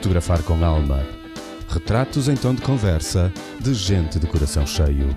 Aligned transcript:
Fotografar 0.00 0.42
com 0.44 0.64
alma. 0.64 1.06
Retratos 1.68 2.26
em 2.26 2.34
tom 2.34 2.54
de 2.54 2.62
conversa 2.62 3.30
de 3.60 3.74
gente 3.74 4.18
de 4.18 4.26
coração 4.26 4.66
cheio. 4.66 5.14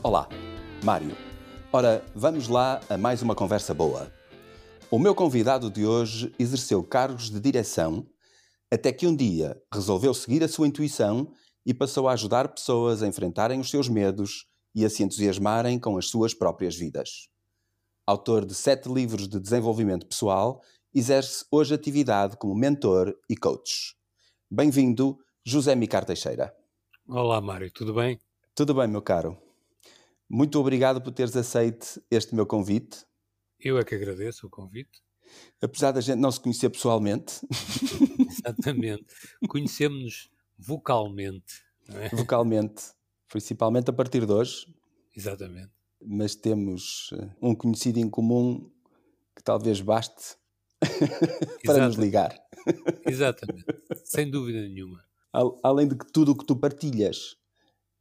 Olá, 0.00 0.28
Mário. 0.84 1.16
Ora, 1.72 2.04
vamos 2.14 2.46
lá 2.46 2.80
a 2.88 2.96
mais 2.96 3.22
uma 3.22 3.34
conversa 3.34 3.74
boa. 3.74 4.12
O 4.88 5.00
meu 5.00 5.16
convidado 5.16 5.68
de 5.68 5.84
hoje 5.84 6.32
exerceu 6.38 6.84
cargos 6.84 7.28
de 7.28 7.40
direção 7.40 8.06
até 8.70 8.92
que 8.92 9.04
um 9.04 9.16
dia 9.16 9.60
resolveu 9.72 10.14
seguir 10.14 10.44
a 10.44 10.48
sua 10.48 10.68
intuição 10.68 11.32
e 11.66 11.74
passou 11.74 12.08
a 12.08 12.12
ajudar 12.12 12.54
pessoas 12.54 13.02
a 13.02 13.08
enfrentarem 13.08 13.58
os 13.58 13.68
seus 13.68 13.88
medos 13.88 14.46
e 14.72 14.84
a 14.84 14.88
se 14.88 15.02
entusiasmarem 15.02 15.80
com 15.80 15.98
as 15.98 16.06
suas 16.06 16.32
próprias 16.32 16.76
vidas. 16.76 17.28
Autor 18.06 18.46
de 18.46 18.54
sete 18.54 18.88
livros 18.88 19.26
de 19.26 19.40
desenvolvimento 19.40 20.06
pessoal, 20.06 20.62
exerce 20.94 21.44
hoje 21.50 21.74
atividade 21.74 22.36
como 22.36 22.54
mentor 22.54 23.18
e 23.28 23.36
coach. 23.36 23.96
Bem-vindo, 24.48 25.18
José 25.44 25.74
Micar 25.74 26.04
Teixeira. 26.04 26.54
Olá, 27.08 27.40
Mário, 27.40 27.68
tudo 27.72 27.92
bem? 27.92 28.20
Tudo 28.54 28.72
bem, 28.72 28.86
meu 28.86 29.02
caro. 29.02 29.36
Muito 30.28 30.60
obrigado 30.60 31.02
por 31.02 31.12
teres 31.12 31.36
aceito 31.36 32.00
este 32.08 32.32
meu 32.32 32.46
convite. 32.46 33.04
Eu 33.58 33.76
é 33.76 33.84
que 33.84 33.94
agradeço 33.94 34.46
o 34.46 34.50
convite. 34.50 35.02
Apesar 35.60 35.90
da 35.90 36.00
gente 36.00 36.20
não 36.20 36.30
se 36.30 36.38
conhecer 36.38 36.70
pessoalmente. 36.70 37.40
Exatamente. 38.30 39.06
Conhecemos-nos 39.48 40.30
vocalmente. 40.58 41.62
É? 41.88 42.08
Vocalmente. 42.14 42.84
Principalmente 43.28 43.90
a 43.90 43.92
partir 43.92 44.24
de 44.24 44.32
hoje. 44.32 44.66
Exatamente. 45.14 45.70
Mas 46.00 46.34
temos 46.34 47.10
eh, 47.12 47.30
um 47.40 47.54
conhecido 47.54 47.98
em 47.98 48.08
comum 48.08 48.70
que 49.34 49.42
talvez 49.42 49.80
baste 49.80 50.36
para 51.64 51.86
nos 51.86 51.96
ligar. 51.96 52.38
Exatamente. 53.06 53.64
Sem 54.04 54.30
dúvida 54.30 54.60
nenhuma. 54.60 55.04
Além 55.62 55.88
de 55.88 55.96
que 55.96 56.10
tudo 56.10 56.32
o 56.32 56.36
que 56.36 56.46
tu 56.46 56.56
partilhas 56.56 57.36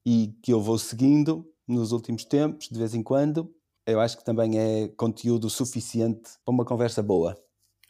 e 0.06 0.34
que 0.42 0.54
eu 0.54 0.62
vou 0.62 0.78
seguindo 0.78 1.52
nos 1.68 1.92
últimos 1.92 2.24
tempos, 2.24 2.70
de 2.70 2.78
vez 2.78 2.94
em 2.94 3.04
quando, 3.04 3.54
eu 3.86 4.00
acho 4.00 4.18
que 4.18 4.24
também 4.24 4.58
é 4.60 4.88
conteúdo 4.90 5.50
suficiente 5.50 6.32
para 6.44 6.54
uma 6.54 6.66
conversa 6.66 7.04
boa. 7.04 7.38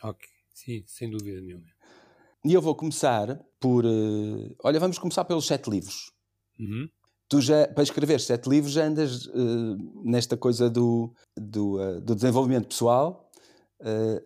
Ok, 0.01 0.27
sim, 0.53 0.83
sem 0.87 1.09
dúvida 1.09 1.39
nenhuma. 1.41 1.67
E 2.43 2.53
eu 2.53 2.61
vou 2.61 2.75
começar 2.75 3.39
por. 3.65 3.83
Uh, 3.83 4.55
olha, 4.63 4.79
vamos 4.79 4.99
começar 4.99 5.25
pelos 5.25 5.47
sete 5.47 5.71
livros. 5.71 6.11
Uhum. 6.59 6.87
Tu 7.27 7.41
já, 7.41 7.67
para 7.67 7.81
escrever 7.81 8.19
sete 8.19 8.47
livros, 8.47 8.73
já 8.73 8.85
andas 8.85 9.25
uh, 9.25 10.03
nesta 10.03 10.37
coisa 10.37 10.69
do, 10.69 11.11
do, 11.35 11.81
uh, 11.81 11.99
do 11.99 12.13
desenvolvimento 12.13 12.67
pessoal 12.67 13.23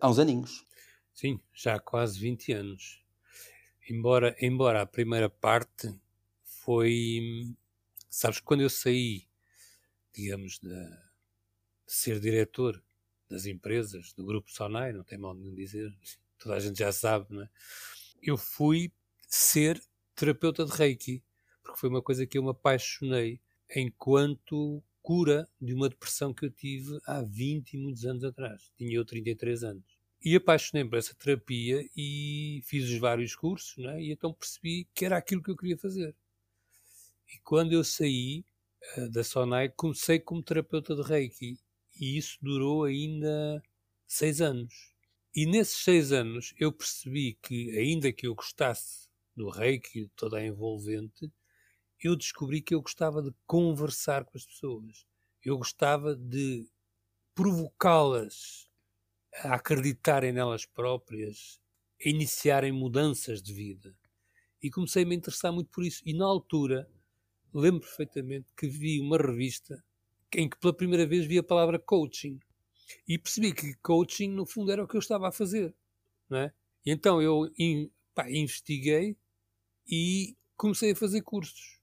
há 0.00 0.08
uns 0.08 0.18
aninhos. 0.18 0.64
Sim, 1.12 1.40
já 1.52 1.74
há 1.74 1.80
quase 1.80 2.18
20 2.18 2.52
anos. 2.52 3.04
Embora, 3.90 4.34
embora 4.40 4.82
a 4.82 4.86
primeira 4.86 5.28
parte 5.28 5.92
foi. 6.44 7.52
Sabes, 8.08 8.40
quando 8.40 8.60
eu 8.60 8.70
saí, 8.70 9.26
digamos, 10.14 10.58
de, 10.60 10.68
de 10.68 11.92
ser 11.92 12.20
diretor 12.20 12.82
das 13.28 13.46
empresas, 13.46 14.12
do 14.12 14.24
Grupo 14.24 14.50
Sonai, 14.50 14.92
não 14.92 15.02
tem 15.02 15.18
mal 15.18 15.34
nenhum 15.34 15.54
dizer, 15.54 15.92
toda 16.38 16.56
a 16.56 16.60
gente 16.60 16.78
já 16.78 16.92
sabe, 16.92 17.26
não 17.30 17.42
é? 17.42 17.48
eu 18.22 18.36
fui 18.36 18.92
ser 19.30 19.80
terapeuta 20.16 20.66
de 20.66 20.72
Reiki, 20.72 21.22
porque 21.62 21.78
foi 21.78 21.88
uma 21.88 22.02
coisa 22.02 22.26
que 22.26 22.36
eu 22.36 22.42
me 22.42 22.50
apaixonei 22.50 23.40
enquanto 23.74 24.82
cura 25.00 25.48
de 25.60 25.72
uma 25.72 25.88
depressão 25.88 26.34
que 26.34 26.44
eu 26.44 26.50
tive 26.50 26.98
há 27.06 27.22
20 27.22 27.72
e 27.74 27.78
muitos 27.78 28.04
anos 28.04 28.24
atrás. 28.24 28.70
Tinha 28.76 28.92
eu 28.92 29.04
33 29.04 29.62
anos. 29.62 29.84
E 30.22 30.36
apaixonei-me 30.36 30.90
por 30.90 30.98
essa 30.98 31.14
terapia 31.14 31.88
e 31.96 32.60
fiz 32.66 32.84
os 32.90 32.98
vários 32.98 33.34
cursos, 33.34 33.76
né? 33.78 34.02
e 34.02 34.12
então 34.12 34.34
percebi 34.34 34.86
que 34.94 35.04
era 35.06 35.16
aquilo 35.16 35.42
que 35.42 35.50
eu 35.50 35.56
queria 35.56 35.78
fazer. 35.78 36.14
E 37.32 37.38
quando 37.38 37.72
eu 37.72 37.84
saí 37.84 38.44
uh, 38.98 39.08
da 39.08 39.22
Sonai, 39.22 39.68
comecei 39.68 40.18
como 40.18 40.42
terapeuta 40.42 40.94
de 40.94 41.02
Reiki. 41.02 41.58
E 41.98 42.18
isso 42.18 42.36
durou 42.42 42.84
ainda 42.84 43.62
seis 44.06 44.40
anos. 44.40 44.92
E 45.34 45.46
nesses 45.46 45.84
seis 45.84 46.12
anos 46.12 46.52
eu 46.58 46.72
percebi 46.72 47.38
que, 47.40 47.70
ainda 47.78 48.12
que 48.12 48.26
eu 48.26 48.34
gostasse 48.34 48.99
do 49.40 49.48
reiki, 49.48 50.10
toda 50.14 50.36
a 50.36 50.46
envolvente, 50.46 51.32
eu 52.02 52.14
descobri 52.14 52.60
que 52.60 52.74
eu 52.74 52.82
gostava 52.82 53.22
de 53.22 53.32
conversar 53.46 54.24
com 54.24 54.36
as 54.36 54.44
pessoas. 54.44 55.06
Eu 55.42 55.56
gostava 55.56 56.14
de 56.14 56.68
provocá-las 57.34 58.68
a 59.42 59.54
acreditarem 59.54 60.32
nelas 60.32 60.66
próprias, 60.66 61.60
a 62.04 62.08
iniciarem 62.08 62.72
mudanças 62.72 63.42
de 63.42 63.52
vida. 63.52 63.96
E 64.62 64.70
comecei 64.70 65.04
a 65.04 65.06
me 65.06 65.16
interessar 65.16 65.52
muito 65.52 65.70
por 65.70 65.84
isso. 65.84 66.02
E 66.04 66.12
na 66.12 66.26
altura, 66.26 66.90
lembro 67.52 67.80
perfeitamente 67.80 68.52
que 68.56 68.66
vi 68.66 69.00
uma 69.00 69.16
revista 69.16 69.82
em 70.34 70.48
que 70.48 70.58
pela 70.58 70.74
primeira 70.76 71.06
vez 71.06 71.26
vi 71.26 71.38
a 71.38 71.42
palavra 71.42 71.78
coaching. 71.78 72.38
E 73.06 73.18
percebi 73.18 73.54
que 73.54 73.74
coaching, 73.76 74.28
no 74.28 74.44
fundo, 74.44 74.70
era 74.70 74.84
o 74.84 74.88
que 74.88 74.96
eu 74.96 75.00
estava 75.00 75.28
a 75.28 75.32
fazer. 75.32 75.74
Não 76.28 76.38
é? 76.38 76.52
E 76.84 76.90
então 76.90 77.20
eu 77.20 77.50
in, 77.58 77.90
pá, 78.14 78.30
investiguei 78.30 79.16
e 79.90 80.36
comecei 80.56 80.92
a 80.92 80.96
fazer 80.96 81.22
cursos. 81.22 81.80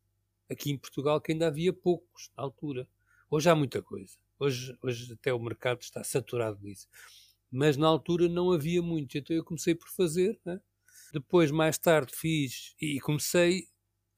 Aqui 0.50 0.72
em 0.72 0.78
Portugal, 0.78 1.20
que 1.20 1.34
ainda 1.34 1.48
havia 1.48 1.74
poucos 1.74 2.32
na 2.38 2.44
altura. 2.44 2.88
Hoje 3.30 3.50
há 3.50 3.56
muita 3.56 3.82
coisa. 3.82 4.14
Hoje, 4.40 4.78
hoje 4.82 5.12
até 5.12 5.34
o 5.34 5.40
mercado 5.40 5.82
está 5.82 6.04
saturado 6.04 6.58
disso. 6.60 6.88
Mas 7.52 7.76
na 7.76 7.88
altura 7.88 8.30
não 8.30 8.52
havia 8.52 8.82
muito. 8.82 9.18
Então 9.18 9.36
eu 9.36 9.44
comecei 9.44 9.76
por 9.76 9.90
fazer. 9.90 10.40
Né? 10.46 10.62
Depois, 11.12 11.52
mais 11.52 11.78
tarde, 11.78 12.14
fiz 12.16 12.76
e 12.80 13.00
comecei 13.02 13.68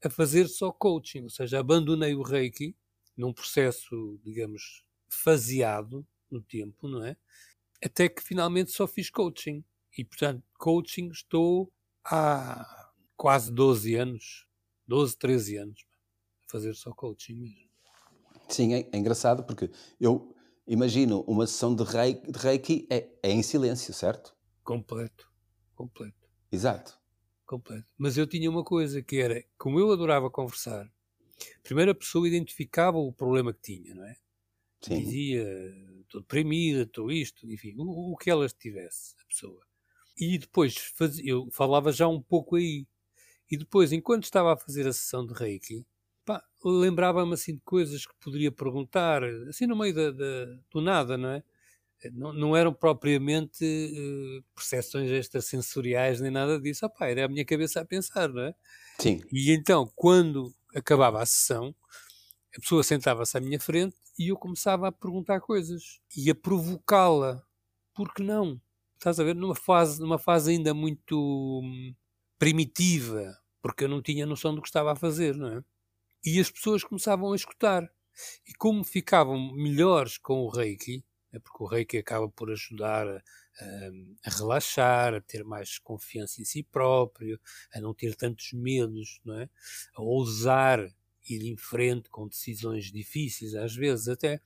a 0.04 0.08
fazer 0.08 0.46
só 0.46 0.70
coaching. 0.70 1.24
Ou 1.24 1.30
seja, 1.30 1.58
abandonei 1.58 2.14
o 2.14 2.22
Reiki 2.22 2.76
num 3.16 3.32
processo, 3.32 4.20
digamos, 4.22 4.84
faseado 5.08 6.06
no 6.30 6.40
tempo, 6.40 6.86
não 6.86 7.04
é? 7.04 7.16
Até 7.84 8.08
que 8.08 8.22
finalmente 8.22 8.70
só 8.70 8.86
fiz 8.86 9.10
coaching. 9.10 9.64
E, 9.98 10.04
portanto, 10.04 10.44
coaching 10.58 11.08
estou 11.08 11.72
há 12.04 12.79
quase 13.20 13.52
12 13.52 13.96
anos, 13.96 14.46
12, 14.86 15.18
13 15.18 15.56
anos, 15.58 15.84
a 16.42 16.50
fazer 16.50 16.74
só 16.74 16.90
coaching 16.90 17.34
mesmo. 17.34 17.68
Sim, 18.48 18.72
é, 18.72 18.88
é 18.90 18.96
engraçado 18.96 19.44
porque 19.44 19.70
eu 20.00 20.34
imagino 20.66 21.20
uma 21.28 21.46
sessão 21.46 21.74
de 21.74 21.84
reiki, 21.84 22.32
de 22.32 22.38
reiki 22.38 22.86
é, 22.88 23.10
é 23.22 23.30
em 23.30 23.42
silêncio, 23.42 23.92
certo? 23.92 24.34
Completo, 24.64 25.30
completo. 25.74 26.30
Exato. 26.50 26.98
Completo. 27.44 27.86
Mas 27.98 28.16
eu 28.16 28.26
tinha 28.26 28.48
uma 28.48 28.64
coisa 28.64 29.02
que 29.02 29.18
era, 29.20 29.44
como 29.58 29.78
eu 29.78 29.92
adorava 29.92 30.30
conversar, 30.30 30.90
primeiro 31.62 31.90
a 31.90 31.94
pessoa 31.94 32.26
identificava 32.26 32.96
o 32.96 33.12
problema 33.12 33.52
que 33.52 33.60
tinha, 33.60 33.94
não 33.94 34.04
é? 34.06 34.16
Sim. 34.80 34.98
Dizia, 34.98 35.44
estou 36.00 36.22
deprimida, 36.22 36.84
estou 36.84 37.12
isto, 37.12 37.46
enfim, 37.52 37.74
o, 37.76 38.14
o, 38.14 38.16
que 38.16 38.30
ela 38.30 38.48
tivesse, 38.48 39.14
a 39.22 39.26
pessoa. 39.26 39.60
E 40.18 40.38
depois 40.38 40.74
faz, 40.96 41.18
eu 41.18 41.50
falava 41.50 41.92
já 41.92 42.08
um 42.08 42.22
pouco 42.22 42.56
aí. 42.56 42.86
E 43.50 43.56
depois, 43.56 43.92
enquanto 43.92 44.24
estava 44.24 44.52
a 44.52 44.56
fazer 44.56 44.86
a 44.86 44.92
sessão 44.92 45.26
de 45.26 45.34
Reiki, 45.34 45.84
lembrava-me 46.64 47.34
assim 47.34 47.54
de 47.54 47.62
coisas 47.62 48.06
que 48.06 48.14
poderia 48.20 48.52
perguntar, 48.52 49.24
assim 49.48 49.66
no 49.66 49.76
meio 49.76 49.94
da, 49.94 50.10
da, 50.10 50.46
do 50.70 50.80
nada, 50.80 51.16
não 51.16 51.30
é? 51.30 51.42
Não, 52.12 52.32
não 52.32 52.56
eram 52.56 52.72
propriamente 52.72 53.62
uh, 53.64 54.42
percepções 54.54 55.10
extrasensoriais 55.10 56.20
nem 56.20 56.30
nada 56.30 56.58
disso. 56.58 56.86
Opá, 56.86 57.08
era 57.08 57.26
a 57.26 57.28
minha 57.28 57.44
cabeça 57.44 57.80
a 57.80 57.84
pensar, 57.84 58.30
não 58.30 58.42
é? 58.42 58.54
Sim. 58.98 59.20
E 59.30 59.52
então, 59.52 59.90
quando 59.94 60.54
acabava 60.74 61.20
a 61.20 61.26
sessão, 61.26 61.74
a 62.56 62.60
pessoa 62.60 62.82
sentava-se 62.82 63.36
à 63.36 63.40
minha 63.40 63.60
frente 63.60 63.96
e 64.18 64.28
eu 64.28 64.36
começava 64.36 64.88
a 64.88 64.92
perguntar 64.92 65.40
coisas 65.40 66.00
e 66.16 66.30
a 66.30 66.34
provocá-la. 66.34 67.42
Por 67.94 68.14
que 68.14 68.22
não? 68.22 68.60
Estás 68.96 69.20
a 69.20 69.24
ver? 69.24 69.34
Numa 69.34 69.54
fase, 69.54 70.00
numa 70.00 70.18
fase 70.18 70.52
ainda 70.52 70.72
muito 70.72 71.60
hum, 71.62 71.94
primitiva, 72.38 73.36
porque 73.62 73.84
eu 73.84 73.88
não 73.88 74.02
tinha 74.02 74.26
noção 74.26 74.54
do 74.54 74.62
que 74.62 74.68
estava 74.68 74.92
a 74.92 74.96
fazer, 74.96 75.36
não 75.36 75.58
é? 75.58 75.64
E 76.24 76.38
as 76.38 76.50
pessoas 76.50 76.84
começavam 76.84 77.32
a 77.32 77.36
escutar. 77.36 77.90
E 78.46 78.52
como 78.54 78.84
ficavam 78.84 79.52
melhores 79.52 80.18
com 80.18 80.40
o 80.40 80.50
Reiki, 80.50 81.04
é 81.32 81.38
porque 81.38 81.62
o 81.62 81.66
Reiki 81.66 81.98
acaba 81.98 82.28
por 82.28 82.50
ajudar 82.50 83.06
a, 83.06 83.22
a, 84.26 84.30
relaxar, 84.30 85.14
a 85.14 85.20
ter 85.20 85.44
mais 85.44 85.78
confiança 85.78 86.42
em 86.42 86.44
si 86.44 86.62
próprio, 86.62 87.40
a 87.72 87.80
não 87.80 87.94
ter 87.94 88.14
tantos 88.16 88.52
medos, 88.52 89.20
não 89.24 89.38
é? 89.40 89.48
a 89.94 90.02
ousar 90.02 90.92
ir 91.28 91.42
em 91.44 91.56
frente 91.56 92.08
com 92.08 92.26
decisões 92.26 92.90
difíceis, 92.90 93.54
às 93.54 93.74
vezes 93.74 94.08
até, 94.08 94.40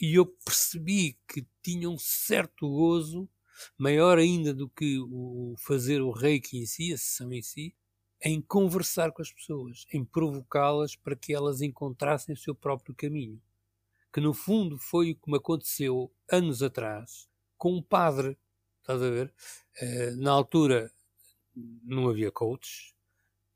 e 0.00 0.14
eu 0.14 0.26
percebi 0.26 1.18
que 1.28 1.46
tinha 1.62 1.88
um 1.88 1.98
certo 1.98 2.68
gozo, 2.68 3.28
maior 3.76 4.18
ainda 4.18 4.54
do 4.54 4.68
que 4.68 4.98
o 4.98 5.54
fazer 5.58 6.00
o 6.00 6.10
reiki 6.10 6.58
em 6.58 6.66
si, 6.66 6.92
a 6.92 6.98
sessão 6.98 7.32
em 7.32 7.42
si, 7.42 7.74
em 8.22 8.40
conversar 8.40 9.12
com 9.12 9.22
as 9.22 9.32
pessoas, 9.32 9.86
em 9.92 10.04
provocá-las 10.04 10.94
para 10.94 11.16
que 11.16 11.34
elas 11.34 11.62
encontrassem 11.62 12.34
o 12.34 12.38
seu 12.38 12.54
próprio 12.54 12.94
caminho. 12.94 13.40
Que 14.12 14.20
no 14.20 14.34
fundo 14.34 14.76
foi 14.76 15.12
o 15.12 15.16
que 15.16 15.30
me 15.30 15.38
aconteceu 15.38 16.12
anos 16.30 16.62
atrás 16.62 17.28
com 17.56 17.76
um 17.76 17.82
padre. 17.82 18.36
Estás 18.80 19.02
a 19.02 19.10
ver? 19.10 19.32
Uh, 19.80 20.16
na 20.16 20.32
altura 20.32 20.92
não 21.84 22.08
havia 22.08 22.30
coaches, 22.30 22.94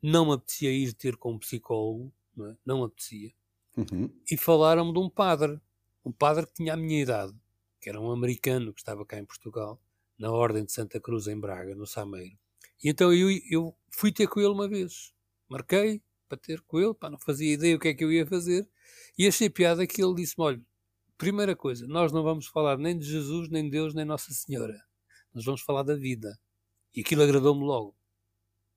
não 0.02 0.26
me 0.26 0.32
apetecia 0.34 0.70
ir 0.70 0.92
ter 0.92 1.16
com 1.16 1.32
um 1.32 1.38
psicólogo, 1.38 2.12
não, 2.36 2.46
é? 2.46 2.56
não 2.64 2.78
me 2.78 2.84
apetecia. 2.84 3.32
Uhum. 3.76 4.10
E 4.30 4.36
falaram-me 4.36 4.92
de 4.92 4.98
um 4.98 5.08
padre, 5.08 5.60
um 6.04 6.12
padre 6.12 6.46
que 6.46 6.54
tinha 6.54 6.74
a 6.74 6.76
minha 6.76 7.00
idade, 7.00 7.34
que 7.80 7.88
era 7.88 8.00
um 8.00 8.10
americano 8.10 8.72
que 8.72 8.80
estava 8.80 9.04
cá 9.04 9.18
em 9.18 9.24
Portugal, 9.24 9.80
na 10.18 10.30
Ordem 10.30 10.64
de 10.64 10.72
Santa 10.72 11.00
Cruz, 11.00 11.26
em 11.26 11.38
Braga, 11.38 11.74
no 11.74 11.86
Sameiro. 11.86 12.38
E 12.82 12.90
então 12.90 13.12
eu, 13.12 13.28
eu 13.50 13.74
fui 13.94 14.12
ter 14.12 14.26
com 14.26 14.40
ele 14.40 14.50
uma 14.50 14.68
vez. 14.68 15.12
Marquei 15.48 16.02
para 16.28 16.38
ter 16.38 16.60
com 16.62 16.78
ele, 16.78 16.94
pá, 16.94 17.10
não 17.10 17.18
fazia 17.18 17.52
ideia 17.52 17.76
o 17.76 17.78
que 17.78 17.88
é 17.88 17.94
que 17.94 18.04
eu 18.04 18.12
ia 18.12 18.26
fazer. 18.26 18.68
E 19.16 19.26
achei 19.26 19.48
piada 19.48 19.86
que 19.86 20.02
ele 20.02 20.14
disse-me: 20.14 20.44
olha, 20.44 20.62
primeira 21.16 21.54
coisa, 21.54 21.86
nós 21.86 22.12
não 22.12 22.22
vamos 22.22 22.46
falar 22.46 22.78
nem 22.78 22.98
de 22.98 23.06
Jesus, 23.06 23.48
nem 23.48 23.64
de 23.64 23.70
Deus, 23.70 23.94
nem 23.94 24.04
Nossa 24.04 24.32
Senhora. 24.32 24.80
Nós 25.32 25.44
vamos 25.44 25.60
falar 25.60 25.82
da 25.82 25.94
vida. 25.94 26.38
E 26.94 27.00
aquilo 27.00 27.22
agradou-me 27.22 27.64
logo. 27.64 27.96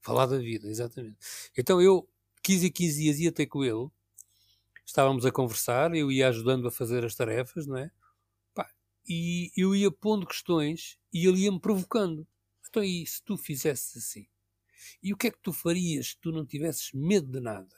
Falar 0.01 0.25
da 0.25 0.37
vida, 0.37 0.67
exatamente. 0.67 1.17
Então 1.57 1.81
eu, 1.81 2.07
15 2.43 2.67
e 2.67 2.71
15 2.71 3.01
dias, 3.01 3.19
ia 3.19 3.31
ter 3.31 3.47
com 3.47 3.63
ele. 3.63 3.89
Estávamos 4.85 5.25
a 5.25 5.31
conversar, 5.31 5.93
eu 5.95 6.11
ia 6.11 6.29
ajudando 6.29 6.67
a 6.67 6.71
fazer 6.71 7.03
as 7.03 7.13
tarefas, 7.13 7.67
não 7.67 7.77
é? 7.77 7.91
E 9.09 9.51
eu 9.55 9.73
ia 9.73 9.89
pondo 9.89 10.27
questões 10.27 10.99
e 11.13 11.25
ele 11.25 11.43
ia-me 11.43 11.59
provocando. 11.59 12.27
Então, 12.67 12.83
e 12.83 13.05
se 13.05 13.23
tu 13.23 13.37
fizesses 13.37 13.95
assim? 13.95 14.27
E 15.01 15.13
o 15.13 15.17
que 15.17 15.27
é 15.27 15.31
que 15.31 15.39
tu 15.41 15.53
farias 15.53 16.09
se 16.09 16.17
tu 16.19 16.31
não 16.31 16.45
tivesses 16.45 16.91
medo 16.93 17.31
de 17.31 17.39
nada? 17.39 17.75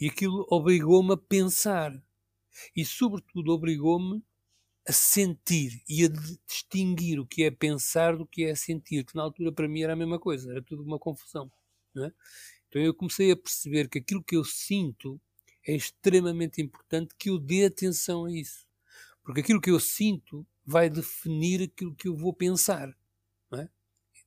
E 0.00 0.08
aquilo 0.08 0.46
obrigou-me 0.50 1.14
a 1.14 1.16
pensar. 1.16 1.92
E, 2.74 2.84
sobretudo, 2.84 3.52
obrigou-me 3.52 4.22
a 4.88 4.92
sentir 4.92 5.82
e 5.88 6.04
a 6.04 6.08
distinguir 6.08 7.18
o 7.18 7.26
que 7.26 7.42
é 7.42 7.50
pensar 7.50 8.16
do 8.16 8.26
que 8.26 8.44
é 8.44 8.54
sentir, 8.54 9.04
que 9.04 9.16
na 9.16 9.22
altura 9.22 9.50
para 9.50 9.68
mim 9.68 9.82
era 9.82 9.94
a 9.94 9.96
mesma 9.96 10.18
coisa, 10.18 10.50
era 10.50 10.62
tudo 10.62 10.84
uma 10.84 10.98
confusão. 10.98 11.50
É? 11.96 12.12
Então 12.68 12.80
eu 12.80 12.94
comecei 12.94 13.32
a 13.32 13.36
perceber 13.36 13.88
que 13.88 13.98
aquilo 13.98 14.22
que 14.22 14.36
eu 14.36 14.44
sinto 14.44 15.20
é 15.66 15.74
extremamente 15.74 16.62
importante 16.62 17.14
que 17.18 17.30
eu 17.30 17.38
dê 17.38 17.64
atenção 17.64 18.26
a 18.26 18.32
isso. 18.32 18.64
Porque 19.24 19.40
aquilo 19.40 19.60
que 19.60 19.70
eu 19.70 19.80
sinto 19.80 20.46
vai 20.64 20.88
definir 20.88 21.62
aquilo 21.62 21.94
que 21.94 22.06
eu 22.06 22.16
vou 22.16 22.32
pensar. 22.32 22.96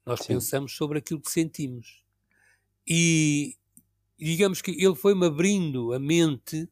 Nós 0.05 0.21
Sim. 0.21 0.33
pensamos 0.33 0.75
sobre 0.75 0.99
aquilo 0.99 1.21
que 1.21 1.31
sentimos. 1.31 2.03
E 2.87 3.55
digamos 4.17 4.61
que 4.61 4.71
ele 4.71 4.95
foi-me 4.95 5.25
abrindo 5.25 5.93
a 5.93 5.99
mente 5.99 6.67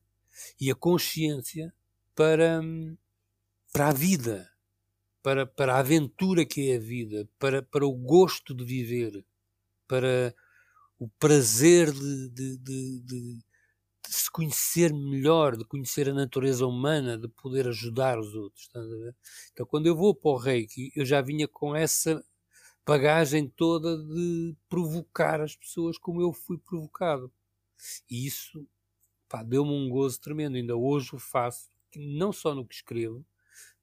e 0.59 0.69
a 0.69 0.75
consciência 0.75 1.74
para, 2.15 2.62
para 3.71 3.89
a 3.89 3.94
vida, 3.94 4.50
para, 5.21 5.45
para 5.45 5.75
a 5.75 5.79
aventura 5.79 6.45
que 6.45 6.71
é 6.71 6.77
a 6.77 6.79
vida, 6.79 7.27
para, 7.39 7.62
para 7.62 7.85
o 7.85 7.94
gosto 7.94 8.53
de 8.53 8.65
viver, 8.65 9.24
para 9.88 10.33
o 11.00 11.07
prazer 11.07 11.91
de, 11.91 12.29
de, 12.29 12.57
de, 12.57 13.00
de, 13.00 13.39
se 14.07 14.31
conhecer 14.31 14.94
melhor, 14.94 15.56
de 15.56 15.65
conhecer 15.65 16.09
a 16.09 16.13
natureza 16.13 16.65
humana, 16.65 17.18
de 17.18 17.27
poder 17.27 17.68
ajudar 17.68 18.19
os 18.19 18.33
outros. 18.33 18.69
Então, 19.51 19.65
quando 19.65 19.85
eu 19.85 19.95
vou 19.95 20.15
para 20.15 20.31
o 20.31 20.38
Reiki, 20.38 20.91
eu 20.95 21.06
já 21.06 21.21
vinha 21.21 21.47
com 21.47 21.75
essa 21.75 22.24
bagagem 22.88 23.50
toda 23.50 23.98
de 23.98 24.56
provocar 24.69 25.42
as 25.42 25.56
pessoas 25.56 25.98
como 25.98 26.22
eu 26.22 26.31
fui 26.31 26.57
provocado. 26.57 27.31
E 28.10 28.25
isso 28.25 28.66
deu-me 29.45 29.72
um 29.72 29.89
gozo 29.89 30.22
tremendo. 30.22 30.56
Ainda 30.56 30.75
hoje 30.75 31.13
o 31.13 31.19
faço, 31.19 31.69
não 31.95 32.31
só 32.31 32.56
no 32.56 32.66
que 32.66 32.75
escrevo, 32.75 33.25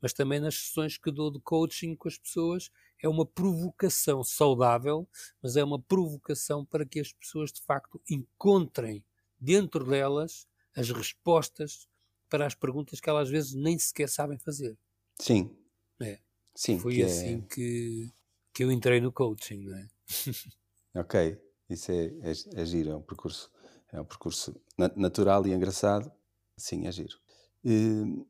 mas 0.01 0.15
também 0.15 0.41
nas 0.41 0.55
sessões 0.55 0.97
que 0.97 1.11
dou 1.11 1.31
de 1.31 1.39
coaching 1.41 1.95
com 1.95 2.09
as 2.09 2.17
pessoas. 2.17 2.71
É 2.99 3.09
uma 3.09 3.27
provocação 3.27 4.25
saudável, 4.25 5.07
mas 5.43 5.57
é 5.57 5.63
uma 5.63 5.81
provocação 5.81 6.65
para 6.65 6.87
que 6.87 6.99
as 6.99 7.13
pessoas 7.13 7.53
de 7.53 7.61
facto 7.61 8.01
encontrem 8.11 9.05
dentro 9.39 9.85
delas 9.85 10.49
as 10.75 10.89
respostas 10.89 11.87
para 12.31 12.47
as 12.47 12.55
perguntas 12.55 13.01
que 13.01 13.11
elas 13.11 13.25
às 13.25 13.31
vezes 13.31 13.55
nem 13.55 13.79
sequer 13.79 14.09
sabem 14.09 14.39
fazer. 14.39 14.79
Sim. 15.21 15.55
É. 16.01 16.19
Sim, 16.55 16.79
Foi 16.79 17.03
assim 17.03 17.39
é... 17.39 17.55
que 17.55 18.11
que 18.55 18.63
eu 18.63 18.71
entrei 18.71 19.01
no 19.01 19.13
coaching, 19.13 19.65
não 19.65 19.77
é? 19.77 19.89
ok, 21.01 21.37
isso 21.69 21.91
é, 21.91 22.07
é, 22.23 22.33
é, 22.55 22.65
giro, 22.65 22.91
é 22.91 22.97
um 22.97 23.03
percurso, 23.03 23.51
é 23.93 24.01
um 24.01 24.05
percurso 24.05 24.55
natural 24.97 25.45
e 25.47 25.53
engraçado. 25.53 26.11
Sim, 26.57 26.87
é 26.87 26.93
giro. 26.93 27.19
Uh, 27.65 28.25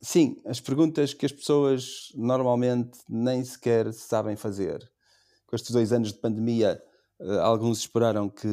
sim, 0.00 0.40
as 0.46 0.60
perguntas 0.60 1.12
que 1.12 1.26
as 1.26 1.32
pessoas 1.32 2.10
normalmente 2.14 2.98
nem 3.06 3.44
sequer 3.44 3.92
sabem 3.92 4.34
fazer. 4.34 4.90
Com 5.46 5.54
estes 5.54 5.70
dois 5.72 5.92
anos 5.92 6.12
de 6.12 6.18
pandemia, 6.20 6.82
uh, 7.20 7.40
alguns 7.40 7.80
esperaram 7.80 8.30
que 8.30 8.48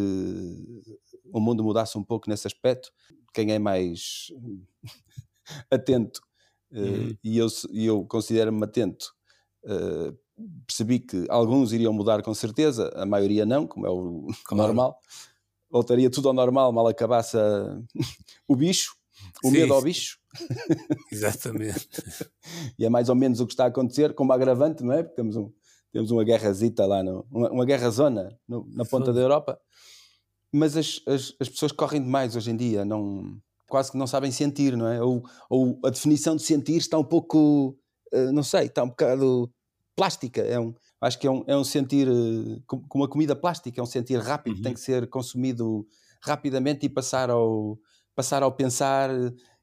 o 1.32 1.40
mundo 1.40 1.64
mudasse 1.64 1.98
um 1.98 2.04
pouco 2.04 2.30
nesse 2.30 2.48
aspecto. 2.48 2.92
Quem 3.34 3.54
é 3.54 3.60
mais 3.60 4.28
atento, 5.72 6.20
uh, 6.74 6.80
uhum. 6.80 7.18
e 7.24 7.38
eu, 7.38 7.48
eu 7.74 8.06
considero-me 8.06 8.66
atento, 8.66 9.16
Uh, 9.66 10.12
percebi 10.66 11.00
que 11.00 11.26
alguns 11.30 11.72
iriam 11.72 11.94
mudar 11.94 12.22
com 12.22 12.34
certeza, 12.34 12.92
a 12.96 13.06
maioria 13.06 13.46
não, 13.46 13.68
como 13.68 13.86
é 13.86 13.90
o 13.90 14.28
claro. 14.46 14.68
normal. 14.68 15.00
Voltaria 15.70 16.10
tudo 16.10 16.28
ao 16.28 16.34
normal, 16.34 16.72
mal 16.72 16.88
acabasse 16.88 17.38
a... 17.38 17.80
o 18.48 18.56
bicho, 18.56 18.96
o 19.44 19.48
sim, 19.50 19.54
medo 19.54 19.74
ao 19.74 19.82
bicho. 19.82 20.20
Exatamente. 21.12 21.88
e 22.78 22.86
é 22.86 22.90
mais 22.90 23.10
ou 23.10 23.16
menos 23.16 23.40
o 23.40 23.46
que 23.48 23.54
está 23.54 23.66
a 23.66 23.68
acontecer, 23.68 24.14
como 24.14 24.34
agravante, 24.34 24.84
não 24.84 24.94
é? 24.94 25.04
Porque 25.04 25.16
temos, 25.16 25.36
um, 25.36 25.52
temos 25.92 26.12
uma 26.12 26.24
guerrazita 26.24 26.86
lá, 26.86 27.04
no, 27.04 27.26
uma, 27.32 27.52
uma 27.52 27.66
guerra 27.66 27.90
zona 27.90 28.38
no, 28.48 28.68
na 28.74 28.86
ponta 28.86 29.12
da 29.12 29.22
Europa. 29.22 29.60
Mas 30.52 30.78
as, 30.78 31.02
as, 31.08 31.34
as 31.40 31.50
pessoas 31.50 31.72
correm 31.72 32.02
demais 32.02 32.36
hoje 32.36 32.52
em 32.52 32.56
dia, 32.56 32.86
não, 32.86 33.40
quase 33.68 33.92
que 33.92 33.98
não 33.98 34.06
sabem 34.06 34.32
sentir, 34.32 34.78
não 34.78 34.88
é? 34.88 35.02
Ou, 35.02 35.24
ou 35.50 35.80
a 35.84 35.90
definição 35.90 36.36
de 36.36 36.44
sentir 36.44 36.78
está 36.78 36.98
um 36.98 37.04
pouco, 37.04 37.76
uh, 38.14 38.32
não 38.32 38.44
sei, 38.44 38.68
está 38.68 38.84
um 38.84 38.90
bocado 38.90 39.52
plástica. 39.96 40.42
É 40.42 40.60
um, 40.60 40.74
acho 41.02 41.20
que 41.20 41.28
é 41.28 41.32
um, 41.32 41.44
é 41.48 41.56
um 41.56 41.64
sentir, 41.64 42.08
eh, 42.08 42.62
como 42.66 43.04
a 43.04 43.10
comida 43.10 43.36
plástica, 43.36 43.80
é 43.80 43.84
um 43.84 43.88
sentir 43.88 44.18
rápido, 44.20 44.58
uhum. 44.58 44.62
tem 44.62 44.74
que 44.74 44.80
ser 44.80 45.08
consumido 45.10 45.88
rapidamente 46.22 46.86
e 46.86 46.90
passar 46.90 47.30
ao, 47.30 47.78
passar 48.16 48.44
ao 48.44 48.52
pensar 48.52 49.10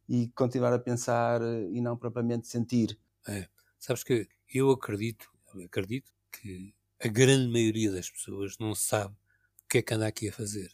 e 0.09 0.29
continuar 0.35 0.73
a 0.73 0.79
pensar 0.79 1.41
e 1.71 1.81
não 1.81 1.97
propriamente 1.97 2.49
sentir. 2.49 2.99
É. 3.27 3.49
Sabes 3.79 4.03
que 4.03 4.29
eu 4.53 4.71
acredito, 4.71 5.31
acredito 5.65 6.13
que 6.31 6.75
a 7.03 7.09
grande 7.09 7.51
maioria 7.51 7.91
das 7.91 8.11
pessoas 8.11 8.59
não 8.59 8.75
sabe 8.75 9.15
o 9.15 9.69
que 9.69 9.79
é 9.79 9.83
que 9.83 9.95
anda 9.95 10.07
aqui 10.07 10.29
a 10.29 10.33
fazer. 10.33 10.71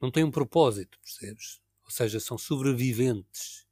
Não 0.00 0.10
tem 0.10 0.24
um 0.24 0.30
propósito, 0.30 0.98
percebes? 1.00 1.60
Ou 1.84 1.90
seja, 1.90 2.18
são 2.18 2.38
sobreviventes. 2.38 3.66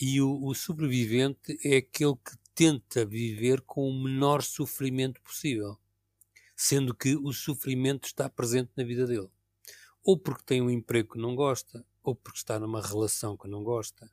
E 0.00 0.20
o, 0.20 0.42
o 0.42 0.54
sobrevivente 0.54 1.58
é 1.62 1.76
aquele 1.76 2.14
que 2.16 2.36
tenta 2.60 3.06
viver 3.06 3.62
com 3.62 3.88
o 3.88 4.02
menor 4.04 4.42
sofrimento 4.42 5.18
possível, 5.22 5.78
sendo 6.54 6.94
que 6.94 7.16
o 7.16 7.32
sofrimento 7.32 8.04
está 8.04 8.28
presente 8.28 8.70
na 8.76 8.84
vida 8.84 9.06
dele. 9.06 9.30
Ou 10.04 10.18
porque 10.18 10.44
tem 10.44 10.60
um 10.60 10.68
emprego 10.68 11.14
que 11.14 11.18
não 11.18 11.34
gosta, 11.34 11.82
ou 12.02 12.14
porque 12.14 12.36
está 12.36 12.60
numa 12.60 12.86
relação 12.86 13.34
que 13.34 13.48
não 13.48 13.64
gosta. 13.64 14.12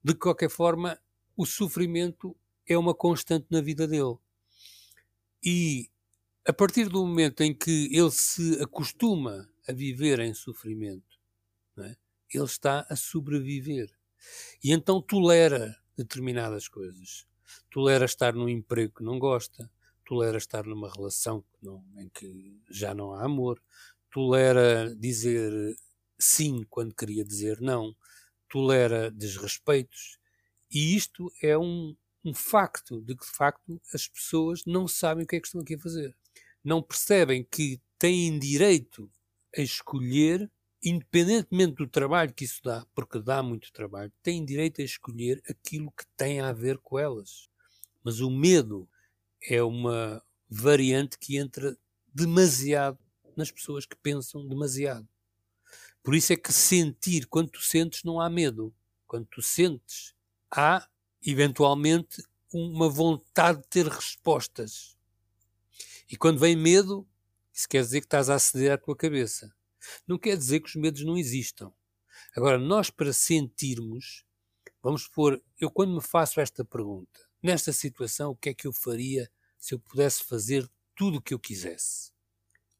De 0.00 0.14
qualquer 0.14 0.48
forma, 0.48 0.96
o 1.36 1.44
sofrimento 1.44 2.36
é 2.68 2.78
uma 2.78 2.94
constante 2.94 3.48
na 3.50 3.60
vida 3.60 3.88
dele. 3.88 4.16
E 5.44 5.90
a 6.46 6.52
partir 6.52 6.88
do 6.88 7.04
momento 7.04 7.40
em 7.40 7.52
que 7.52 7.88
ele 7.90 8.12
se 8.12 8.62
acostuma 8.62 9.50
a 9.68 9.72
viver 9.72 10.20
em 10.20 10.32
sofrimento, 10.34 11.18
é? 11.78 11.96
ele 12.32 12.44
está 12.44 12.86
a 12.88 12.94
sobreviver. 12.94 13.90
E 14.62 14.70
então 14.70 15.02
tolera 15.02 15.76
determinadas 15.96 16.68
coisas 16.68 17.26
tolera 17.70 18.04
estar 18.04 18.34
num 18.34 18.48
emprego 18.48 18.94
que 18.96 19.04
não 19.04 19.18
gosta, 19.18 19.70
tolera 20.04 20.38
estar 20.38 20.64
numa 20.64 20.90
relação 20.90 21.42
que 21.42 21.64
não, 21.64 21.84
em 21.98 22.08
que 22.08 22.60
já 22.70 22.94
não 22.94 23.12
há 23.12 23.24
amor, 23.24 23.60
tolera 24.10 24.94
dizer 24.96 25.52
sim 26.18 26.64
quando 26.70 26.94
queria 26.94 27.24
dizer 27.24 27.60
não, 27.60 27.94
tolera 28.48 29.10
desrespeitos. 29.10 30.18
E 30.70 30.96
isto 30.96 31.30
é 31.42 31.56
um, 31.58 31.96
um 32.24 32.34
facto 32.34 33.00
de 33.02 33.14
que, 33.14 33.24
de 33.24 33.32
facto, 33.32 33.80
as 33.92 34.08
pessoas 34.08 34.62
não 34.64 34.88
sabem 34.88 35.24
o 35.24 35.26
que 35.26 35.36
é 35.36 35.40
que 35.40 35.46
estão 35.46 35.60
aqui 35.60 35.74
a 35.74 35.80
fazer. 35.80 36.16
Não 36.64 36.82
percebem 36.82 37.44
que 37.44 37.80
têm 37.98 38.38
direito 38.38 39.10
a 39.56 39.60
escolher 39.60 40.50
independentemente 40.88 41.74
do 41.74 41.88
trabalho 41.88 42.32
que 42.32 42.44
isso 42.44 42.60
dá, 42.62 42.86
porque 42.94 43.18
dá 43.18 43.42
muito 43.42 43.72
trabalho, 43.72 44.12
têm 44.22 44.44
direito 44.44 44.80
a 44.80 44.84
escolher 44.84 45.42
aquilo 45.48 45.90
que 45.90 46.06
tem 46.16 46.38
a 46.38 46.52
ver 46.52 46.78
com 46.78 46.96
elas. 46.96 47.48
Mas 48.04 48.20
o 48.20 48.30
medo 48.30 48.88
é 49.42 49.60
uma 49.60 50.22
variante 50.48 51.18
que 51.18 51.36
entra 51.36 51.76
demasiado 52.14 53.00
nas 53.36 53.50
pessoas 53.50 53.84
que 53.84 53.96
pensam 53.96 54.46
demasiado. 54.46 55.08
Por 56.04 56.14
isso 56.14 56.32
é 56.32 56.36
que 56.36 56.52
sentir, 56.52 57.26
quando 57.26 57.50
tu 57.50 57.62
sentes, 57.62 58.04
não 58.04 58.20
há 58.20 58.30
medo. 58.30 58.72
Quando 59.08 59.26
tu 59.26 59.42
sentes, 59.42 60.14
há 60.48 60.88
eventualmente 61.20 62.22
uma 62.52 62.88
vontade 62.88 63.60
de 63.60 63.66
ter 63.66 63.88
respostas. 63.88 64.96
E 66.08 66.16
quando 66.16 66.38
vem 66.38 66.54
medo, 66.54 67.04
isso 67.52 67.68
quer 67.68 67.82
dizer 67.82 68.02
que 68.02 68.06
estás 68.06 68.30
a 68.30 68.36
aceder 68.36 68.70
à 68.70 68.78
tua 68.78 68.94
cabeça. 68.94 69.55
Não 70.06 70.18
quer 70.18 70.36
dizer 70.36 70.60
que 70.60 70.68
os 70.68 70.74
medos 70.74 71.04
não 71.04 71.16
existam. 71.16 71.72
Agora, 72.34 72.58
nós 72.58 72.90
para 72.90 73.12
sentirmos, 73.12 74.24
vamos 74.82 75.02
supor, 75.02 75.42
eu 75.58 75.70
quando 75.70 75.94
me 75.94 76.02
faço 76.02 76.40
esta 76.40 76.64
pergunta, 76.64 77.20
nesta 77.42 77.72
situação, 77.72 78.30
o 78.30 78.36
que 78.36 78.50
é 78.50 78.54
que 78.54 78.66
eu 78.66 78.72
faria 78.72 79.30
se 79.58 79.74
eu 79.74 79.78
pudesse 79.78 80.24
fazer 80.24 80.68
tudo 80.94 81.18
o 81.18 81.22
que 81.22 81.34
eu 81.34 81.38
quisesse? 81.38 82.12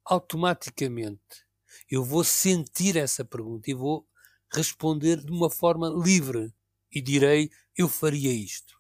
Automaticamente 0.05 1.47
eu 1.91 2.03
vou 2.05 2.25
sentir 2.25 2.97
essa 2.97 3.25
pergunta 3.25 3.71
e 3.71 3.75
vou 3.75 4.07
responder 4.53 5.23
de 5.23 5.31
uma 5.31 5.51
forma 5.51 5.89
livre 5.89 6.53
e 6.91 7.01
direi 7.01 7.51
eu 7.77 7.89
faria 7.89 8.33
isto. 8.33 8.75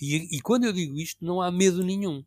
E, 0.00 0.36
e 0.36 0.40
quando 0.40 0.64
eu 0.64 0.72
digo 0.72 0.96
isto, 0.98 1.24
não 1.24 1.40
há 1.40 1.50
medo 1.50 1.84
nenhum. 1.84 2.24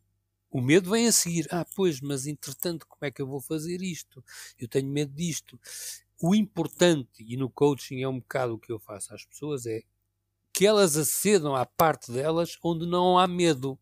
O 0.52 0.60
medo 0.60 0.90
vem 0.90 1.06
a 1.06 1.12
seguir. 1.12 1.48
Ah, 1.50 1.64
pois, 1.64 1.98
mas 2.02 2.26
entretanto, 2.26 2.86
como 2.86 3.06
é 3.06 3.10
que 3.10 3.22
eu 3.22 3.26
vou 3.26 3.40
fazer 3.40 3.80
isto? 3.80 4.22
Eu 4.58 4.68
tenho 4.68 4.86
medo 4.86 5.10
disto. 5.14 5.58
O 6.20 6.34
importante, 6.34 7.24
e 7.26 7.38
no 7.38 7.48
coaching 7.48 8.02
é 8.02 8.08
um 8.08 8.20
bocado 8.20 8.54
o 8.54 8.58
que 8.58 8.70
eu 8.70 8.78
faço 8.78 9.14
às 9.14 9.24
pessoas, 9.24 9.64
é 9.64 9.82
que 10.52 10.66
elas 10.66 10.94
acedam 10.98 11.56
à 11.56 11.64
parte 11.64 12.12
delas 12.12 12.58
onde 12.62 12.84
não 12.86 13.18
há 13.18 13.26
medo. 13.26 13.78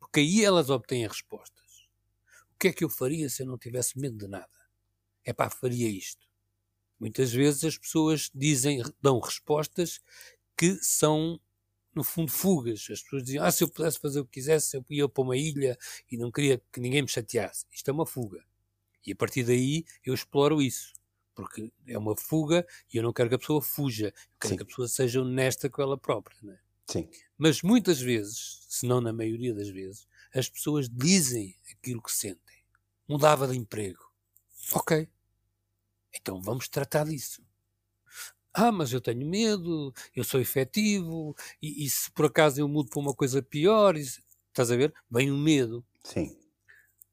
Porque 0.00 0.20
aí 0.20 0.42
elas 0.42 0.70
obtêm 0.70 1.06
respostas. 1.06 1.86
O 2.54 2.58
que 2.58 2.68
é 2.68 2.72
que 2.72 2.82
eu 2.82 2.88
faria 2.88 3.28
se 3.28 3.42
eu 3.42 3.46
não 3.46 3.58
tivesse 3.58 3.98
medo 3.98 4.16
de 4.16 4.26
nada? 4.26 4.48
É 5.22 5.34
pá, 5.34 5.50
faria 5.50 5.86
isto. 5.86 6.26
Muitas 6.98 7.30
vezes 7.30 7.62
as 7.62 7.76
pessoas 7.76 8.30
dizem, 8.34 8.82
dão 9.02 9.20
respostas 9.20 10.00
que 10.56 10.78
são 10.80 11.38
no 11.96 12.04
fundo, 12.04 12.30
fugas. 12.30 12.86
As 12.90 13.02
pessoas 13.02 13.24
diziam, 13.24 13.44
ah, 13.44 13.50
se 13.50 13.64
eu 13.64 13.68
pudesse 13.68 13.98
fazer 13.98 14.20
o 14.20 14.26
que 14.26 14.32
quisesse, 14.32 14.76
eu 14.76 14.84
ia 14.90 15.08
para 15.08 15.22
uma 15.24 15.36
ilha 15.36 15.78
e 16.12 16.18
não 16.18 16.30
queria 16.30 16.62
que 16.70 16.78
ninguém 16.78 17.00
me 17.00 17.08
chateasse. 17.08 17.64
Isto 17.72 17.88
é 17.88 17.92
uma 17.92 18.04
fuga. 18.04 18.44
E 19.04 19.12
a 19.12 19.16
partir 19.16 19.44
daí 19.44 19.84
eu 20.04 20.12
exploro 20.12 20.60
isso. 20.60 20.92
Porque 21.34 21.72
é 21.86 21.98
uma 21.98 22.14
fuga 22.16 22.66
e 22.92 22.98
eu 22.98 23.02
não 23.02 23.12
quero 23.12 23.30
que 23.30 23.34
a 23.34 23.38
pessoa 23.38 23.62
fuja. 23.62 24.08
Eu 24.08 24.12
quero 24.38 24.50
Sim. 24.52 24.56
que 24.56 24.62
a 24.62 24.66
pessoa 24.66 24.88
seja 24.88 25.22
honesta 25.22 25.70
com 25.70 25.80
ela 25.80 25.96
própria. 25.96 26.36
É? 26.50 26.58
Sim. 26.92 27.08
Mas 27.36 27.62
muitas 27.62 28.00
vezes, 28.00 28.64
se 28.68 28.86
não 28.86 29.00
na 29.00 29.12
maioria 29.12 29.54
das 29.54 29.68
vezes, 29.68 30.06
as 30.34 30.48
pessoas 30.48 30.88
dizem 30.90 31.56
aquilo 31.72 32.02
que 32.02 32.12
sentem. 32.12 32.56
Mudava 33.08 33.48
de 33.48 33.56
emprego. 33.56 34.04
Ok. 34.72 35.08
Então 36.14 36.42
vamos 36.42 36.68
tratar 36.68 37.04
disso. 37.04 37.45
Ah, 38.58 38.72
mas 38.72 38.90
eu 38.90 39.02
tenho 39.02 39.26
medo, 39.26 39.92
eu 40.14 40.24
sou 40.24 40.40
efetivo, 40.40 41.36
e, 41.60 41.84
e 41.84 41.90
se 41.90 42.10
por 42.10 42.24
acaso 42.24 42.58
eu 42.58 42.66
mudo 42.66 42.88
para 42.88 43.00
uma 43.00 43.12
coisa 43.12 43.42
pior, 43.42 43.98
isso, 43.98 44.22
estás 44.48 44.70
a 44.70 44.76
ver? 44.76 44.94
Vem 45.10 45.30
o 45.30 45.36
medo. 45.36 45.84
Sim. 46.02 46.34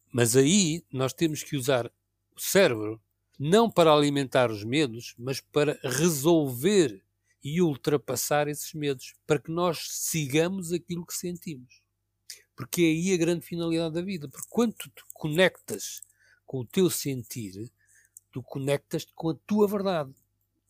Mas 0.10 0.38
aí 0.38 0.86
nós 0.90 1.14
temos 1.14 1.44
que 1.44 1.58
usar 1.58 1.92
o 2.34 2.40
cérebro 2.40 3.02
não 3.38 3.70
para 3.70 3.92
alimentar 3.92 4.50
os 4.50 4.64
medos, 4.64 5.16
mas 5.18 5.42
para 5.42 5.78
resolver 5.84 7.04
e 7.44 7.62
ultrapassar 7.62 8.48
esses 8.48 8.74
medos, 8.74 9.14
para 9.28 9.38
que 9.38 9.52
nós 9.52 9.88
sigamos 9.90 10.72
aquilo 10.72 11.06
que 11.06 11.14
sentimos. 11.14 11.82
Porque 12.56 12.84
é 12.84 12.86
aí 12.86 13.14
a 13.14 13.18
grande 13.18 13.46
finalidade 13.46 13.96
da 13.96 14.02
vida. 14.02 14.30
Porque 14.30 14.48
quando 14.50 14.76
tu 14.76 14.90
te 14.90 15.04
conectas 15.14 16.02
com 16.46 16.60
o 16.60 16.66
teu 16.66 16.90
sentir, 16.90 17.70
tu 18.32 18.42
conectas-te 18.42 19.12
com 19.14 19.32
a 19.32 19.36
tua 19.46 19.68
verdade. 19.68 20.14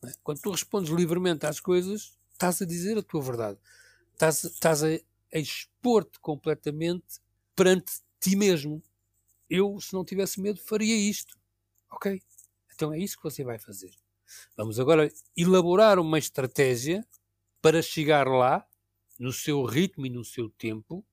É? 0.08 0.14
Quando 0.22 0.40
tu 0.40 0.50
respondes 0.50 0.90
livremente 0.90 1.46
às 1.46 1.60
coisas, 1.60 2.18
estás 2.32 2.60
a 2.60 2.66
dizer 2.66 2.98
a 2.98 3.02
tua 3.02 3.22
verdade. 3.22 3.58
Estás, 4.12 4.44
estás 4.44 4.82
a, 4.82 4.88
a 4.88 5.38
expor-te 5.38 6.18
completamente 6.20 7.20
perante 7.56 7.92
ti 8.20 8.36
mesmo. 8.36 8.82
Eu, 9.48 9.78
se 9.80 9.92
não 9.92 10.04
tivesse 10.04 10.40
medo, 10.40 10.60
faria 10.60 10.96
isto. 10.96 11.38
Ok? 11.90 12.22
Então 12.74 12.92
é 12.92 12.98
isso 12.98 13.16
que 13.16 13.22
você 13.22 13.44
vai 13.44 13.58
fazer. 13.58 13.92
Vamos 14.56 14.80
agora 14.80 15.12
elaborar 15.36 15.98
uma 15.98 16.18
estratégia 16.18 17.06
para 17.62 17.80
chegar 17.82 18.26
lá, 18.26 18.66
no 19.18 19.32
seu 19.32 19.64
ritmo 19.64 20.06
e 20.06 20.10
no 20.10 20.24
seu 20.24 20.50
tempo, 20.50 21.04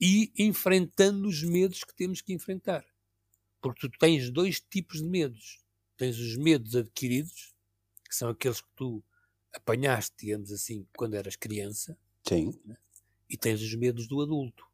e 0.00 0.32
enfrentando 0.38 1.28
os 1.28 1.42
medos 1.42 1.84
que 1.84 1.94
temos 1.94 2.20
que 2.20 2.32
enfrentar. 2.32 2.84
Porque 3.60 3.88
tu 3.88 3.98
tens 3.98 4.30
dois 4.30 4.60
tipos 4.60 4.98
de 4.98 5.08
medos. 5.08 5.60
Tens 5.96 6.18
os 6.18 6.36
medos 6.36 6.74
adquiridos 6.74 7.51
que 8.12 8.16
são 8.18 8.28
aqueles 8.28 8.60
que 8.60 8.68
tu 8.76 9.02
apanhaste, 9.54 10.14
digamos 10.18 10.52
assim, 10.52 10.86
quando 10.94 11.14
eras 11.14 11.34
criança. 11.34 11.96
Sim. 12.28 12.52
Né? 12.62 12.76
E 13.26 13.38
tens 13.38 13.62
os 13.62 13.74
medos 13.74 14.06
do 14.06 14.20
adulto. 14.20 14.66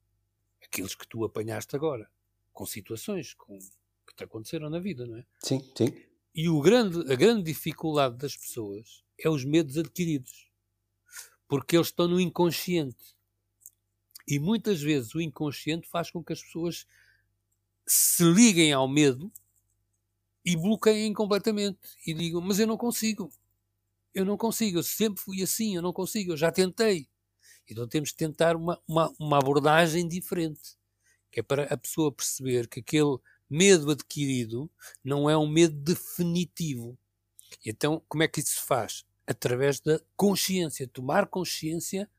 Aqueles 0.60 0.92
que 0.96 1.06
tu 1.06 1.24
apanhaste 1.24 1.76
agora, 1.76 2.10
com 2.52 2.66
situações 2.66 3.34
com, 3.34 3.56
que 3.56 4.16
te 4.16 4.24
aconteceram 4.24 4.68
na 4.68 4.80
vida, 4.80 5.06
não 5.06 5.16
é? 5.16 5.24
Sim, 5.38 5.60
sim. 5.76 5.86
E 6.34 6.48
o 6.48 6.60
grande, 6.60 7.12
a 7.12 7.14
grande 7.14 7.44
dificuldade 7.44 8.16
das 8.16 8.36
pessoas 8.36 9.04
é 9.16 9.30
os 9.30 9.44
medos 9.44 9.78
adquiridos. 9.78 10.50
Porque 11.46 11.76
eles 11.76 11.86
estão 11.86 12.08
no 12.08 12.20
inconsciente. 12.20 13.14
E 14.26 14.40
muitas 14.40 14.82
vezes 14.82 15.14
o 15.14 15.20
inconsciente 15.20 15.88
faz 15.88 16.10
com 16.10 16.24
que 16.24 16.32
as 16.32 16.42
pessoas 16.42 16.88
se 17.86 18.24
liguem 18.24 18.72
ao 18.72 18.88
medo 18.88 19.32
e 20.48 20.56
bloqueiem 20.56 21.12
completamente 21.12 21.78
e 22.06 22.14
digam: 22.14 22.40
Mas 22.40 22.58
eu 22.58 22.66
não 22.66 22.78
consigo, 22.78 23.30
eu 24.14 24.24
não 24.24 24.36
consigo, 24.38 24.78
eu 24.78 24.82
sempre 24.82 25.20
fui 25.20 25.42
assim, 25.42 25.76
eu 25.76 25.82
não 25.82 25.92
consigo, 25.92 26.32
eu 26.32 26.36
já 26.38 26.50
tentei. 26.50 27.06
Então 27.68 27.86
temos 27.86 28.08
de 28.10 28.16
tentar 28.16 28.56
uma, 28.56 28.80
uma, 28.88 29.12
uma 29.18 29.38
abordagem 29.38 30.08
diferente, 30.08 30.78
que 31.30 31.40
é 31.40 31.42
para 31.42 31.64
a 31.64 31.76
pessoa 31.76 32.10
perceber 32.10 32.66
que 32.66 32.80
aquele 32.80 33.18
medo 33.48 33.90
adquirido 33.90 34.70
não 35.04 35.28
é 35.28 35.36
um 35.36 35.46
medo 35.46 35.76
definitivo. 35.76 36.98
Então, 37.64 38.02
como 38.08 38.22
é 38.22 38.28
que 38.28 38.40
isso 38.40 38.54
se 38.54 38.66
faz? 38.66 39.04
Através 39.26 39.80
da 39.80 40.00
consciência, 40.16 40.88
tomar 40.88 41.26
consciência 41.26 42.10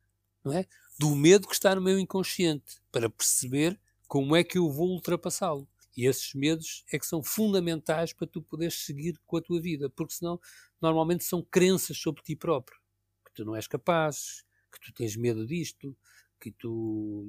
não 0.44 0.54
é, 0.54 0.68
do 1.00 1.16
medo 1.16 1.48
que 1.48 1.54
está 1.56 1.74
no 1.74 1.82
meu 1.82 1.98
inconsciente, 1.98 2.80
para 2.92 3.10
perceber 3.10 3.80
como 4.08 4.36
é 4.36 4.44
que 4.44 4.60
eu 4.60 4.72
vou 4.72 4.90
ultrapassá-lo. 4.90 5.68
E 5.96 6.06
esses 6.06 6.34
medos 6.34 6.84
é 6.92 7.00
que 7.00 7.06
são 7.06 7.24
fundamentais 7.24 8.14
para 8.14 8.28
tu 8.28 8.42
poderes 8.42 8.86
seguir 8.86 9.20
com 9.26 9.38
a 9.38 9.42
tua 9.42 9.62
vida, 9.62 9.90
porque 9.90 10.14
senão 10.14 10.40
normalmente 10.82 11.24
são 11.24 11.42
crenças 11.42 11.98
sobre 11.98 12.22
ti 12.22 12.36
próprio, 12.36 12.80
que 13.26 13.34
tu 13.34 13.46
não 13.46 13.56
és 13.56 13.68
capaz, 13.68 14.46
que 14.72 14.80
tu 14.80 14.94
tens 14.94 15.16
medo 15.16 15.46
disto, 15.46 15.96
que 16.40 16.52
tu, 16.52 17.28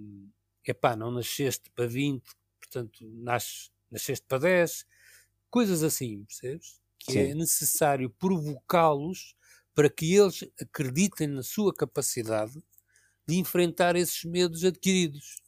epá, 0.66 0.94
não 0.94 1.10
nasceste 1.10 1.70
para 1.70 1.86
20, 1.86 2.22
portanto 2.60 3.04
nasces, 3.22 3.70
nasceste 3.90 4.24
para 4.26 4.38
10, 4.38 4.86
coisas 5.50 5.82
assim, 5.82 6.24
percebes? 6.24 6.80
Que 6.98 7.18
é 7.18 7.24
Sim. 7.24 7.30
é 7.30 7.34
necessário 7.34 8.10
provocá-los 8.10 9.34
para 9.74 9.88
que 9.88 10.14
eles 10.14 10.44
acreditem 10.60 11.26
na 11.26 11.42
sua 11.42 11.74
capacidade 11.74 12.62
de 13.26 13.36
enfrentar 13.36 13.96
esses 13.96 14.24
medos 14.24 14.64
adquiridos 14.64 15.42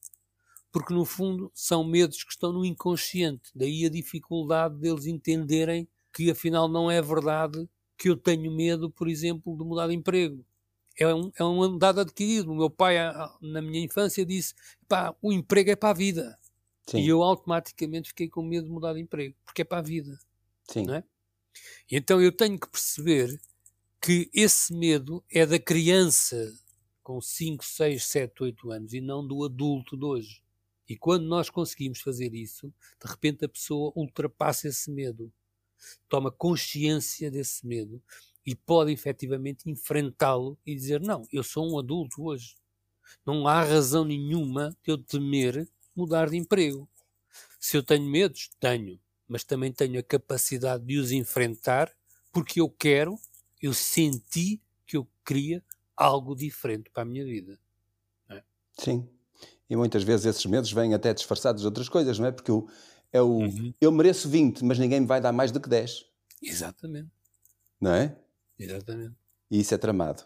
porque 0.73 0.95
no 0.95 1.05
fundo 1.05 1.53
são 1.55 1.85
medos 1.85 2.25
que 2.25 2.33
estão 2.33 2.53
no 2.53 2.65
inconsciente, 2.65 3.51
daí 3.55 3.85
a 3.85 3.91
dificuldade 3.91 4.77
deles 4.79 5.07
entenderem 5.07 5.87
que 6.13 6.31
afinal 6.31 6.67
não 6.67 6.91
é 6.91 7.01
verdade 7.01 7.69
que 7.97 8.09
eu 8.09 8.17
tenho 8.17 8.51
medo, 8.51 8.91
por 8.91 9.09
exemplo, 9.09 9.57
de 9.57 9.65
mudar 9.65 9.89
de 9.89 9.95
emprego. 9.95 10.45
É 10.99 11.15
um, 11.15 11.31
é 11.39 11.45
um 11.45 11.79
dado 11.79 12.01
adquirido. 12.01 12.51
O 12.51 12.57
meu 12.57 12.69
pai, 12.69 12.97
na 13.41 13.63
minha 13.63 13.83
infância, 13.83 14.27
disse: 14.27 14.55
pá, 14.89 15.15
o 15.23 15.33
emprego 15.33 15.71
é 15.71 15.77
para 15.77 15.91
a 15.91 15.95
vida. 15.95 16.39
Sim. 16.87 16.99
E 16.99 17.09
eu 17.09 17.23
automaticamente 17.23 18.09
fiquei 18.09 18.29
com 18.29 18.43
medo 18.43 18.67
de 18.67 18.73
mudar 18.73 18.95
de 18.95 19.01
emprego, 19.01 19.35
porque 19.45 19.63
é 19.63 19.65
para 19.65 19.79
a 19.79 19.83
vida. 19.83 20.19
Sim. 20.69 20.85
Não 20.87 20.95
é? 20.95 21.05
Então 21.91 22.21
eu 22.21 22.33
tenho 22.33 22.59
que 22.59 22.69
perceber 22.69 23.41
que 24.01 24.29
esse 24.35 24.75
medo 24.75 25.23
é 25.31 25.47
da 25.47 25.59
criança 25.59 26.53
com 27.03 27.21
5, 27.21 27.65
6, 27.65 28.05
7, 28.05 28.43
8 28.43 28.71
anos 28.71 28.93
e 28.93 29.01
não 29.01 29.27
do 29.27 29.45
adulto 29.45 29.97
de 29.97 30.05
hoje. 30.05 30.43
E 30.89 30.97
quando 30.97 31.25
nós 31.25 31.49
conseguimos 31.49 32.01
fazer 32.01 32.35
isso, 32.35 32.73
de 33.03 33.11
repente 33.11 33.45
a 33.45 33.49
pessoa 33.49 33.93
ultrapassa 33.95 34.69
esse 34.69 34.91
medo, 34.91 35.33
toma 36.09 36.31
consciência 36.31 37.31
desse 37.31 37.67
medo 37.67 38.03
e 38.45 38.55
pode 38.55 38.93
efetivamente 38.93 39.71
enfrentá-lo 39.71 40.59
e 40.67 40.75
dizer: 40.75 41.01
Não, 41.01 41.23
eu 41.33 41.43
sou 41.43 41.73
um 41.73 41.79
adulto 41.79 42.25
hoje. 42.25 42.57
Não 43.25 43.47
há 43.47 43.63
razão 43.63 44.05
nenhuma 44.05 44.77
de 44.83 44.91
eu 44.91 44.99
temer 44.99 45.69
mudar 45.95 46.31
de 46.31 46.37
emprego. 46.37 46.89
Se 47.59 47.77
eu 47.77 47.83
tenho 47.83 48.09
medos, 48.09 48.51
tenho, 48.59 48.99
mas 49.29 49.45
também 49.45 49.73
tenho 49.73 49.99
a 49.99 50.03
capacidade 50.03 50.85
de 50.85 50.99
os 50.99 51.13
enfrentar 51.13 51.93
porque 52.33 52.61
eu 52.61 52.69
quero, 52.69 53.19
eu 53.61 53.75
senti 53.75 54.61
que 54.87 54.97
eu 54.97 55.07
queria 55.25 55.63
algo 55.95 56.35
diferente 56.35 56.91
para 56.91 57.03
a 57.03 57.07
minha 57.07 57.25
vida. 57.25 57.61
É? 58.31 58.43
Sim, 58.79 59.09
e 59.69 59.77
muitas 59.77 60.03
vezes 60.03 60.27
esses 60.27 60.45
medos 60.47 60.73
vêm 60.73 60.95
até 60.95 61.13
disfarçados 61.15 61.63
de 61.63 61.67
outras 61.67 61.89
coisas, 61.89 62.19
não 62.19 62.27
é? 62.27 62.33
Porque 62.33 62.53
o, 62.53 62.69
É 63.13 63.21
o 63.21 63.39
uhum. 63.39 63.75
eu 63.81 63.93
mereço 63.93 64.29
20, 64.29 64.65
mas 64.65 64.79
ninguém 64.79 65.01
me 65.01 65.07
vai 65.07 65.21
dar 65.21 65.33
mais 65.33 65.51
do 65.51 65.61
que 65.61 65.69
10. 65.69 66.05
Exatamente. 66.43 67.11
Não 67.81 67.95
é? 67.95 68.17
Exatamente. 68.59 69.17
E 69.51 69.61
isso 69.61 69.75
é 69.75 69.79
tramado. 69.79 70.25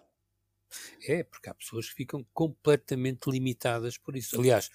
É, 1.07 1.23
porque 1.23 1.49
há 1.49 1.55
pessoas 1.55 1.89
que 1.89 1.95
ficam 1.95 2.27
completamente 2.33 3.31
limitadas 3.31 3.97
por 3.97 4.17
isso. 4.17 4.39
Aliás, 4.39 4.71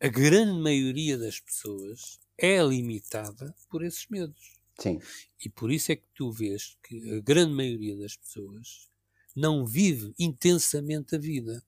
a 0.00 0.08
grande 0.08 0.60
maioria 0.60 1.18
das 1.18 1.40
pessoas 1.40 2.18
é 2.38 2.62
limitada 2.62 3.54
por 3.68 3.84
esses 3.84 4.06
medos. 4.08 4.56
Sim. 4.78 5.00
E 5.42 5.48
por 5.48 5.70
isso 5.70 5.92
é 5.92 5.96
que 5.96 6.06
tu 6.14 6.30
vês 6.30 6.76
que 6.82 7.16
a 7.16 7.20
grande 7.20 7.54
maioria 7.54 7.96
das 7.96 8.16
pessoas 8.16 8.88
não 9.34 9.66
vive 9.66 10.14
intensamente 10.18 11.14
a 11.16 11.18
vida. 11.18 11.62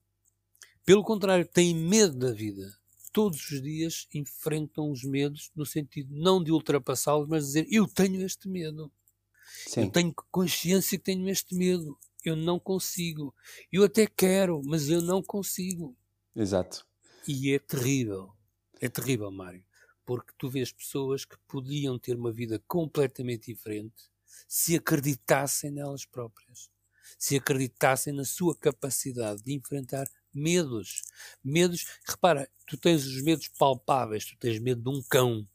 Pelo 0.89 1.03
contrário, 1.03 1.45
tem 1.45 1.75
medo 1.75 2.17
da 2.17 2.31
vida. 2.31 2.75
Todos 3.13 3.51
os 3.51 3.61
dias 3.61 4.07
enfrentam 4.11 4.89
os 4.89 5.03
medos 5.03 5.51
no 5.55 5.63
sentido 5.63 6.11
não 6.15 6.43
de 6.43 6.51
ultrapassá-los, 6.51 7.29
mas 7.29 7.43
de 7.43 7.47
dizer 7.49 7.67
eu 7.69 7.87
tenho 7.87 8.25
este 8.25 8.49
medo. 8.49 8.91
Sim. 9.67 9.81
Eu 9.81 9.91
tenho 9.91 10.11
consciência 10.31 10.97
que 10.97 11.03
tenho 11.03 11.29
este 11.29 11.53
medo. 11.53 11.95
Eu 12.25 12.35
não 12.35 12.59
consigo. 12.59 13.35
Eu 13.71 13.83
até 13.83 14.07
quero, 14.07 14.63
mas 14.65 14.89
eu 14.89 14.99
não 14.99 15.21
consigo. 15.21 15.95
Exato. 16.35 16.83
E 17.27 17.53
é 17.53 17.59
terrível. 17.59 18.33
É 18.81 18.89
terrível, 18.89 19.29
Mário. 19.29 19.63
Porque 20.03 20.33
tu 20.39 20.49
vês 20.49 20.71
pessoas 20.71 21.23
que 21.23 21.37
podiam 21.47 21.99
ter 21.99 22.15
uma 22.15 22.31
vida 22.31 22.59
completamente 22.67 23.53
diferente 23.53 24.09
se 24.47 24.75
acreditassem 24.75 25.69
nelas 25.69 26.03
próprias. 26.03 26.67
Se 27.15 27.35
acreditassem 27.35 28.11
na 28.11 28.25
sua 28.25 28.55
capacidade 28.55 29.43
de 29.43 29.53
enfrentar 29.53 30.07
medos. 30.33 31.03
Medos, 31.43 31.85
repara, 32.05 32.49
tu 32.65 32.77
tens 32.77 33.05
os 33.05 33.21
medos 33.21 33.47
palpáveis, 33.47 34.25
tu 34.25 34.37
tens 34.37 34.59
medo 34.59 34.81
de 34.81 34.89
um 34.89 35.01
cão, 35.03 35.47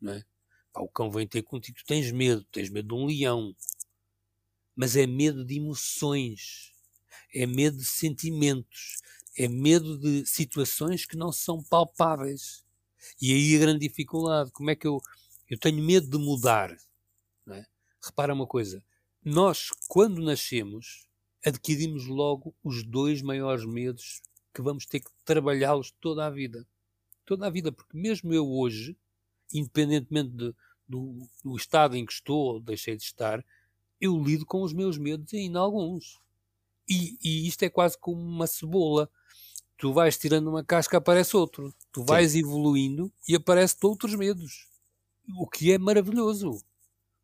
não 0.00 0.12
é? 0.12 0.24
Pá, 0.72 0.80
o 0.80 0.88
cão 0.88 1.10
vem 1.10 1.26
ter 1.26 1.42
contigo, 1.42 1.78
tu 1.78 1.84
tens 1.84 2.10
medo, 2.10 2.44
tens 2.44 2.70
medo 2.70 2.88
de 2.88 2.94
um 2.94 3.06
leão, 3.06 3.54
mas 4.74 4.96
é 4.96 5.06
medo 5.06 5.44
de 5.44 5.56
emoções, 5.56 6.72
é 7.34 7.46
medo 7.46 7.76
de 7.76 7.84
sentimentos, 7.84 9.02
é 9.36 9.48
medo 9.48 9.98
de 9.98 10.26
situações 10.26 11.04
que 11.04 11.16
não 11.16 11.30
são 11.30 11.62
palpáveis. 11.62 12.64
E 13.20 13.32
aí 13.32 13.56
a 13.56 13.60
grande 13.60 13.86
dificuldade, 13.86 14.50
como 14.52 14.70
é 14.70 14.76
que 14.76 14.86
eu, 14.86 15.00
eu 15.48 15.58
tenho 15.58 15.82
medo 15.82 16.08
de 16.08 16.18
mudar? 16.18 16.74
É? 17.50 17.66
Repara 18.02 18.32
uma 18.32 18.46
coisa, 18.46 18.82
nós 19.24 19.68
quando 19.88 20.22
nascemos 20.22 21.06
adquirimos 21.44 22.06
logo 22.06 22.54
os 22.62 22.84
dois 22.84 23.20
maiores 23.22 23.64
medos 23.64 24.22
que 24.54 24.62
vamos 24.62 24.86
ter 24.86 25.00
que 25.00 25.10
trabalhá-los 25.24 25.92
toda 26.00 26.26
a 26.26 26.30
vida. 26.30 26.66
Toda 27.24 27.46
a 27.46 27.50
vida, 27.50 27.72
porque 27.72 27.96
mesmo 27.96 28.32
eu 28.32 28.48
hoje, 28.48 28.96
independentemente 29.52 30.30
de, 30.30 30.54
do, 30.86 31.28
do, 31.42 31.56
estado 31.56 31.96
em 31.96 32.04
que 32.04 32.12
estou 32.12 32.54
ou 32.54 32.60
deixei 32.60 32.96
de 32.96 33.04
estar, 33.04 33.44
eu 34.00 34.20
lido 34.22 34.44
com 34.44 34.62
os 34.62 34.72
meus 34.72 34.98
medos 34.98 35.32
ainda 35.32 35.58
alguns. 35.58 36.20
E, 36.88 37.16
e 37.22 37.46
isto 37.46 37.62
é 37.62 37.70
quase 37.70 37.96
como 37.98 38.20
uma 38.20 38.46
cebola. 38.46 39.08
Tu 39.78 39.92
vais 39.92 40.18
tirando 40.18 40.48
uma 40.48 40.64
casca, 40.64 40.98
aparece 40.98 41.36
outro. 41.36 41.74
Tu 41.92 42.04
vais 42.04 42.32
Sim. 42.32 42.40
evoluindo 42.40 43.12
e 43.28 43.34
aparecem 43.34 43.78
outros 43.82 44.14
medos. 44.14 44.68
O 45.38 45.48
que 45.48 45.72
é 45.72 45.78
maravilhoso. 45.78 46.62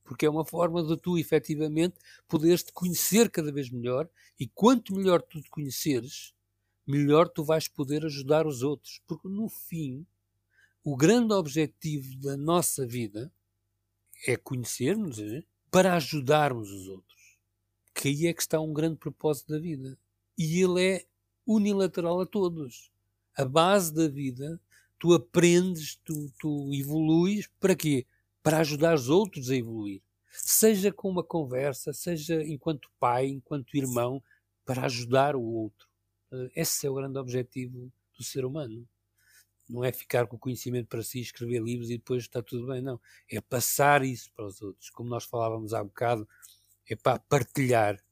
Porque 0.09 0.25
é 0.25 0.31
uma 0.31 0.43
forma 0.43 0.83
de 0.83 0.97
tu, 0.97 1.19
efetivamente, 1.19 1.97
poderes 2.27 2.63
te 2.63 2.73
conhecer 2.73 3.29
cada 3.29 3.53
vez 3.53 3.69
melhor. 3.69 4.09
E 4.41 4.49
quanto 4.49 4.95
melhor 4.97 5.21
tu 5.21 5.39
te 5.43 5.51
conheceres, 5.51 6.33
melhor 6.87 7.29
tu 7.29 7.45
vais 7.45 7.69
poder 7.69 8.07
ajudar 8.07 8.47
os 8.47 8.63
outros. 8.63 9.03
Porque, 9.07 9.29
no 9.29 9.51
fim, 9.51 10.07
o 10.83 10.97
grande 10.97 11.35
objetivo 11.35 12.17
da 12.17 12.39
nossa 12.39 12.87
vida 12.87 13.31
é 14.27 14.35
conhecermos 14.35 15.19
é? 15.19 15.45
para 15.71 15.95
ajudarmos 15.95 16.71
os 16.71 16.89
outros. 16.89 17.39
Que 17.95 18.09
aí 18.09 18.29
é 18.29 18.33
que 18.33 18.41
está 18.41 18.59
um 18.59 18.73
grande 18.73 18.97
propósito 18.97 19.53
da 19.53 19.59
vida. 19.59 19.99
E 20.39 20.63
ele 20.63 20.83
é 20.83 21.07
unilateral 21.47 22.19
a 22.19 22.25
todos. 22.25 22.91
A 23.37 23.45
base 23.45 23.93
da 23.93 24.09
vida, 24.09 24.59
tu 24.99 25.13
aprendes, 25.13 25.97
tu, 26.03 26.33
tu 26.41 26.73
evoluís 26.73 27.47
para 27.61 27.77
quê? 27.77 28.07
Para 28.43 28.59
ajudar 28.59 28.95
os 28.95 29.09
outros 29.09 29.51
a 29.51 29.57
evoluir. 29.57 30.03
Seja 30.31 30.93
com 30.93 31.09
uma 31.11 31.25
conversa, 31.25 31.93
seja 31.93 32.43
enquanto 32.45 32.91
pai, 32.99 33.27
enquanto 33.27 33.77
irmão, 33.77 34.23
para 34.65 34.85
ajudar 34.85 35.35
o 35.35 35.43
outro. 35.43 35.89
Eh, 36.33 36.51
esse 36.57 36.87
é 36.87 36.91
o 36.91 36.95
grande 36.95 37.19
objetivo 37.19 37.93
do 38.17 38.25
ser 38.25 38.45
humano 38.45 38.87
não 39.69 39.85
é 39.85 39.93
ficar 39.93 40.27
com 40.27 40.37
o 40.37 40.39
conhecimento 40.39 40.89
para 40.89 41.03
si, 41.03 41.21
escrever 41.21 41.63
livros 41.63 41.91
e 41.91 41.99
depois 41.99 42.23
está 42.23 42.43
tudo 42.43 42.67
bem, 42.67 42.81
não. 42.81 42.99
É 43.31 43.41
passar 43.41 44.03
isso 44.03 44.33
para 44.33 44.47
os 44.47 44.63
outros. 44.63 44.89
Como 44.91 45.11
nós 45.11 45.25
falávamos 45.25 45.75
há 45.75 45.85
bocado, 45.85 46.27
é 46.89 46.97
para 46.97 47.19
partilhar. 47.19 48.03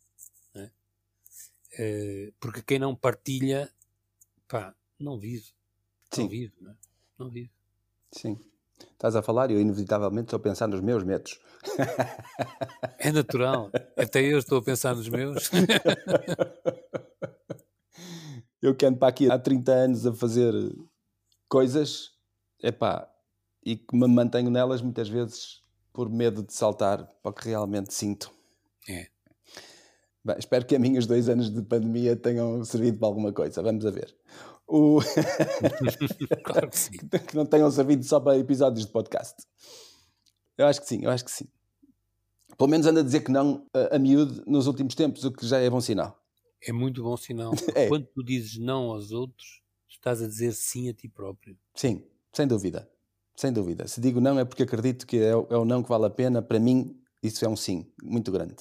É? 0.55 0.71
É, 1.79 2.33
porque 2.39 2.61
quem 2.61 2.79
não 2.79 2.95
partilha, 2.95 3.73
pá, 4.47 4.75
não 4.99 5.19
vive. 5.19 5.47
Sim. 6.13 6.23
Não 6.23 6.29
vive, 6.29 6.55
não, 6.61 6.71
é? 6.71 6.77
não 7.19 7.31
vive. 7.31 7.51
Sim. 8.13 8.39
Estás 8.93 9.17
a 9.17 9.23
falar 9.23 9.51
e 9.51 9.55
eu 9.55 9.61
inevitavelmente 9.61 10.27
estou 10.27 10.39
a 10.39 10.41
pensar 10.41 10.69
nos 10.69 10.81
meus 10.81 11.05
medos. 11.05 11.41
É 12.99 13.13
natural. 13.13 13.71
Até 13.97 14.21
eu 14.21 14.39
estou 14.39 14.59
a 14.59 14.63
pensar 14.63 14.97
nos 14.97 15.09
meus. 15.09 15.51
eu 18.61 18.75
que 18.75 18.87
ando 18.87 18.99
para 18.99 19.09
aqui 19.09 19.31
há 19.31 19.39
30 19.39 19.73
anos 19.73 20.07
a 20.07 20.13
fazer 20.13 20.53
coisas, 21.49 22.11
epá, 22.63 23.09
e 23.65 23.77
que 23.77 23.97
me 23.97 24.09
mantenho 24.09 24.51
nelas 24.51 24.83
muitas 24.83 25.09
vezes 25.09 25.61
por 25.93 26.11
medo 26.11 26.43
de 26.43 26.53
saltar 26.53 27.07
para 27.23 27.31
o 27.31 27.33
que 27.33 27.49
realmente 27.49 27.95
sinto. 27.95 28.31
É. 28.89 29.07
Bem, 30.25 30.37
espero 30.39 30.67
que 30.67 30.75
a 30.75 30.79
minha 30.79 30.99
os 30.99 31.07
dois 31.07 31.29
anos 31.29 31.51
de 31.51 31.63
pandemia 31.63 32.17
tenham 32.17 32.65
servido 32.65 32.99
para 32.99 33.09
alguma 33.09 33.33
coisa. 33.33 33.63
Vamos 33.63 33.87
a 33.87 33.91
ver. 33.91 34.15
O... 34.67 34.99
claro 36.45 36.69
que 36.69 36.79
sim. 36.79 36.93
que 36.93 37.37
não 37.37 37.47
tenham 37.47 37.71
servido 37.71 38.03
só 38.05 38.19
para 38.19 38.37
episódios 38.37 38.87
de 38.87 38.93
podcast. 38.93 39.35
Eu 40.59 40.67
acho 40.67 40.81
que 40.81 40.89
sim, 40.89 41.05
eu 41.05 41.11
acho 41.11 41.25
que 41.25 41.31
sim. 41.31 41.47
Pelo 42.57 42.71
menos 42.71 42.87
anda 42.87 43.01
a 43.01 43.03
dizer 43.03 43.21
que 43.21 43.31
não 43.31 43.67
a, 43.73 43.97
a 43.97 43.99
miúde 43.99 44.43
nos 44.47 44.67
últimos 44.67 44.95
tempos, 44.95 45.25
o 45.25 45.31
que 45.31 45.47
já 45.47 45.59
é 45.59 45.69
bom 45.69 45.81
sinal. 45.81 46.21
É 46.67 46.73
muito 46.73 47.03
bom 47.03 47.17
sinal. 47.17 47.53
É. 47.75 47.89
Quando 47.89 48.07
tu 48.07 48.25
dizes 48.25 48.59
não 48.59 48.91
aos 48.91 49.13
outros, 49.13 49.63
estás 49.89 50.23
a 50.23 50.27
dizer 50.27 50.53
sim 50.53 50.89
a 50.89 50.95
ti 50.95 51.09
próprio. 51.09 51.57
Sim, 51.75 52.05
sem 52.33 52.47
dúvida. 52.47 52.91
Sem 53.37 53.53
dúvida. 53.53 53.87
Se 53.87 54.01
digo 54.01 54.21
não 54.21 54.39
é 54.39 54.45
porque 54.45 54.63
acredito 54.63 55.07
que 55.07 55.19
é, 55.19 55.31
é 55.31 55.35
o 55.35 55.65
não 55.65 55.83
que 55.83 55.89
vale 55.89 56.07
a 56.07 56.11
pena. 56.11 56.41
Para 56.41 56.59
mim, 56.59 56.99
isso 57.23 57.45
é 57.45 57.49
um 57.49 57.57
sim 57.57 57.93
muito 58.03 58.33
grande. 58.33 58.57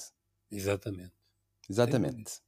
Exatamente. 0.50 1.12
Exatamente. 1.68 2.40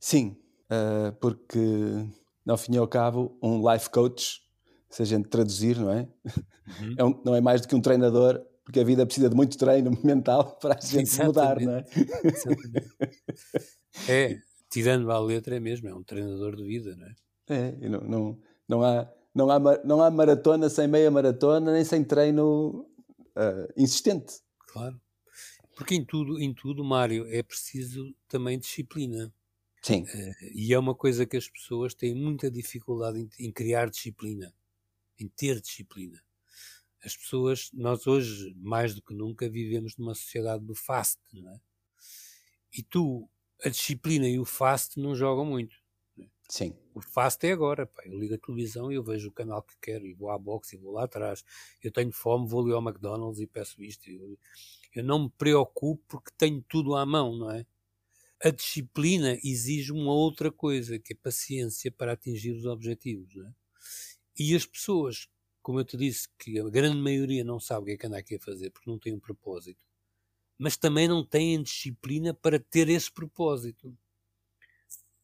Sim, 0.00 0.36
uh, 0.70 1.12
porque 1.20 2.06
ao 2.50 2.58
fim 2.58 2.74
e 2.74 2.78
ao 2.78 2.88
cabo, 2.88 3.36
um 3.42 3.70
life 3.70 3.90
coach, 3.90 4.40
se 4.90 5.02
a 5.02 5.04
gente 5.04 5.28
traduzir, 5.28 5.78
não 5.78 5.90
é? 5.90 6.08
Uhum. 6.80 6.94
é 6.96 7.04
um, 7.04 7.22
não 7.24 7.34
é 7.34 7.40
mais 7.40 7.60
do 7.60 7.68
que 7.68 7.74
um 7.74 7.80
treinador, 7.80 8.40
porque 8.64 8.80
a 8.80 8.84
vida 8.84 9.06
precisa 9.06 9.30
de 9.30 9.36
muito 9.36 9.56
treino 9.56 9.90
mental 10.04 10.56
para 10.60 10.74
a 10.74 10.80
gente 10.80 11.08
Exatamente. 11.08 11.26
mudar, 11.26 11.60
não 11.60 11.74
é? 11.76 11.84
Exatamente. 12.24 12.88
é, 14.08 14.38
tirando 14.70 15.10
a 15.10 15.18
letra, 15.18 15.56
é 15.56 15.60
mesmo, 15.60 15.88
é 15.88 15.94
um 15.94 16.02
treinador 16.02 16.56
de 16.56 16.64
vida, 16.64 16.94
não 16.96 17.06
é? 17.06 17.14
É, 17.50 17.88
não, 17.88 18.00
não, 18.00 18.38
não, 18.68 18.82
há, 18.82 19.10
não, 19.34 19.50
há, 19.50 19.58
não 19.84 20.02
há 20.02 20.10
maratona 20.10 20.68
sem 20.68 20.86
meia 20.86 21.10
maratona, 21.10 21.72
nem 21.72 21.84
sem 21.84 22.04
treino 22.04 22.86
uh, 23.36 23.72
insistente. 23.76 24.34
Claro. 24.70 25.00
Porque 25.74 25.94
em 25.94 26.04
tudo, 26.04 26.40
em 26.40 26.52
tudo, 26.52 26.84
Mário, 26.84 27.24
é 27.28 27.42
preciso 27.42 28.12
também 28.28 28.58
disciplina. 28.58 29.32
Sim. 29.82 30.02
Uh, 30.02 30.34
e 30.54 30.72
é 30.72 30.78
uma 30.78 30.94
coisa 30.94 31.26
que 31.26 31.36
as 31.36 31.48
pessoas 31.48 31.94
têm 31.94 32.14
muita 32.14 32.50
dificuldade 32.50 33.20
em, 33.20 33.46
em 33.46 33.52
criar 33.52 33.88
disciplina, 33.90 34.54
em 35.18 35.28
ter 35.28 35.60
disciplina. 35.60 36.22
As 37.04 37.16
pessoas, 37.16 37.70
nós 37.72 38.06
hoje, 38.06 38.54
mais 38.56 38.94
do 38.94 39.02
que 39.02 39.14
nunca, 39.14 39.48
vivemos 39.48 39.96
numa 39.96 40.14
sociedade 40.14 40.64
do 40.64 40.74
fast, 40.74 41.20
não 41.32 41.50
é? 41.52 41.60
E 42.76 42.82
tu, 42.82 43.28
a 43.64 43.68
disciplina 43.68 44.28
e 44.28 44.38
o 44.38 44.44
fast 44.44 44.98
não 45.00 45.14
jogam 45.14 45.44
muito. 45.44 45.76
Sim. 46.48 46.74
O 46.94 47.00
fast 47.00 47.46
é 47.46 47.52
agora, 47.52 47.86
pá. 47.86 48.02
Eu 48.06 48.18
ligo 48.18 48.34
a 48.34 48.38
televisão 48.38 48.90
e 48.90 48.94
eu 48.94 49.02
vejo 49.02 49.28
o 49.28 49.32
canal 49.32 49.62
que 49.62 49.74
quero 49.82 50.06
e 50.06 50.14
vou 50.14 50.30
à 50.30 50.38
boxe 50.38 50.76
e 50.76 50.78
vou 50.78 50.92
lá 50.92 51.04
atrás. 51.04 51.44
Eu 51.82 51.92
tenho 51.92 52.10
fome, 52.10 52.48
vou 52.48 52.62
ali 52.62 52.72
ao 52.72 52.82
McDonald's 52.82 53.40
e 53.40 53.46
peço 53.46 53.82
isto. 53.82 54.10
Eu, 54.10 54.38
eu 54.94 55.04
não 55.04 55.24
me 55.24 55.30
preocupo 55.30 56.02
porque 56.08 56.30
tenho 56.38 56.62
tudo 56.66 56.96
à 56.96 57.04
mão, 57.04 57.36
não 57.36 57.50
é? 57.50 57.66
A 58.42 58.50
disciplina 58.50 59.38
exige 59.42 59.92
uma 59.92 60.12
outra 60.12 60.50
coisa, 60.52 60.98
que 60.98 61.12
é 61.12 61.16
paciência 61.16 61.90
para 61.90 62.12
atingir 62.12 62.52
os 62.52 62.64
objetivos, 62.64 63.36
é? 63.36 63.52
E 64.38 64.54
as 64.54 64.64
pessoas, 64.64 65.28
como 65.60 65.80
eu 65.80 65.84
te 65.84 65.96
disse, 65.96 66.28
que 66.38 66.60
a 66.60 66.68
grande 66.68 67.00
maioria 67.00 67.42
não 67.42 67.58
sabe 67.58 67.82
o 67.82 67.84
que 67.86 67.92
é 67.92 67.96
que 67.96 68.06
anda 68.06 68.18
aqui 68.18 68.36
a 68.36 68.40
fazer 68.40 68.70
porque 68.70 68.88
não 68.88 68.98
tem 68.98 69.12
um 69.12 69.18
propósito, 69.18 69.84
mas 70.56 70.76
também 70.76 71.08
não 71.08 71.24
têm 71.24 71.60
disciplina 71.60 72.32
para 72.32 72.60
ter 72.60 72.88
esse 72.88 73.10
propósito. 73.10 73.96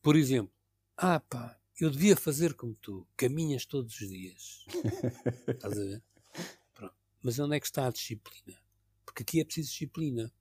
Por 0.02 0.16
exemplo, 0.16 0.52
ah, 0.96 1.20
pá, 1.20 1.58
eu 1.80 1.90
devia 1.90 2.16
fazer 2.16 2.54
como 2.54 2.74
tu, 2.74 3.06
caminhas 3.16 3.66
todos 3.66 4.00
os 4.00 4.08
dias. 4.08 4.64
Estás 5.48 5.78
a 5.78 5.84
ver? 5.84 6.02
Pronto. 6.72 6.94
Mas 7.22 7.38
onde 7.38 7.56
é 7.56 7.60
que 7.60 7.66
está 7.66 7.86
a 7.86 7.90
disciplina? 7.90 8.58
Porque 9.04 9.22
aqui 9.22 9.40
é 9.40 9.44
preciso 9.44 9.70
disciplina. 9.70 10.32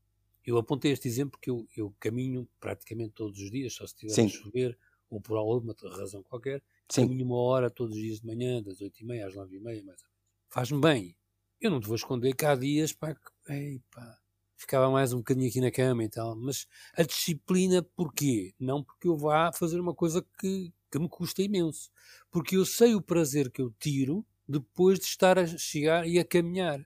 Eu 0.45 0.57
apontei 0.57 0.91
este 0.91 1.07
exemplo 1.07 1.31
porque 1.31 1.49
eu, 1.49 1.67
eu 1.75 1.95
caminho 1.99 2.47
praticamente 2.59 3.13
todos 3.13 3.39
os 3.39 3.49
dias, 3.49 3.73
só 3.73 3.87
se 3.87 3.95
tiver 3.95 4.13
Sim. 4.13 4.25
a 4.25 4.27
chover 4.27 4.77
ou 5.09 5.21
por 5.21 5.37
alguma 5.37 5.75
razão 5.95 6.23
qualquer, 6.23 6.61
Sim. 6.89 7.03
caminho 7.03 7.25
uma 7.25 7.37
hora 7.37 7.69
todos 7.69 7.95
os 7.95 8.01
dias 8.01 8.19
de 8.19 8.25
manhã, 8.27 8.61
das 8.61 8.81
8h30 8.81 9.27
às 9.27 9.35
9h30, 9.35 9.61
mais 9.61 9.79
ou 9.79 9.85
menos. 9.85 10.01
Faz-me 10.49 10.81
bem. 10.81 11.15
Eu 11.61 11.71
não 11.71 11.79
te 11.79 11.87
vou 11.87 11.95
esconder 11.95 12.33
que 12.35 12.45
há 12.45 12.55
dias, 12.55 12.91
pá, 12.91 13.13
que, 13.13 13.53
ei, 13.53 13.81
pá, 13.91 14.17
ficava 14.55 14.89
mais 14.89 15.13
um 15.13 15.17
bocadinho 15.17 15.47
aqui 15.47 15.61
na 15.61 15.71
cama 15.71 16.03
e 16.03 16.09
tal. 16.09 16.35
Mas 16.35 16.67
a 16.95 17.03
disciplina, 17.03 17.83
porquê? 17.83 18.53
Não 18.59 18.83
porque 18.83 19.07
eu 19.07 19.17
vá 19.17 19.51
fazer 19.53 19.79
uma 19.79 19.93
coisa 19.93 20.25
que, 20.39 20.73
que 20.91 20.99
me 20.99 21.07
custa 21.09 21.41
imenso. 21.41 21.91
Porque 22.31 22.57
eu 22.57 22.65
sei 22.65 22.95
o 22.95 23.01
prazer 23.01 23.51
que 23.51 23.61
eu 23.61 23.71
tiro 23.79 24.25
depois 24.47 24.99
de 24.99 25.05
estar 25.05 25.37
a 25.37 25.45
chegar 25.45 26.07
e 26.07 26.19
a 26.19 26.25
caminhar. 26.25 26.85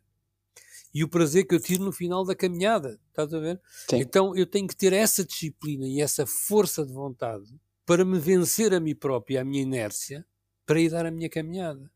E 0.94 1.04
o 1.04 1.10
prazer 1.10 1.46
que 1.46 1.54
eu 1.54 1.60
tiro 1.60 1.84
no 1.84 1.92
final 1.92 2.26
da 2.26 2.36
caminhada. 2.36 3.00
Estás 3.10 3.34
a 3.34 3.40
ver? 3.40 3.62
Sim. 3.90 3.98
Então 3.98 4.36
eu 4.36 4.46
tenho 4.46 4.68
que 4.68 4.76
ter 4.76 4.94
essa 4.94 5.24
disciplina 5.24 5.88
e 5.88 6.02
essa 6.02 6.26
força 6.26 6.86
de 6.86 6.94
vontade 6.94 7.54
para 7.86 8.04
me 8.04 8.20
vencer 8.20 8.74
a 8.74 8.80
mim 8.80 8.96
próprio 8.96 9.40
a 9.40 9.44
minha 9.44 9.62
inércia 9.62 10.26
para 10.66 10.80
ir 10.80 10.90
dar 10.90 11.06
a 11.06 11.12
minha 11.12 11.30
caminhada. 11.30 11.90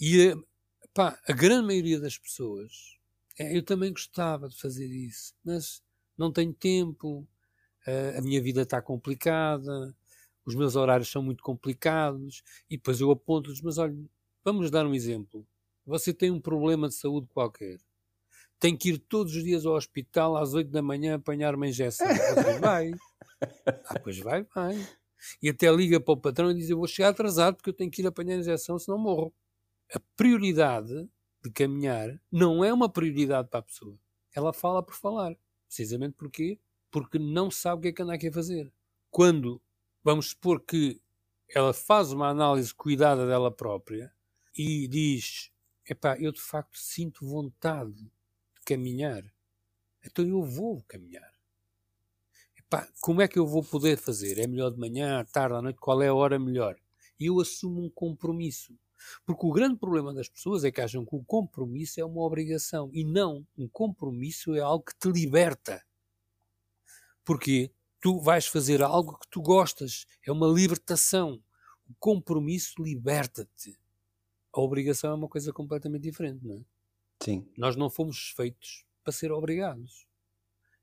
E 0.00 0.34
pá, 0.92 1.18
a 1.28 1.32
grande 1.32 1.66
maioria 1.66 2.00
das 2.00 2.18
pessoas, 2.18 2.72
é, 3.38 3.56
eu 3.56 3.62
também 3.62 3.92
gostava 3.92 4.48
de 4.48 4.58
fazer 4.58 4.86
isso, 4.86 5.34
mas 5.44 5.80
não 6.16 6.32
tenho 6.32 6.52
tempo, 6.52 7.26
eh, 7.86 8.16
a 8.18 8.20
minha 8.20 8.42
vida 8.42 8.62
está 8.62 8.82
complicada, 8.82 9.94
os 10.44 10.54
meus 10.54 10.74
horários 10.74 11.08
são 11.08 11.22
muito 11.22 11.42
complicados, 11.42 12.42
e 12.68 12.76
depois 12.76 13.00
eu 13.00 13.10
aponto-lhes, 13.10 13.60
mas 13.60 13.78
olha, 13.78 13.96
vamos 14.44 14.70
dar 14.70 14.86
um 14.86 14.94
exemplo. 14.94 15.46
Você 15.86 16.12
tem 16.12 16.30
um 16.30 16.40
problema 16.40 16.88
de 16.88 16.94
saúde 16.94 17.28
qualquer. 17.32 17.78
Tem 18.58 18.76
que 18.76 18.90
ir 18.90 18.98
todos 18.98 19.34
os 19.34 19.44
dias 19.44 19.64
ao 19.64 19.74
hospital 19.74 20.36
às 20.36 20.54
8 20.54 20.70
da 20.70 20.82
manhã 20.82 21.16
apanhar 21.16 21.54
uma 21.54 21.66
injeção. 21.66 22.06
Você 22.06 22.58
vai. 22.58 22.90
Ah, 23.86 24.00
pois 24.02 24.18
vai, 24.18 24.42
vai. 24.52 24.74
E 25.40 25.48
até 25.48 25.70
liga 25.70 26.00
para 26.00 26.12
o 26.12 26.16
patrão 26.16 26.50
e 26.50 26.54
diz: 26.54 26.68
Eu 26.68 26.78
vou 26.78 26.88
chegar 26.88 27.10
atrasado 27.10 27.54
porque 27.54 27.70
eu 27.70 27.74
tenho 27.74 27.88
que 27.88 28.02
ir 28.02 28.06
apanhar 28.08 28.34
a 28.34 28.40
injeção, 28.40 28.76
senão 28.80 28.98
morro. 28.98 29.32
A 29.94 30.00
prioridade 30.16 31.08
de 31.42 31.50
caminhar 31.52 32.20
não 32.32 32.64
é 32.64 32.72
uma 32.72 32.88
prioridade 32.88 33.48
para 33.48 33.60
a 33.60 33.62
pessoa. 33.62 33.96
Ela 34.34 34.52
fala 34.52 34.82
por 34.82 34.94
falar. 34.94 35.36
Precisamente 35.66 36.14
porquê? 36.14 36.58
Porque 36.90 37.18
não 37.18 37.48
sabe 37.48 37.78
o 37.78 37.82
que 37.82 37.88
é 37.88 37.92
que 37.92 38.02
anda 38.02 38.14
aqui 38.14 38.28
a 38.28 38.32
fazer. 38.32 38.72
Quando 39.10 39.62
vamos 40.02 40.30
supor 40.30 40.60
que 40.60 41.00
ela 41.54 41.72
faz 41.72 42.12
uma 42.12 42.28
análise 42.28 42.74
cuidada 42.74 43.26
dela 43.26 43.50
própria 43.50 44.12
e 44.56 44.88
diz: 44.88 45.50
Epá, 45.88 46.18
eu 46.18 46.32
de 46.32 46.40
facto 46.40 46.76
sinto 46.76 47.26
vontade 47.26 47.92
de 47.92 48.10
caminhar, 48.68 49.24
então 50.04 50.26
eu 50.28 50.42
vou 50.42 50.82
caminhar. 50.86 51.32
Epá, 52.54 52.86
como 53.00 53.22
é 53.22 53.26
que 53.26 53.38
eu 53.38 53.46
vou 53.46 53.64
poder 53.64 53.96
fazer? 53.96 54.38
É 54.38 54.46
melhor 54.46 54.70
de 54.70 54.78
manhã, 54.78 55.20
à 55.20 55.24
tarde, 55.24 55.56
à 55.56 55.62
noite? 55.62 55.78
Qual 55.80 56.02
é 56.02 56.08
a 56.08 56.14
hora 56.14 56.38
melhor? 56.38 56.78
E 57.18 57.24
eu 57.26 57.40
assumo 57.40 57.82
um 57.82 57.88
compromisso. 57.88 58.78
Porque 59.24 59.46
o 59.46 59.52
grande 59.52 59.78
problema 59.78 60.12
das 60.12 60.28
pessoas 60.28 60.64
é 60.64 60.70
que 60.70 60.82
acham 60.82 61.06
que 61.06 61.16
o 61.16 61.24
compromisso 61.24 61.98
é 61.98 62.04
uma 62.04 62.20
obrigação. 62.20 62.90
E 62.92 63.04
não, 63.04 63.46
um 63.56 63.66
compromisso 63.66 64.54
é 64.54 64.60
algo 64.60 64.84
que 64.84 64.94
te 64.98 65.10
liberta. 65.10 65.82
Porque 67.24 67.70
tu 68.02 68.20
vais 68.20 68.46
fazer 68.46 68.82
algo 68.82 69.18
que 69.18 69.28
tu 69.30 69.40
gostas. 69.40 70.04
É 70.26 70.30
uma 70.30 70.46
libertação. 70.46 71.42
O 71.88 71.94
compromisso 71.98 72.82
liberta-te. 72.82 73.78
A 74.52 74.60
obrigação 74.60 75.12
é 75.12 75.14
uma 75.14 75.28
coisa 75.28 75.54
completamente 75.54 76.02
diferente, 76.02 76.44
não 76.44 76.56
é? 76.56 76.77
Sim. 77.22 77.46
Nós 77.56 77.76
não 77.76 77.90
fomos 77.90 78.30
feitos 78.36 78.84
para 79.02 79.12
ser 79.12 79.32
obrigados. 79.32 80.06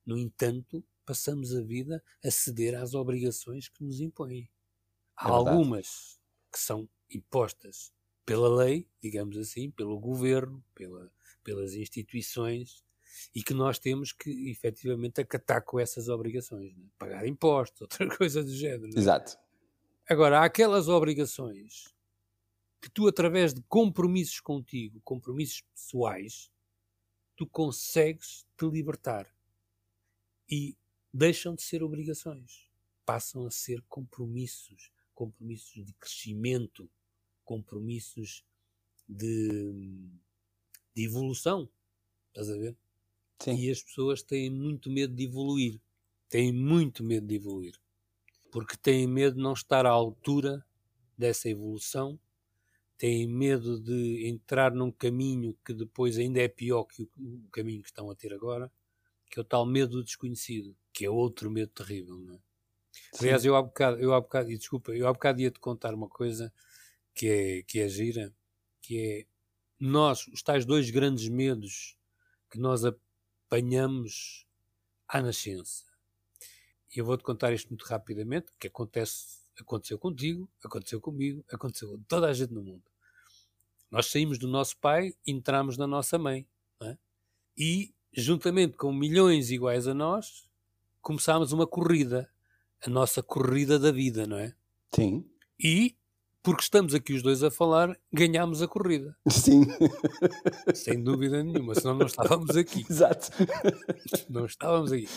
No 0.06 0.17
entanto, 0.17 0.84
passamos 1.06 1.56
a 1.56 1.62
vida 1.62 2.04
a 2.24 2.32
ceder 2.32 2.76
às 2.76 2.93
obrigações 2.93 3.69
que 3.69 3.84
nos 3.84 4.00
impõem. 4.02 4.50
Há 5.17 5.30
É 5.30 5.32
algumas 5.32 6.19
que 6.52 6.60
são 6.60 6.89
impostas 7.10 7.93
pela 8.26 8.50
lei, 8.50 8.88
digamos 9.02 9.38
assim, 9.38 9.69
pelo 9.71 10.00
governo, 10.00 10.63
pela, 10.74 11.12
pelas 11.43 11.74
instituições, 11.76 12.84
e 13.34 13.43
que 13.43 13.54
nós 13.54 13.80
temos 13.80 14.12
que 14.12 14.50
efetivamente 14.50 15.21
acatar 15.21 15.63
com 15.63 15.80
essas 15.80 16.10
obrigações. 16.10 16.76
não 16.76 16.86
é? 16.86 16.89
Pagar 16.98 17.28
impostos, 17.28 17.82
outra 17.84 18.08
coisa 18.17 18.43
do 18.43 18.54
género. 18.54 18.89
não 18.89 18.98
é? 18.98 19.00
Exato. 19.00 19.38
Agora, 20.10 20.39
há 20.39 20.45
aquelas 20.45 20.88
obrigações 20.88 21.95
que 22.86 22.91
tu, 22.91 23.08
através 23.08 23.52
de 23.52 23.63
compromissos 23.63 24.39
contigo, 24.39 25.02
compromissos 25.04 25.62
pessoais, 25.74 26.52
tu 27.36 27.48
consegues 27.48 28.45
te 28.56 28.69
libertar. 28.69 29.28
E 30.48 30.78
deixam 31.12 31.56
de 31.56 31.63
ser 31.63 31.82
obrigações. 31.82 32.69
Passam 33.04 33.48
a 33.48 33.50
ser 33.50 33.84
compromissos. 33.89 34.91
Compromissos 35.15 35.84
de 35.84 35.93
crescimento. 35.93 36.88
Compromissos 37.43 38.45
de, 39.10 39.74
de 40.93 41.04
evolução. 41.04 41.67
Estás 42.28 42.52
a 42.52 42.56
ver? 42.56 42.78
Sim. 43.41 43.56
E 43.56 43.71
as 43.71 43.82
pessoas 43.82 44.21
têm 44.21 44.52
muito 44.52 44.91
medo 44.91 45.15
de 45.15 45.24
evoluir. 45.24 45.82
Têm 46.30 46.54
muito 46.54 47.04
medo 47.04 47.26
de 47.26 47.34
evoluir. 47.34 47.82
Porque 48.52 48.78
têm 48.78 49.08
medo 49.08 49.38
de 49.38 49.41
não 49.41 49.54
estar 49.54 49.88
à 49.88 49.89
altura 49.89 50.63
dessa 51.17 51.50
evolução, 51.50 52.19
têm 52.98 53.28
medo 53.28 53.80
de 53.80 54.28
entrar 54.28 54.74
num 54.74 54.92
caminho 54.92 55.58
que 55.66 55.74
depois 55.74 56.18
ainda 56.18 56.40
é 56.40 56.48
pior 56.48 56.86
que 56.86 57.04
o, 57.04 57.10
o 57.18 57.50
caminho 57.52 57.82
que 57.82 57.90
estão 57.90 58.10
a 58.10 58.16
ter 58.16 58.34
agora, 58.34 58.72
que 59.30 59.40
é 59.40 59.42
o 59.42 59.46
tal 59.46 59.66
medo 59.66 59.98
do 59.98 60.04
desconhecido, 60.04 60.76
que 60.94 61.06
é 61.06 61.10
outro 61.10 61.52
medo 61.52 61.72
terrível, 61.72 62.18
não 62.18 62.36
é? 62.36 62.40
Aliás, 63.20 63.44
eu 63.44 63.56
há 63.56 63.62
bocado, 63.62 64.00
eu 64.00 64.14
há 64.14 64.22
bocado, 64.22 64.52
e 64.52 64.58
desculpa, 64.58 64.94
eu 64.94 65.08
há 65.08 65.14
bocado 65.14 65.42
ia-te 65.42 65.60
contar 65.60 65.94
uma 65.94 66.08
coisa 66.08 66.54
que 67.14 67.28
é, 67.28 67.64
que 67.64 67.80
é 67.80 67.88
gira, 67.90 68.34
que 68.82 68.98
é 69.00 69.26
nós, 69.80 70.28
os 70.28 70.42
tais 70.42 70.66
dois 70.66 70.90
grandes 70.90 71.28
medos 71.28 71.98
que 72.50 72.58
nós 72.58 72.84
apanhamos 72.86 74.46
à 75.08 75.22
nascença. 75.22 75.84
E 76.96 77.00
eu 77.00 77.06
vou-te 77.06 77.24
contar 77.24 77.54
isto 77.54 77.70
muito 77.70 77.84
rapidamente, 77.84 78.52
que 78.60 78.68
acontece, 78.68 79.40
aconteceu 79.60 79.98
contigo, 79.98 80.50
aconteceu 80.63 81.00
comigo, 81.00 81.44
aconteceu 81.52 81.89
com 81.89 82.00
toda 82.04 82.28
a 82.28 82.34
gente 82.34 82.54
no 82.54 82.63
mundo. 82.63 82.84
Nós 83.89 84.08
saímos 84.08 84.38
do 84.38 84.48
nosso 84.48 84.78
pai 84.78 85.13
e 85.26 85.32
entramos 85.32 85.78
na 85.78 85.88
nossa 85.88 86.18
mãe. 86.18 86.46
é? 86.82 86.98
E, 87.58 87.94
juntamente 88.13 88.78
com 88.78 88.91
milhões 88.91 89.52
iguais 89.52 89.88
a 89.88 89.94
nós, 89.94 90.48
começámos 91.02 91.52
uma 91.52 91.68
corrida. 91.68 92.30
A 92.86 92.89
nossa 92.89 93.24
corrida 93.24 93.80
da 93.80 93.91
vida, 93.91 94.28
não 94.28 94.38
é? 94.38 94.54
Sim. 94.94 95.26
E, 95.60 95.96
porque 96.44 96.62
estamos 96.62 96.94
aqui 96.94 97.13
os 97.13 97.24
dois 97.24 97.41
a 97.41 97.50
falar, 97.50 97.98
ganhámos 98.12 98.62
a 98.62 98.68
corrida. 98.68 99.18
Sim. 99.30 99.63
Sem 100.76 101.02
dúvida 101.02 101.41
nenhuma, 101.41 101.74
senão 101.74 101.96
não 101.96 102.06
estávamos 102.06 102.56
aqui. 102.56 102.86
Exato. 102.89 103.32
Não 104.30 104.46
estávamos 104.46 104.91
aqui. 104.91 105.08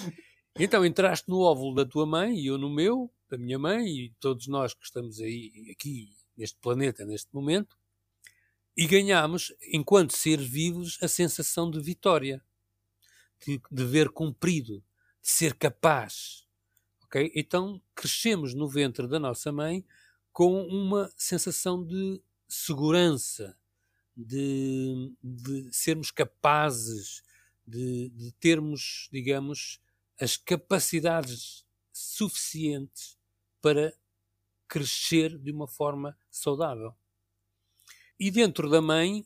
Então 0.61 0.85
entraste 0.85 1.29
no 1.29 1.39
óvulo 1.39 1.73
da 1.73 1.87
tua 1.87 2.05
mãe 2.05 2.37
e 2.37 2.47
eu 2.49 2.59
no 2.59 2.69
meu, 2.69 3.09
da 3.31 3.39
minha 3.39 3.59
mãe 3.59 3.87
e 3.87 4.11
todos 4.19 4.49
nós 4.49 4.75
que 4.75 4.85
estamos 4.85 5.21
aí 5.21 5.71
aqui 5.71 6.13
neste 6.37 6.59
planeta 6.59 7.05
neste 7.05 7.33
momento 7.33 7.79
e 8.77 8.85
ganhámos, 8.85 9.53
enquanto 9.73 10.17
seres 10.17 10.49
vivos, 10.49 10.99
a 11.01 11.07
sensação 11.07 11.71
de 11.71 11.81
vitória, 11.81 12.43
de 13.45 13.61
dever 13.71 14.09
cumprido, 14.09 14.83
de 15.23 15.29
ser 15.31 15.55
capaz. 15.55 16.45
ok? 17.05 17.31
Então 17.37 17.81
crescemos 17.95 18.53
no 18.53 18.69
ventre 18.69 19.07
da 19.07 19.21
nossa 19.21 19.53
mãe 19.53 19.85
com 20.33 20.63
uma 20.67 21.09
sensação 21.17 21.85
de 21.85 22.21
segurança, 22.49 23.57
de, 24.17 25.13
de 25.23 25.73
sermos 25.73 26.11
capazes, 26.11 27.23
de, 27.65 28.09
de 28.11 28.33
termos, 28.41 29.09
digamos, 29.13 29.81
as 30.21 30.37
capacidades 30.37 31.65
suficientes 31.93 33.19
para 33.61 33.95
crescer 34.69 35.39
de 35.39 35.51
uma 35.51 35.67
forma 35.67 36.17
saudável. 36.31 36.95
E 38.19 38.31
dentro 38.31 38.69
da 38.69 38.83
mãe, 38.83 39.25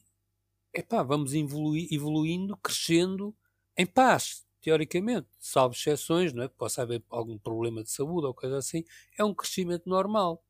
epá, 0.73 1.03
vamos 1.03 1.35
evolui, 1.35 1.89
evoluindo, 1.91 2.57
crescendo 2.59 3.35
em 3.77 3.87
paz, 3.87 4.47
teoricamente, 4.61 5.27
salvo 5.39 5.75
exceções, 5.75 6.33
não 6.33 6.45
é? 6.45 6.49
Possa 6.49 6.83
haver 6.83 7.03
algum 7.09 7.39
problema 7.39 7.83
de 7.83 7.91
saúde 7.91 8.27
ou 8.27 8.35
coisa 8.35 8.59
assim, 8.59 8.85
é 9.19 9.25
um 9.25 9.35
crescimento 9.35 9.89
normal. 9.89 10.45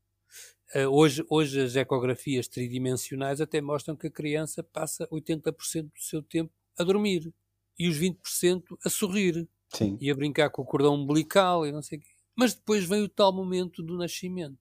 Uh, 0.74 0.88
hoje, 0.88 1.24
hoje 1.28 1.60
as 1.60 1.76
ecografias 1.76 2.48
tridimensionais 2.48 3.40
até 3.40 3.60
mostram 3.60 3.94
que 3.94 4.06
a 4.06 4.10
criança 4.10 4.62
passa 4.62 5.06
80% 5.08 5.82
do 5.84 6.00
seu 6.00 6.22
tempo 6.22 6.52
a 6.78 6.82
dormir 6.82 7.32
e 7.78 7.88
os 7.88 7.96
20% 7.98 8.78
a 8.84 8.88
sorrir 8.88 9.48
Sim. 9.72 9.96
e 10.00 10.10
a 10.10 10.14
brincar 10.14 10.50
com 10.50 10.62
o 10.62 10.66
cordão 10.66 10.94
umbilical 10.94 11.66
e 11.66 11.72
não 11.72 11.82
sei 11.82 11.98
o 11.98 12.00
quê. 12.02 12.08
Mas 12.36 12.54
depois 12.54 12.84
vem 12.84 13.02
o 13.02 13.08
tal 13.08 13.32
momento 13.32 13.82
do 13.82 13.96
nascimento, 13.96 14.58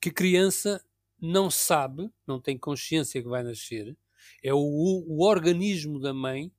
que 0.00 0.08
a 0.08 0.12
criança 0.12 0.84
não 1.20 1.50
sabe, 1.50 2.10
não 2.26 2.40
tem 2.40 2.58
consciência 2.58 3.22
que 3.22 3.28
vai 3.28 3.42
nascer, 3.42 3.96
É 4.42 4.52
o, 4.54 4.58
o 4.58 5.22
organismo 5.22 6.00
da 6.00 6.14
mãe 6.14 6.52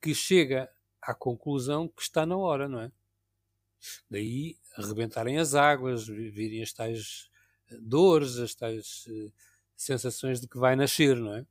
que 0.00 0.14
chega 0.14 0.70
à 1.00 1.14
conclusão 1.14 1.88
que 1.88 2.02
está 2.02 2.26
na 2.26 2.36
hora, 2.36 2.68
não 2.68 2.80
é? 2.80 2.92
Daí 4.10 4.58
arrebentarem 4.76 5.38
as 5.38 5.54
águas, 5.54 6.06
virem 6.06 6.62
as 6.62 6.72
tais 6.72 7.30
eh, 7.70 7.78
dores, 7.80 8.36
as 8.38 8.54
tais 8.54 9.06
uh, 9.06 9.32
sensações 9.76 10.40
de 10.40 10.48
que 10.48 10.58
vai 10.58 10.76
nascer, 10.76 11.16
não 11.16 11.34
é? 11.34 11.46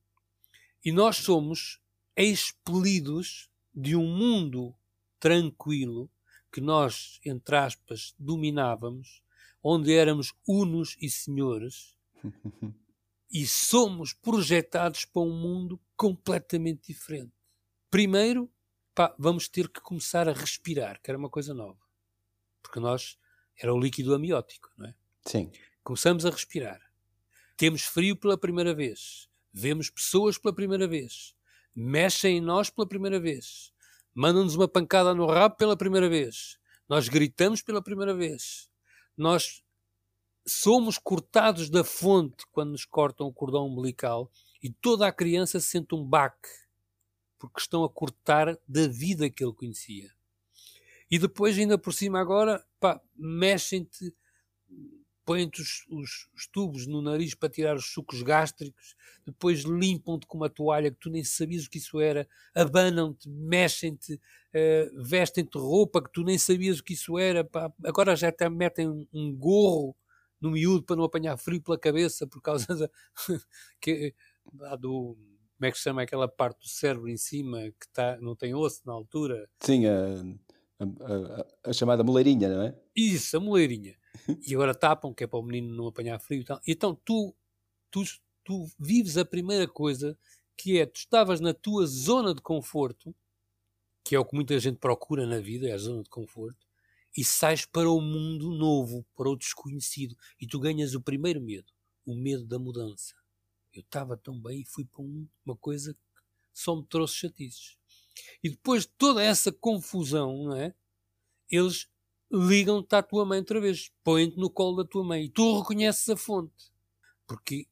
E 0.84 0.92
nós 0.92 1.18
somos 1.18 1.82
expelidos 2.16 3.50
de 3.74 3.96
um 3.96 4.06
mundo 4.06 4.76
tranquilo 5.20 6.10
que 6.52 6.62
nós, 6.62 7.20
entre 7.26 7.56
aspas, 7.56 8.14
dominávamos, 8.18 9.22
onde 9.62 9.94
éramos 9.94 10.34
unos 10.48 10.98
e 11.00 11.10
senhores, 11.10 11.98
e 13.32 13.46
somos 13.46 14.14
projetados 14.14 15.06
para 15.06 15.22
um 15.22 15.34
mundo 15.34 15.80
completamente 15.96 16.88
diferente. 16.88 17.34
Primeiro, 17.92 18.52
pá, 18.96 19.14
vamos 19.18 19.48
ter 19.48 19.70
que 19.70 19.82
começar 19.82 20.28
a 20.28 20.34
respirar, 20.34 21.00
que 21.02 21.12
era 21.12 21.18
uma 21.18 21.30
coisa 21.30 21.54
nova. 21.54 21.80
Porque 22.62 22.80
nós 22.80 23.18
era 23.58 23.74
o 23.74 23.80
líquido 23.80 24.14
amniótico, 24.14 24.72
não 24.78 24.88
é? 24.88 24.96
Sim. 25.26 25.52
Começamos 25.84 26.26
a 26.26 26.30
respirar. 26.30 26.82
Temos 27.58 27.84
frio 27.84 28.16
pela 28.16 28.38
primeira 28.38 28.74
vez. 28.74 29.30
Vemos 29.52 29.90
pessoas 29.90 30.38
pela 30.38 30.54
primeira 30.54 30.88
vez. 30.88 31.36
Mexem 31.76 32.38
em 32.38 32.42
nós 32.42 32.70
pela 32.70 32.88
primeira 32.88 33.20
vez. 33.20 33.74
Mandam-nos 34.14 34.56
uma 34.56 34.68
pancada 34.68 35.14
no 35.14 35.26
rabo 35.26 35.56
pela 35.56 35.78
primeira 35.78 36.10
vez. 36.10 36.58
Nós 36.88 37.08
gritamos 37.08 37.62
pela 37.62 37.82
primeira 37.82 38.16
vez. 38.16 38.70
Nós 39.16 39.64
somos 40.48 40.98
cortados 40.98 41.70
da 41.70 41.84
fonte 41.84 42.44
quando 42.52 42.72
nos 42.72 42.86
cortam 42.86 43.28
o 43.28 43.34
cordão 43.34 43.68
umbilical 43.68 44.32
e 44.62 44.70
toda 44.70 45.08
a 45.08 45.12
criança 45.12 45.60
sente 45.60 45.94
um 45.94 46.04
baque 46.04 46.50
porque 47.40 47.62
estão 47.62 47.84
a 47.86 47.90
cortar 47.90 48.60
da 48.68 48.88
vida 48.88 49.30
que 49.30 49.44
ele 49.44 49.54
conhecia. 49.54 50.12
E 51.10 51.18
depois, 51.18 51.58
ainda 51.58 51.78
por 51.78 51.94
cima, 51.94 52.20
agora, 52.20 52.64
mexem-te, 53.16 54.14
põem-te 55.30 55.62
os, 55.62 55.86
os, 55.92 56.28
os, 56.36 56.48
tubos 56.48 56.88
no 56.88 57.04
nariz 57.04 57.36
para 57.36 57.50
tirar 57.50 57.76
os 57.76 57.94
sucos 57.94 58.24
gástricos, 58.24 58.96
depois 59.24 59.60
limpam-te 59.60 60.26
com 60.26 60.38
uma 60.38 60.50
toalha 60.50 60.90
que 60.90 60.98
tu 61.00 61.08
nem 61.12 61.24
sabias 61.24 61.66
o 61.66 61.70
que 61.70 61.78
isso 61.78 62.00
era, 62.00 62.28
abanam-te, 62.56 63.30
mexem-te, 63.30 64.16
uh, 64.16 65.04
vestem-te 65.04 65.56
roupa 65.56 66.02
que 66.04 66.12
tu 66.12 66.24
nem 66.24 66.36
sabias 66.36 66.80
o 66.80 66.84
que 66.84 66.94
isso 66.94 67.16
era, 67.20 67.44
pá. 67.44 67.72
agora 67.86 68.16
já 68.16 68.30
até 68.30 68.50
metem 68.50 68.90
um, 68.90 69.06
um 69.14 69.36
gorro 69.36 69.96
no 70.42 70.50
miúdo 70.50 70.84
para 70.84 70.96
não 70.96 71.04
apanhar 71.04 71.38
frio 71.38 71.62
pela 71.62 71.78
cabeça 71.78 72.26
por 72.26 72.42
causa 72.42 72.76
da, 72.76 72.90
que, 73.80 74.16
do 74.80 75.16
como 75.58 75.68
é 75.68 75.72
que 75.72 75.78
se 75.78 75.84
chama 75.84 76.02
aquela 76.02 76.28
parte 76.28 76.62
do 76.62 76.68
cérebro 76.68 77.08
em 77.08 77.18
cima 77.18 77.60
que 77.80 77.88
tá, 77.94 78.18
não 78.20 78.36
tem 78.36 78.56
osso 78.56 78.82
na 78.84 78.94
altura? 78.94 79.48
Sim, 79.60 79.86
a, 79.86 80.16
a, 80.80 80.86
a, 80.86 81.70
a 81.70 81.74
chamada 81.74 82.04
moleirinha, 82.04 82.50
não 82.50 82.64
é? 82.64 82.76
Isso, 82.96 83.38
a 83.38 83.40
moleirinha. 83.40 83.99
e 84.48 84.54
agora 84.54 84.74
tapam, 84.76 85.14
que 85.14 85.24
é 85.24 85.28
para 85.28 85.40
o 85.40 85.44
menino 85.44 85.76
não 85.76 85.88
apanhar 85.88 86.20
frio 86.20 86.42
e 86.42 86.46
tal. 86.46 86.62
Então 86.68 86.96
tu, 87.04 87.36
tu, 87.92 88.04
tu 88.44 88.70
vives 88.80 89.18
a 89.18 89.26
primeira 89.26 89.68
coisa 89.68 90.18
que 90.58 90.78
é, 90.78 90.86
tu 90.86 90.98
estavas 90.98 91.40
na 91.40 91.54
tua 91.54 91.86
zona 91.86 92.34
de 92.36 92.42
conforto, 92.42 93.16
que 94.04 94.16
é 94.16 94.20
o 94.20 94.26
que 94.26 94.36
muita 94.36 94.60
gente 94.60 94.78
procura 94.78 95.26
na 95.26 95.40
vida, 95.40 95.70
é 95.70 95.72
a 95.72 95.78
zona 95.78 96.04
de 96.04 96.10
conforto, 96.10 96.68
e 97.16 97.24
sais 97.24 97.66
para 97.66 97.90
o 97.90 98.02
mundo 98.02 98.52
novo, 98.52 99.06
para 99.16 99.30
o 99.30 99.38
desconhecido, 99.38 100.18
e 100.40 100.46
tu 100.46 100.60
ganhas 100.60 100.96
o 100.96 101.02
primeiro 101.02 101.42
medo, 101.42 101.72
o 102.06 102.14
medo 102.14 102.46
da 102.46 102.60
mudança. 102.60 103.16
Eu 103.74 103.82
estava 103.82 104.18
tão 104.18 104.40
bem 104.40 104.62
e 104.62 104.66
fui 104.66 104.84
para 104.84 105.02
um, 105.02 105.28
uma 105.46 105.56
coisa 105.56 105.94
que 105.94 106.00
só 106.54 106.76
me 106.76 106.86
trouxe 106.86 107.16
chatices. 107.16 107.78
E 108.44 108.50
depois 108.50 108.84
de 108.84 108.90
toda 108.98 109.24
essa 109.24 109.52
confusão, 109.52 110.44
não 110.44 110.56
é? 110.56 110.74
Eles 111.50 111.88
ligam-te 112.32 112.96
à 112.96 113.02
tua 113.02 113.26
mãe 113.26 113.40
outra 113.40 113.60
vez, 113.60 113.92
põem-te 114.04 114.38
no 114.38 114.50
colo 114.50 114.84
da 114.84 114.90
tua 114.90 115.04
mãe 115.04 115.26
e 115.26 115.30
tu 115.30 115.60
reconheces 115.60 116.08
a 116.10 116.16
fonte, 116.18 116.72
porque 117.28 117.68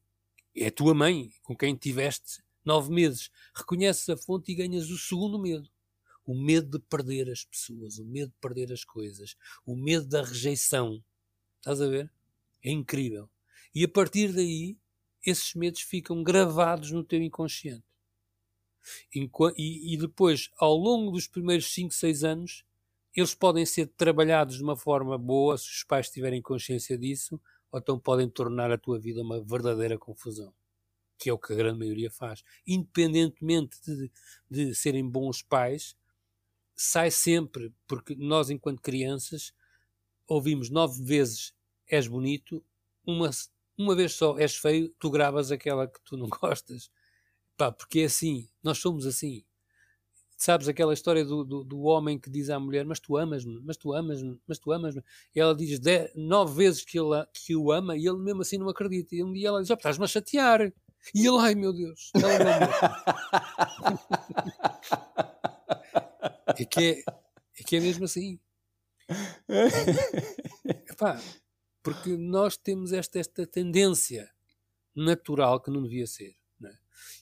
é 0.56 0.66
a 0.66 0.72
tua 0.72 0.94
mãe 0.94 1.30
com 1.42 1.56
quem 1.56 1.74
tiveste 1.74 2.42
nove 2.64 2.92
meses. 2.92 3.30
Reconheces 3.54 4.08
a 4.08 4.16
fonte 4.16 4.52
e 4.52 4.54
ganhas 4.54 4.90
o 4.90 4.98
segundo 4.98 5.38
medo. 5.38 5.68
O 6.26 6.34
medo 6.34 6.78
de 6.78 6.84
perder 6.84 7.30
as 7.30 7.44
pessoas, 7.44 7.98
o 7.98 8.04
medo 8.04 8.30
de 8.30 8.38
perder 8.38 8.70
as 8.72 8.84
coisas, 8.84 9.34
o 9.64 9.74
medo 9.74 10.06
da 10.06 10.22
rejeição. 10.22 11.02
Estás 11.56 11.80
a 11.80 11.88
ver? 11.88 12.12
É 12.62 12.70
incrível. 12.70 13.30
E 13.74 13.84
a 13.84 13.88
partir 13.88 14.32
daí 14.32 14.76
esses 15.24 15.54
medos 15.54 15.80
ficam 15.80 16.22
gravados 16.22 16.90
no 16.90 17.02
teu 17.02 17.22
inconsciente. 17.22 17.84
E, 19.14 19.94
e 19.94 19.96
depois, 19.96 20.50
ao 20.56 20.74
longo 20.76 21.12
dos 21.12 21.26
primeiros 21.26 21.72
5, 21.72 21.92
6 21.92 22.24
anos, 22.24 22.64
eles 23.14 23.34
podem 23.34 23.66
ser 23.66 23.86
trabalhados 23.88 24.56
de 24.56 24.62
uma 24.62 24.76
forma 24.76 25.18
boa, 25.18 25.56
se 25.58 25.68
os 25.68 25.84
pais 25.84 26.08
tiverem 26.10 26.42
consciência 26.42 26.96
disso, 26.96 27.40
ou 27.70 27.78
então 27.78 27.98
podem 27.98 28.28
tornar 28.28 28.70
a 28.70 28.78
tua 28.78 28.98
vida 28.98 29.22
uma 29.22 29.42
verdadeira 29.42 29.98
confusão. 29.98 30.54
Que 31.18 31.30
é 31.30 31.32
o 31.32 31.38
que 31.38 31.52
a 31.52 31.56
grande 31.56 31.78
maioria 31.78 32.10
faz. 32.10 32.44
Independentemente 32.66 33.78
de, 33.84 34.10
de 34.50 34.74
serem 34.74 35.08
bons 35.08 35.42
pais, 35.42 35.96
sai 36.76 37.10
sempre, 37.10 37.72
porque 37.86 38.14
nós, 38.14 38.50
enquanto 38.50 38.80
crianças, 38.80 39.52
ouvimos 40.26 40.70
nove 40.70 41.02
vezes 41.02 41.52
és 41.90 42.06
bonito, 42.06 42.64
uma 43.04 43.30
uma 43.78 43.94
vez 43.94 44.14
só 44.14 44.36
és 44.38 44.56
feio, 44.56 44.92
tu 44.98 45.08
gravas 45.08 45.52
aquela 45.52 45.86
que 45.86 46.00
tu 46.04 46.16
não 46.16 46.28
gostas. 46.28 46.90
Pá, 47.56 47.70
porque 47.70 48.00
é 48.00 48.04
assim, 48.06 48.48
nós 48.62 48.78
somos 48.78 49.06
assim. 49.06 49.44
Sabes 50.40 50.68
aquela 50.68 50.94
história 50.94 51.24
do, 51.24 51.42
do, 51.42 51.64
do 51.64 51.80
homem 51.80 52.16
que 52.16 52.30
diz 52.30 52.48
à 52.48 52.60
mulher: 52.60 52.84
Mas 52.84 53.00
tu 53.00 53.16
amas-me, 53.16 53.60
mas 53.64 53.76
tu 53.76 53.92
amas-me, 53.92 54.40
mas 54.46 54.56
tu 54.56 54.70
amas-me. 54.70 55.02
E 55.34 55.40
ela 55.40 55.52
diz 55.52 55.80
dez, 55.80 56.12
nove 56.14 56.54
vezes 56.54 56.84
que, 56.84 56.96
ele, 56.96 57.26
que 57.34 57.56
o 57.56 57.72
ama 57.72 57.96
e 57.96 58.06
ele 58.06 58.18
mesmo 58.18 58.42
assim 58.42 58.56
não 58.56 58.68
acredita. 58.68 59.16
E 59.16 59.24
um 59.24 59.32
dia 59.32 59.48
ela 59.48 59.60
diz: 59.60 59.68
oh, 59.68 59.74
Estás-me 59.74 60.04
a 60.04 60.06
chatear. 60.06 60.72
E 61.12 61.26
ele, 61.26 61.38
ai 61.38 61.56
meu 61.56 61.72
Deus, 61.72 62.12
ela 62.14 62.38
não 62.38 62.50
é 66.56 66.64
que 66.64 66.84
é, 66.84 67.02
é 67.58 67.64
que 67.64 67.76
é 67.76 67.80
mesmo 67.80 68.04
assim. 68.04 68.38
Epá, 70.88 71.20
porque 71.82 72.16
nós 72.16 72.56
temos 72.56 72.92
esta, 72.92 73.18
esta 73.18 73.44
tendência 73.44 74.30
natural 74.94 75.60
que 75.60 75.70
não 75.70 75.82
devia 75.82 76.06
ser. 76.06 76.37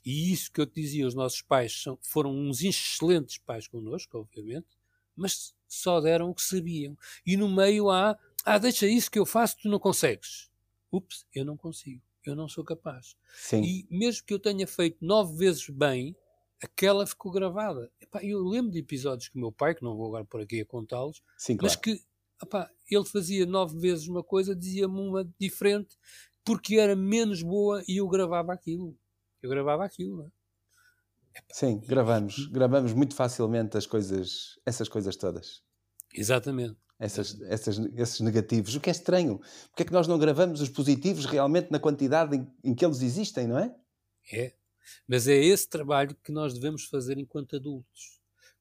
E 0.04 0.32
isso 0.32 0.50
que 0.50 0.60
eu 0.60 0.66
te 0.66 0.80
dizia, 0.80 1.06
os 1.06 1.14
nossos 1.14 1.42
pais 1.42 1.82
são, 1.82 1.98
foram 2.02 2.34
uns 2.34 2.62
excelentes 2.62 3.38
pais 3.38 3.66
connosco, 3.66 4.18
obviamente, 4.18 4.66
mas 5.14 5.54
só 5.68 6.00
deram 6.00 6.30
o 6.30 6.34
que 6.34 6.42
sabiam. 6.42 6.96
E 7.24 7.36
no 7.36 7.48
meio 7.48 7.90
há, 7.90 8.18
ah, 8.44 8.58
deixa 8.58 8.86
isso 8.86 9.10
que 9.10 9.18
eu 9.18 9.26
faço, 9.26 9.58
tu 9.62 9.68
não 9.68 9.78
consegues. 9.78 10.50
Ups, 10.92 11.26
eu 11.34 11.44
não 11.44 11.56
consigo, 11.56 12.02
eu 12.24 12.36
não 12.36 12.48
sou 12.48 12.64
capaz. 12.64 13.16
Sim. 13.34 13.62
E 13.62 13.86
mesmo 13.90 14.24
que 14.24 14.34
eu 14.34 14.38
tenha 14.38 14.66
feito 14.66 15.04
nove 15.04 15.36
vezes 15.36 15.68
bem, 15.68 16.16
aquela 16.62 17.06
ficou 17.06 17.32
gravada. 17.32 17.90
Epá, 18.00 18.22
eu 18.22 18.42
lembro 18.42 18.70
de 18.70 18.78
episódios 18.78 19.28
que 19.28 19.36
o 19.36 19.40
meu 19.40 19.52
pai, 19.52 19.74
que 19.74 19.82
não 19.82 19.96
vou 19.96 20.06
agora 20.06 20.24
por 20.24 20.40
aqui 20.40 20.60
a 20.60 20.64
contá-los, 20.64 21.22
claro. 21.44 21.58
mas 21.62 21.76
que 21.76 22.00
Epá, 22.42 22.70
ele 22.90 23.04
fazia 23.04 23.46
nove 23.46 23.78
vezes 23.78 24.06
uma 24.08 24.22
coisa, 24.22 24.54
dizia-me 24.54 25.00
uma 25.00 25.24
diferente, 25.38 25.96
porque 26.44 26.76
era 26.76 26.94
menos 26.94 27.42
boa 27.42 27.82
e 27.88 27.96
eu 27.96 28.08
gravava 28.08 28.52
aquilo. 28.52 28.96
Eu 29.46 29.50
gravava 29.50 29.84
aquilo, 29.84 30.16
não 30.16 30.26
é? 30.26 30.30
Sim, 31.52 31.78
gravamos. 31.78 32.46
Gravamos 32.48 32.92
muito 32.92 33.14
facilmente 33.14 33.76
as 33.76 33.86
coisas, 33.86 34.58
essas 34.64 34.88
coisas 34.88 35.16
todas. 35.16 35.62
Exatamente. 36.12 36.76
Essas, 36.98 37.40
essas, 37.42 37.78
esses 37.94 38.20
negativos. 38.20 38.74
O 38.74 38.80
que 38.80 38.88
é 38.88 38.92
estranho. 38.92 39.38
Porque 39.68 39.82
é 39.82 39.86
que 39.86 39.92
nós 39.92 40.08
não 40.08 40.18
gravamos 40.18 40.60
os 40.60 40.68
positivos 40.68 41.26
realmente 41.26 41.70
na 41.70 41.78
quantidade 41.78 42.36
em, 42.36 42.50
em 42.64 42.74
que 42.74 42.84
eles 42.84 43.02
existem, 43.02 43.46
não 43.46 43.58
é? 43.58 43.74
É. 44.32 44.54
Mas 45.06 45.28
é 45.28 45.36
esse 45.36 45.68
trabalho 45.68 46.16
que 46.24 46.32
nós 46.32 46.54
devemos 46.54 46.84
fazer 46.84 47.18
enquanto 47.18 47.56
adultos 47.56 48.16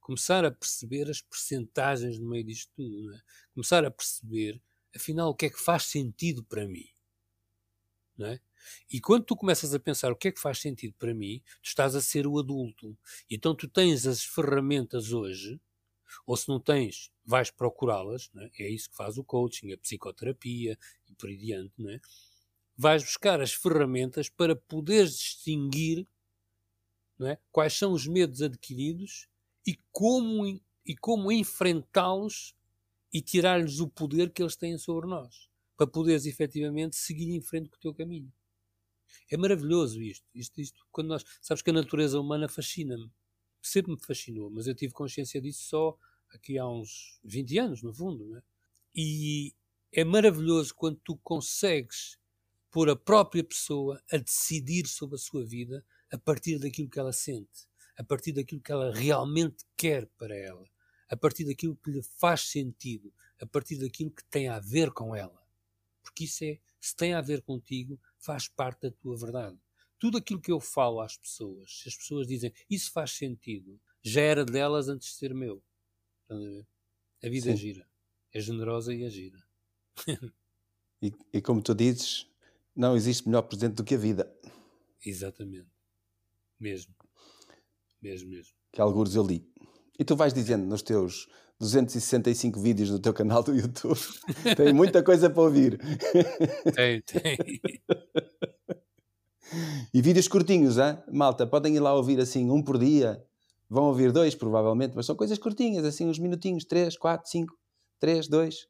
começar 0.06 0.46
a 0.46 0.52
perceber 0.52 1.10
as 1.10 1.20
percentagens 1.20 2.20
no 2.20 2.30
meio 2.30 2.44
disto 2.44 2.72
tudo, 2.76 3.12
é? 3.12 3.20
começar 3.56 3.84
a 3.84 3.90
perceber, 3.90 4.62
afinal, 4.96 5.32
o 5.32 5.34
que 5.34 5.48
é 5.48 5.50
que 5.50 5.60
faz 5.60 5.86
sentido 5.86 6.44
para 6.44 6.68
mim. 6.68 6.88
Não 8.16 8.28
é? 8.28 8.40
E 8.92 9.00
quando 9.00 9.26
tu 9.26 9.36
começas 9.36 9.74
a 9.74 9.80
pensar 9.80 10.12
o 10.12 10.16
que 10.16 10.30
é 10.30 10.32
que 10.32 10.40
faz 10.40 10.60
sentido 10.60 10.94
para 10.98 11.14
mim, 11.14 11.42
tu 11.62 11.68
estás 11.68 11.96
a 11.96 12.02
ser 12.02 12.28
o 12.28 12.40
adulto. 12.40 12.98
Então 13.30 13.56
tu 13.56 13.68
tens 13.68 14.06
as 14.06 14.24
ferramentas 14.24 15.12
hoje, 15.12 15.60
ou 16.26 16.38
se 16.38 16.48
não 16.48 16.60
tens, 16.60 17.12
vais 17.26 17.52
procurá-las, 17.52 18.30
é? 18.38 18.64
é? 18.64 18.70
isso 18.70 18.90
que 18.90 18.96
faz 18.96 19.18
o 19.18 19.24
coaching, 19.24 19.72
a 19.72 19.78
psicoterapia 19.78 20.78
e 21.10 21.14
por 21.16 21.30
aí 21.30 21.38
diante, 21.38 21.74
não 21.78 21.90
é? 21.90 22.00
Vais 22.78 23.04
buscar 23.04 23.42
as 23.42 23.54
ferramentas 23.54 24.30
para 24.30 24.56
poderes 24.56 25.18
distinguir 25.18 26.08
não 27.18 27.28
é? 27.28 27.40
quais 27.52 27.74
são 27.74 27.94
os 27.94 28.06
medos 28.06 28.42
adquiridos 28.42 29.28
e 29.66 29.80
como, 29.92 30.46
e 30.86 30.96
como 30.96 31.32
enfrentá-los 31.32 32.56
e 33.14 33.22
tirar-lhes 33.22 33.80
o 33.80 33.88
poder 33.88 34.32
que 34.32 34.44
eles 34.44 34.58
têm 34.58 34.78
sobre 34.78 35.08
nós, 35.08 35.50
para 35.78 35.88
poderes 35.88 36.26
efetivamente 36.26 36.98
seguir 36.98 37.34
em 37.34 37.42
frente 37.42 37.70
com 37.70 37.78
o 37.78 37.80
teu 37.80 37.94
caminho. 37.94 38.32
É 39.30 39.38
maravilhoso 39.38 40.02
isto. 40.02 40.26
isto, 40.34 40.62
isto 40.62 40.86
quando 40.92 41.08
nós, 41.08 41.24
sabes 41.42 41.62
que 41.62 41.70
a 41.70 41.74
natureza 41.74 42.20
humana 42.20 42.48
fascina-me. 42.48 43.12
Sempre 43.62 43.94
me 43.94 44.00
fascinou, 44.00 44.50
mas 44.50 44.68
eu 44.68 44.76
tive 44.76 44.94
consciência 44.94 45.42
disso 45.42 45.64
só 45.64 45.98
aqui 46.30 46.58
há 46.58 46.68
uns 46.68 47.20
20 47.24 47.58
anos, 47.58 47.82
no 47.82 47.94
fundo. 47.94 48.26
Não 48.26 48.38
é? 48.38 48.44
E 48.94 49.54
é 49.92 50.04
maravilhoso 50.04 50.76
quando 50.76 51.00
tu 51.04 51.18
consegues 51.18 52.20
pôr 52.70 52.90
a 52.90 52.96
própria 52.96 53.44
pessoa 53.44 54.04
a 54.12 54.18
decidir 54.18 54.86
sobre 54.88 55.16
a 55.16 55.20
sua 55.20 55.46
vida 55.46 55.86
a 56.12 56.18
partir 56.18 56.60
daquilo 56.60 56.90
que 56.90 57.00
ela 57.00 57.14
sente, 57.14 57.68
a 57.98 58.04
partir 58.04 58.34
daquilo 58.34 58.62
que 58.62 58.72
ela 58.72 58.94
realmente 58.94 59.64
quer 59.78 60.06
para 60.18 60.36
ela, 60.36 60.70
a 61.10 61.16
partir 61.16 61.46
daquilo 61.46 61.76
que 61.78 61.92
lhe 61.92 62.04
faz 62.04 62.42
sentido, 62.42 63.14
a 63.40 63.46
partir 63.46 63.78
daquilo 63.78 64.12
que 64.12 64.24
tem 64.26 64.48
a 64.48 64.60
ver 64.60 64.92
com 64.92 65.16
ela. 65.16 65.42
Porque 66.04 66.26
isso 66.26 66.44
é, 66.44 66.60
se 66.80 66.96
tem 66.96 67.14
a 67.14 67.22
ver 67.22 67.42
contigo, 67.42 68.00
faz 68.26 68.48
parte 68.48 68.82
da 68.82 68.92
tua 68.92 69.16
verdade. 69.16 69.58
Tudo 70.00 70.18
aquilo 70.18 70.42
que 70.42 70.52
eu 70.52 70.60
falo 70.60 71.00
às 71.00 71.16
pessoas, 71.16 71.80
se 71.82 71.90
as 71.90 71.96
pessoas 71.96 72.28
dizem 72.28 72.52
isso 72.70 72.92
faz 72.92 73.12
sentido, 73.12 73.80
já 74.04 74.22
era 74.22 74.44
delas 74.44 74.90
antes 74.90 75.10
de 75.10 75.14
ser 75.16 75.34
meu. 75.34 75.64
A 76.30 77.30
vida 77.30 77.50
é 77.50 77.52
Sim. 77.52 77.54
é 77.54 77.56
gira. 77.56 77.90
É 78.34 78.40
generosa 78.42 78.94
e 78.94 79.04
é 79.04 79.10
gira. 79.10 79.38
e, 81.02 81.14
e 81.32 81.42
como 81.42 81.62
tu 81.62 81.74
dizes, 81.74 82.28
não 82.76 82.96
existe 82.96 83.28
melhor 83.28 83.44
presente 83.44 83.76
do 83.76 83.84
que 83.84 83.96
a 83.96 83.98
vida. 83.98 84.36
Exatamente. 85.06 85.70
Mesmo. 86.60 86.94
Mesmo, 88.02 88.30
mesmo. 88.30 88.54
Que 88.72 88.82
alguns 88.82 89.16
eu 89.16 89.26
li. 89.26 89.48
E 89.98 90.04
tu 90.04 90.16
vais 90.16 90.34
dizendo 90.34 90.66
nos 90.66 90.82
teus 90.82 91.28
265 91.60 92.60
vídeos 92.60 92.90
no 92.90 93.00
teu 93.00 93.14
canal 93.14 93.42
do 93.42 93.56
YouTube. 93.56 94.00
tem 94.58 94.74
muita 94.74 95.02
coisa 95.02 95.30
para 95.30 95.42
ouvir. 95.42 95.80
Tem, 96.76 97.02
tem. 97.02 97.38
E 99.96 100.02
vídeos 100.02 100.28
curtinhos, 100.28 100.78
hein? 100.78 101.02
malta, 101.10 101.48
podem 101.48 101.78
ir 101.78 101.80
lá 101.80 101.94
ouvir 101.94 102.20
assim 102.20 102.52
um 102.52 102.62
por 102.62 102.78
dia. 102.78 103.26
Vão 103.70 103.86
ouvir 103.86 104.12
dois, 104.12 104.36
provavelmente, 104.36 104.94
mas 104.94 105.06
são 105.06 105.16
coisas 105.16 105.38
curtinhas, 105.38 105.86
assim 105.86 106.06
uns 106.06 106.20
minutinhos, 106.20 106.66
três, 106.66 106.98
quatro, 106.98 107.32
cinco, 107.32 107.58
três, 107.98 108.28
dois. 108.28 108.68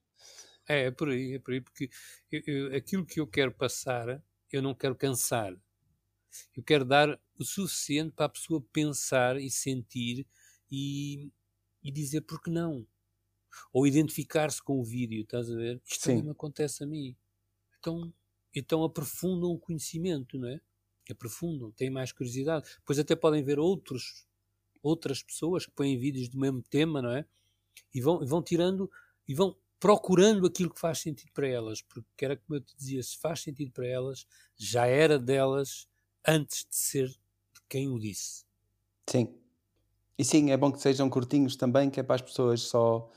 É, 0.69 0.85
é 0.85 0.91
por 0.91 1.09
aí, 1.09 1.33
é 1.33 1.39
por 1.39 1.55
aí, 1.55 1.61
porque 1.61 1.89
eu, 2.31 2.41
eu, 2.45 2.75
aquilo 2.75 3.03
que 3.03 3.19
eu 3.19 3.25
quero 3.25 3.51
passar, 3.51 4.23
eu 4.51 4.61
não 4.61 4.75
quero 4.75 4.95
cansar. 4.95 5.51
Eu 6.55 6.61
quero 6.61 6.85
dar 6.85 7.19
o 7.39 7.43
suficiente 7.43 8.11
para 8.11 8.27
a 8.27 8.29
pessoa 8.29 8.63
pensar 8.71 9.41
e 9.41 9.49
sentir 9.49 10.27
e, 10.71 11.31
e 11.81 11.91
dizer 11.91 12.21
porque 12.21 12.51
não. 12.51 12.85
Ou 13.73 13.87
identificar-se 13.87 14.61
com 14.61 14.79
o 14.79 14.83
vídeo, 14.83 15.23
estás 15.23 15.49
a 15.49 15.55
ver? 15.55 15.81
Isto 15.83 16.03
Sim. 16.03 16.17
também 16.17 16.31
acontece 16.33 16.83
a 16.83 16.85
mim. 16.85 17.17
Então, 17.79 18.13
então 18.53 18.83
aprofundam 18.83 19.49
o 19.49 19.57
conhecimento, 19.57 20.37
não 20.37 20.49
é? 20.49 20.61
Aprofundam, 21.13 21.71
têm 21.71 21.89
mais 21.89 22.11
curiosidade. 22.11 22.67
Depois 22.79 22.99
até 22.99 23.15
podem 23.15 23.43
ver 23.43 23.59
outros, 23.59 24.25
outras 24.81 25.21
pessoas 25.21 25.65
que 25.65 25.71
põem 25.71 25.97
vídeos 25.97 26.29
do 26.29 26.39
mesmo 26.39 26.61
tema, 26.61 27.01
não 27.01 27.11
é? 27.11 27.25
E 27.93 28.01
vão, 28.01 28.25
vão 28.25 28.41
tirando 28.41 28.89
e 29.27 29.33
vão 29.33 29.55
procurando 29.79 30.47
aquilo 30.47 30.73
que 30.73 30.79
faz 30.79 30.99
sentido 30.99 31.31
para 31.31 31.47
elas, 31.47 31.81
porque 31.81 32.25
era 32.25 32.35
como 32.35 32.57
eu 32.57 32.61
te 32.61 32.75
dizia, 32.75 33.03
se 33.03 33.17
faz 33.17 33.41
sentido 33.41 33.71
para 33.71 33.85
elas, 33.85 34.25
já 34.55 34.87
era 34.87 35.19
delas 35.19 35.87
antes 36.25 36.65
de 36.69 36.75
ser 36.75 37.07
de 37.07 37.61
quem 37.69 37.89
o 37.89 37.99
disse. 37.99 38.45
Sim. 39.07 39.33
E 40.17 40.23
sim, 40.23 40.49
é 40.51 40.57
bom 40.57 40.71
que 40.71 40.79
sejam 40.79 41.09
curtinhos 41.09 41.55
também, 41.55 41.89
que 41.89 41.99
é 41.99 42.03
para 42.03 42.15
as 42.15 42.21
pessoas 42.21 42.61
só 42.61 43.11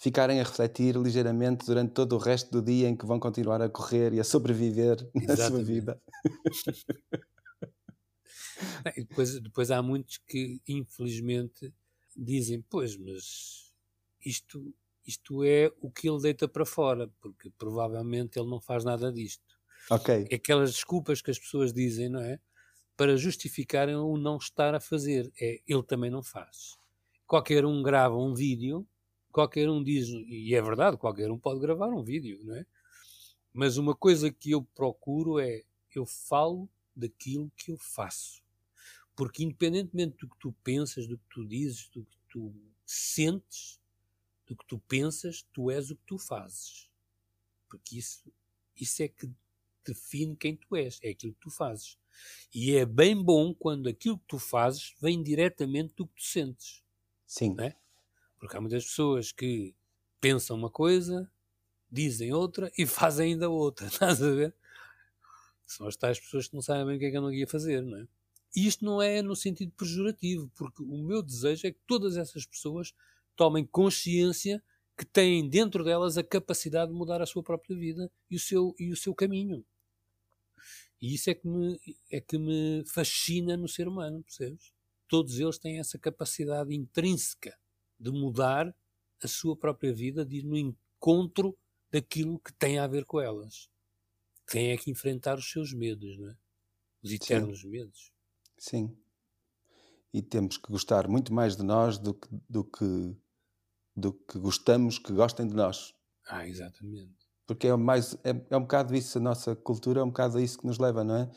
ficarem 0.00 0.40
a 0.40 0.44
refletir 0.44 0.96
ligeiramente 0.96 1.66
durante 1.66 1.92
todo 1.92 2.16
o 2.16 2.18
resto 2.18 2.50
do 2.50 2.62
dia 2.62 2.88
em 2.88 2.96
que 2.96 3.04
vão 3.04 3.20
continuar 3.20 3.60
a 3.60 3.68
correr 3.68 4.14
e 4.14 4.20
a 4.20 4.24
sobreviver 4.24 4.96
Exatamente. 5.14 5.16
na 5.28 5.36
sua 5.36 5.62
vida. 5.62 6.02
depois, 8.96 9.40
depois 9.40 9.70
há 9.70 9.82
muitos 9.82 10.18
que, 10.26 10.60
infelizmente, 10.66 11.72
dizem: 12.16 12.64
Pois, 12.68 12.96
mas 12.96 13.70
isto 14.24 14.74
isto 15.06 15.44
é 15.44 15.72
o 15.80 15.90
que 15.90 16.08
ele 16.08 16.20
deita 16.20 16.46
para 16.46 16.64
fora, 16.64 17.10
porque 17.20 17.50
provavelmente 17.58 18.38
ele 18.38 18.48
não 18.48 18.60
faz 18.60 18.84
nada 18.84 19.12
disto. 19.12 19.58
Ok. 19.90 20.26
É 20.30 20.36
aquelas 20.36 20.72
desculpas 20.72 21.20
que 21.20 21.30
as 21.30 21.38
pessoas 21.38 21.72
dizem, 21.72 22.08
não 22.08 22.20
é? 22.20 22.38
Para 22.96 23.16
justificarem 23.16 23.96
o 23.96 24.16
não 24.16 24.36
estar 24.36 24.74
a 24.74 24.80
fazer. 24.80 25.32
É, 25.40 25.60
ele 25.66 25.82
também 25.82 26.10
não 26.10 26.22
faz. 26.22 26.78
Qualquer 27.26 27.64
um 27.64 27.82
grava 27.82 28.16
um 28.16 28.34
vídeo, 28.34 28.86
qualquer 29.30 29.68
um 29.68 29.82
diz, 29.82 30.08
e 30.08 30.54
é 30.54 30.62
verdade, 30.62 30.96
qualquer 30.96 31.30
um 31.30 31.38
pode 31.38 31.60
gravar 31.60 31.88
um 31.88 32.02
vídeo, 32.02 32.40
não 32.44 32.56
é? 32.56 32.66
Mas 33.52 33.76
uma 33.76 33.94
coisa 33.94 34.30
que 34.30 34.52
eu 34.52 34.62
procuro 34.62 35.38
é, 35.38 35.64
eu 35.94 36.06
falo 36.06 36.68
daquilo 36.94 37.50
que 37.56 37.72
eu 37.72 37.76
faço. 37.78 38.42
Porque 39.16 39.42
independentemente 39.42 40.16
do 40.18 40.28
que 40.28 40.38
tu 40.38 40.52
pensas, 40.64 41.06
do 41.06 41.18
que 41.18 41.28
tu 41.30 41.46
dizes, 41.46 41.88
do 41.88 42.04
que 42.04 42.16
tu 42.28 42.54
sentes, 42.86 43.80
do 44.46 44.56
que 44.56 44.66
tu 44.66 44.78
pensas, 44.78 45.46
tu 45.52 45.70
és 45.70 45.90
o 45.90 45.96
que 45.96 46.04
tu 46.06 46.18
fazes. 46.18 46.88
Porque 47.68 47.98
isso, 47.98 48.32
isso 48.76 49.02
é 49.02 49.08
que 49.08 49.30
define 49.84 50.36
quem 50.36 50.56
tu 50.56 50.76
és, 50.76 50.98
é 51.02 51.10
aquilo 51.10 51.34
que 51.34 51.40
tu 51.40 51.50
fazes. 51.50 51.98
E 52.54 52.74
é 52.74 52.84
bem 52.84 53.20
bom 53.20 53.54
quando 53.54 53.88
aquilo 53.88 54.18
que 54.18 54.26
tu 54.26 54.38
fazes 54.38 54.94
vem 55.00 55.22
diretamente 55.22 55.94
do 55.94 56.06
que 56.06 56.14
tu 56.14 56.22
sentes. 56.22 56.82
Sim. 57.26 57.54
É? 57.60 57.76
Porque 58.40 58.56
há 58.56 58.60
muitas 58.60 58.86
pessoas 58.86 59.30
que 59.30 59.74
pensam 60.18 60.56
uma 60.56 60.70
coisa, 60.70 61.30
dizem 61.92 62.32
outra 62.32 62.72
e 62.76 62.86
fazem 62.88 63.34
ainda 63.34 63.48
outra. 63.50 63.86
Estás 63.86 64.22
a 64.22 64.30
ver? 64.30 64.54
São 65.66 65.86
as 65.86 65.94
tais 65.94 66.18
pessoas 66.18 66.48
que 66.48 66.54
não 66.54 66.62
sabem 66.62 66.86
bem 66.86 66.96
o 66.96 66.98
que 66.98 67.04
é 67.04 67.10
que 67.10 67.16
eu 67.16 67.22
não 67.22 67.32
ia 67.32 67.46
fazer, 67.46 67.82
não 67.82 67.98
é? 67.98 68.08
E 68.56 68.66
isto 68.66 68.84
não 68.84 69.00
é 69.00 69.22
no 69.22 69.36
sentido 69.36 69.70
pejorativo, 69.76 70.50
porque 70.56 70.82
o 70.82 70.98
meu 70.98 71.22
desejo 71.22 71.68
é 71.68 71.70
que 71.70 71.78
todas 71.86 72.16
essas 72.16 72.44
pessoas 72.44 72.92
tomem 73.36 73.64
consciência 73.64 74.60
que 74.96 75.04
têm 75.04 75.48
dentro 75.48 75.84
delas 75.84 76.18
a 76.18 76.24
capacidade 76.24 76.90
de 76.90 76.96
mudar 76.96 77.22
a 77.22 77.26
sua 77.26 77.44
própria 77.44 77.76
vida 77.76 78.10
e 78.28 78.34
o 78.34 78.40
seu, 78.40 78.74
e 78.76 78.90
o 78.90 78.96
seu 78.96 79.14
caminho. 79.14 79.64
E 81.00 81.14
isso 81.14 81.30
é 81.30 81.34
que, 81.34 81.46
me, 81.46 81.80
é 82.10 82.20
que 82.20 82.36
me 82.36 82.82
fascina 82.86 83.56
no 83.56 83.68
ser 83.68 83.86
humano, 83.86 84.22
percebes? 84.24 84.72
Todos 85.06 85.38
eles 85.38 85.58
têm 85.58 85.78
essa 85.78 85.98
capacidade 85.98 86.74
intrínseca 86.74 87.56
de 88.00 88.10
mudar 88.10 88.74
a 89.22 89.28
sua 89.28 89.56
própria 89.56 89.92
vida, 89.92 90.24
de 90.24 90.38
ir 90.38 90.44
no 90.44 90.56
encontro 90.56 91.56
daquilo 91.90 92.38
que 92.38 92.52
tem 92.54 92.78
a 92.78 92.86
ver 92.86 93.04
com 93.04 93.20
elas. 93.20 93.68
Tem 94.46 94.72
é 94.72 94.76
que 94.76 94.90
enfrentar 94.90 95.38
os 95.38 95.50
seus 95.50 95.72
medos, 95.72 96.18
não 96.18 96.30
é? 96.30 96.36
Os 97.02 97.12
eternos 97.12 97.60
Sim. 97.60 97.68
medos. 97.68 98.12
Sim. 98.58 98.98
E 100.12 100.20
temos 100.22 100.56
que 100.56 100.70
gostar 100.70 101.06
muito 101.06 101.32
mais 101.32 101.56
de 101.56 101.62
nós 101.62 101.98
do 101.98 102.14
que, 102.14 102.28
do 102.48 102.64
que 102.64 103.16
do 103.94 104.12
que 104.12 104.38
gostamos 104.38 104.98
que 104.98 105.12
gostem 105.12 105.46
de 105.46 105.54
nós. 105.54 105.94
Ah, 106.26 106.46
exatamente. 106.46 107.14
Porque 107.46 107.66
é, 107.66 107.76
mais, 107.76 108.14
é, 108.24 108.30
é 108.50 108.56
um 108.56 108.62
bocado 108.62 108.94
isso, 108.94 109.18
a 109.18 109.20
nossa 109.20 109.56
cultura 109.56 110.00
é 110.00 110.04
um 110.04 110.08
bocado 110.08 110.38
a 110.38 110.42
isso 110.42 110.58
que 110.58 110.66
nos 110.66 110.78
leva, 110.78 111.02
não 111.04 111.16
é? 111.16 111.30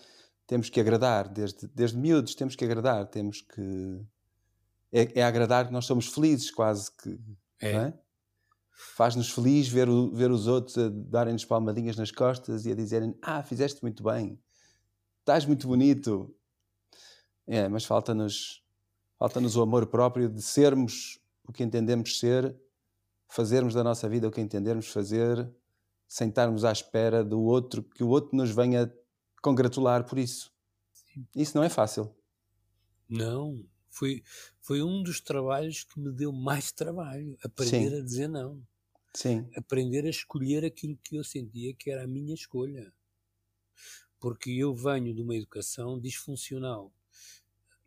Temos 0.45 0.69
que 0.69 0.79
agradar, 0.79 1.27
desde, 1.27 1.67
desde 1.67 1.97
miúdos 1.97 2.35
temos 2.35 2.55
que 2.55 2.63
agradar, 2.63 3.07
temos 3.07 3.41
que. 3.41 4.05
É, 4.93 5.19
é 5.19 5.23
agradar 5.23 5.65
que 5.65 5.73
nós 5.73 5.85
somos 5.85 6.07
felizes, 6.07 6.51
quase 6.51 6.91
que. 6.91 7.19
É. 7.59 7.71
é? 7.71 7.93
Faz-nos 8.71 9.31
feliz 9.31 9.67
ver, 9.67 9.89
o, 9.89 10.11
ver 10.11 10.29
os 10.29 10.45
outros 10.45 10.77
a 10.77 10.89
darem-nos 10.89 11.45
palmadinhas 11.45 11.97
nas 11.97 12.11
costas 12.11 12.65
e 12.65 12.71
a 12.71 12.75
dizerem: 12.75 13.17
Ah, 13.21 13.41
fizeste 13.41 13.81
muito 13.81 14.03
bem, 14.03 14.39
estás 15.19 15.45
muito 15.45 15.67
bonito. 15.67 16.33
É, 17.47 17.67
mas 17.67 17.83
falta-nos 17.83 18.63
falta-nos 19.17 19.55
o 19.55 19.61
amor 19.61 19.87
próprio 19.87 20.29
de 20.29 20.41
sermos 20.41 21.19
o 21.47 21.51
que 21.51 21.63
entendemos 21.63 22.19
ser, 22.19 22.55
fazermos 23.27 23.73
da 23.73 23.83
nossa 23.83 24.07
vida 24.07 24.27
o 24.27 24.31
que 24.31 24.41
entendemos 24.41 24.87
fazer, 24.87 25.49
sem 26.07 26.29
estarmos 26.29 26.63
à 26.63 26.71
espera 26.71 27.23
do 27.23 27.41
outro, 27.41 27.83
que 27.83 28.03
o 28.03 28.09
outro 28.09 28.35
nos 28.35 28.51
venha 28.51 28.93
congratular 29.41 30.05
por 30.05 30.17
isso. 30.17 30.51
Sim. 30.93 31.27
Isso 31.35 31.57
não 31.57 31.63
é 31.63 31.69
fácil. 31.69 32.13
Não, 33.09 33.63
foi, 33.93 34.23
foi 34.59 34.81
um 34.81 35.03
dos 35.03 35.21
trabalhos 35.21 35.83
que 35.83 35.99
me 35.99 36.11
deu 36.11 36.33
mais 36.33 36.71
trabalho, 36.71 37.37
aprender 37.43 37.91
Sim. 37.91 37.97
a 37.97 38.01
dizer 38.01 38.27
não. 38.27 38.61
Sim. 39.15 39.47
Aprender 39.55 40.05
a 40.05 40.09
escolher 40.09 40.65
aquilo 40.65 40.97
que 41.03 41.15
eu 41.15 41.23
sentia 41.23 41.73
que 41.75 41.91
era 41.91 42.03
a 42.03 42.07
minha 42.07 42.33
escolha. 42.33 42.91
Porque 44.19 44.49
eu 44.49 44.73
venho 44.73 45.13
de 45.13 45.21
uma 45.21 45.35
educação 45.35 45.99
disfuncional. 45.99 46.91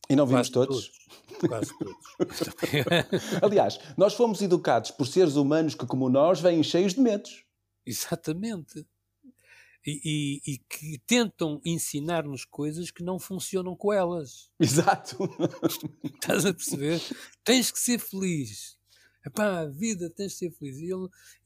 E 0.09 0.15
não 0.15 0.27
vimos 0.27 0.49
todos? 0.49 0.93
todos. 1.29 1.49
Quase 1.49 1.77
todos. 1.77 1.97
Aliás, 3.43 3.81
nós 3.97 4.15
fomos 4.15 4.41
educados 4.41 4.93
por 4.93 5.07
seres 5.09 5.35
humanos 5.35 5.75
que, 5.75 5.85
como 5.85 6.09
nós, 6.09 6.41
vêm 6.41 6.63
cheios 6.63 6.95
de 6.95 7.01
medos. 7.01 7.45
Exatamente. 7.85 8.87
E, 9.87 10.01
e, 10.05 10.53
e 10.53 10.59
que 10.59 10.99
tentam 11.07 11.61
ensinar-nos 11.65 12.45
coisas 12.45 12.91
que 12.91 13.05
não 13.05 13.21
funcionam 13.21 13.77
com 13.77 13.93
elas. 13.93 14.51
Exato. 14.59 15.17
Estás 16.03 16.45
a 16.45 16.53
perceber? 16.53 17.01
Tens 17.45 17.71
que 17.71 17.79
ser 17.79 18.01
feliz. 18.01 18.77
Epá, 19.25 19.61
a 19.61 19.67
vida 19.67 20.11
tens 20.11 20.33
de 20.33 20.39
ser 20.39 20.51
feliz. 20.51 20.79
E, 20.79 20.91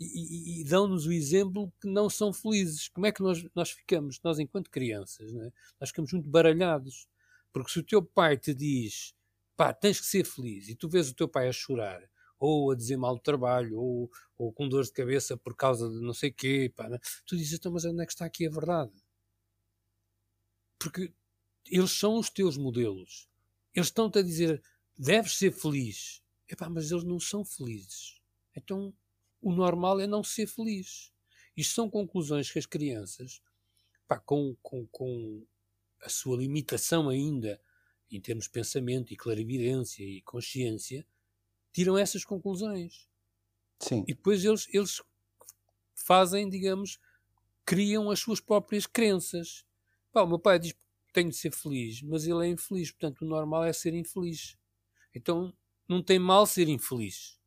e, 0.00 0.60
e, 0.60 0.64
dão-nos 0.64 1.06
o 1.06 1.12
exemplo 1.12 1.72
que 1.80 1.88
não 1.88 2.08
são 2.08 2.32
felizes. 2.32 2.88
Como 2.88 3.06
é 3.06 3.12
que 3.12 3.22
nós, 3.22 3.44
nós 3.54 3.70
ficamos, 3.70 4.18
nós 4.24 4.38
enquanto 4.38 4.70
crianças, 4.70 5.34
é? 5.34 5.52
nós 5.78 5.90
ficamos 5.90 6.12
muito 6.12 6.28
baralhados. 6.28 7.06
Porque 7.52 7.70
se 7.70 7.78
o 7.78 7.82
teu 7.82 8.02
pai 8.02 8.36
te 8.36 8.54
diz, 8.54 9.14
pá, 9.56 9.72
tens 9.72 10.00
que 10.00 10.06
ser 10.06 10.24
feliz, 10.24 10.68
e 10.68 10.74
tu 10.74 10.88
vês 10.88 11.10
o 11.10 11.14
teu 11.14 11.28
pai 11.28 11.48
a 11.48 11.52
chorar, 11.52 12.00
ou 12.40 12.70
a 12.70 12.74
dizer 12.74 12.96
mal 12.96 13.14
do 13.14 13.22
trabalho, 13.22 13.78
ou, 13.78 14.10
ou 14.38 14.50
com 14.52 14.66
dor 14.66 14.82
de 14.82 14.92
cabeça 14.92 15.36
por 15.36 15.54
causa 15.54 15.88
de 15.88 16.00
não 16.00 16.14
sei 16.14 16.32
quê, 16.32 16.72
pá, 16.74 16.88
né? 16.88 16.98
tu 17.26 17.36
dizes, 17.36 17.58
então, 17.58 17.70
mas 17.70 17.84
onde 17.84 18.02
é 18.02 18.06
que 18.06 18.12
está 18.12 18.24
aqui 18.24 18.46
a 18.46 18.50
verdade? 18.50 18.92
Porque 20.78 21.12
eles 21.66 21.90
são 21.92 22.18
os 22.18 22.30
teus 22.30 22.56
modelos. 22.56 23.28
Eles 23.74 23.88
estão-te 23.88 24.18
a 24.18 24.22
dizer, 24.22 24.62
deves 24.96 25.36
ser 25.36 25.52
feliz. 25.52 26.22
Epá, 26.48 26.68
mas 26.68 26.90
eles 26.90 27.04
não 27.04 27.20
são 27.20 27.44
felizes. 27.44 28.20
Então, 28.56 28.92
o 29.40 29.52
normal 29.52 30.00
é 30.00 30.06
não 30.06 30.24
ser 30.24 30.46
feliz. 30.46 31.12
Isto 31.54 31.74
são 31.74 31.90
conclusões 31.90 32.50
que 32.50 32.58
as 32.58 32.66
crianças, 32.66 33.42
pá, 34.08 34.18
com, 34.18 34.56
com, 34.62 34.86
com 34.86 35.46
a 36.02 36.08
sua 36.08 36.38
limitação 36.38 37.10
ainda 37.10 37.60
em 38.10 38.20
termos 38.20 38.46
de 38.46 38.50
pensamento 38.50 39.12
e 39.12 39.16
clarividência 39.16 40.02
e 40.02 40.22
consciência, 40.22 41.06
tiram 41.72 41.96
essas 41.96 42.24
conclusões. 42.24 43.06
Sim. 43.78 44.04
E 44.06 44.14
depois 44.14 44.44
eles, 44.44 44.66
eles 44.72 45.02
fazem, 45.94 46.48
digamos, 46.48 46.98
criam 47.64 48.10
as 48.10 48.20
suas 48.20 48.40
próprias 48.40 48.86
crenças. 48.86 49.64
Pá, 50.12 50.22
o 50.22 50.26
meu 50.26 50.38
pai 50.38 50.58
diz 50.58 50.72
que 50.72 51.12
tenho 51.12 51.30
de 51.30 51.36
ser 51.36 51.52
feliz, 51.52 52.02
mas 52.02 52.26
ele 52.26 52.46
é 52.46 52.50
infeliz, 52.50 52.90
portanto 52.90 53.22
o 53.22 53.28
normal 53.28 53.64
é 53.64 53.72
ser 53.72 53.94
infeliz. 53.94 54.56
Então 55.14 55.52
não 55.88 56.02
tem 56.02 56.18
mal 56.18 56.46
ser 56.46 56.68
infeliz, 56.68 57.38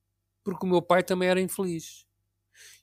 porque 0.44 0.66
o 0.66 0.70
meu 0.70 0.82
pai 0.82 1.04
também 1.04 1.30
era 1.30 1.42
infeliz. 1.42 2.06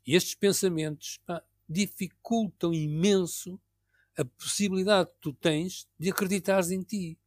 E 0.07 0.15
estes 0.15 0.35
pensamentos 0.35 1.19
pá, 1.27 1.43
dificultam 1.69 2.73
imenso 2.73 3.61
a 4.17 4.25
possibilidade 4.25 5.11
que 5.11 5.21
tu 5.21 5.33
tens 5.33 5.87
de 5.99 6.11
acreditares 6.11 6.71
em 6.71 6.83
ti 6.83 7.19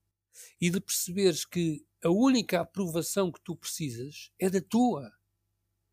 e 0.59 0.69
de 0.69 0.79
perceberes 0.79 1.45
que 1.45 1.85
a 2.03 2.09
única 2.09 2.61
aprovação 2.61 3.31
que 3.31 3.41
tu 3.41 3.55
precisas 3.55 4.31
é 4.37 4.49
da 4.49 4.61
tua. 4.61 5.11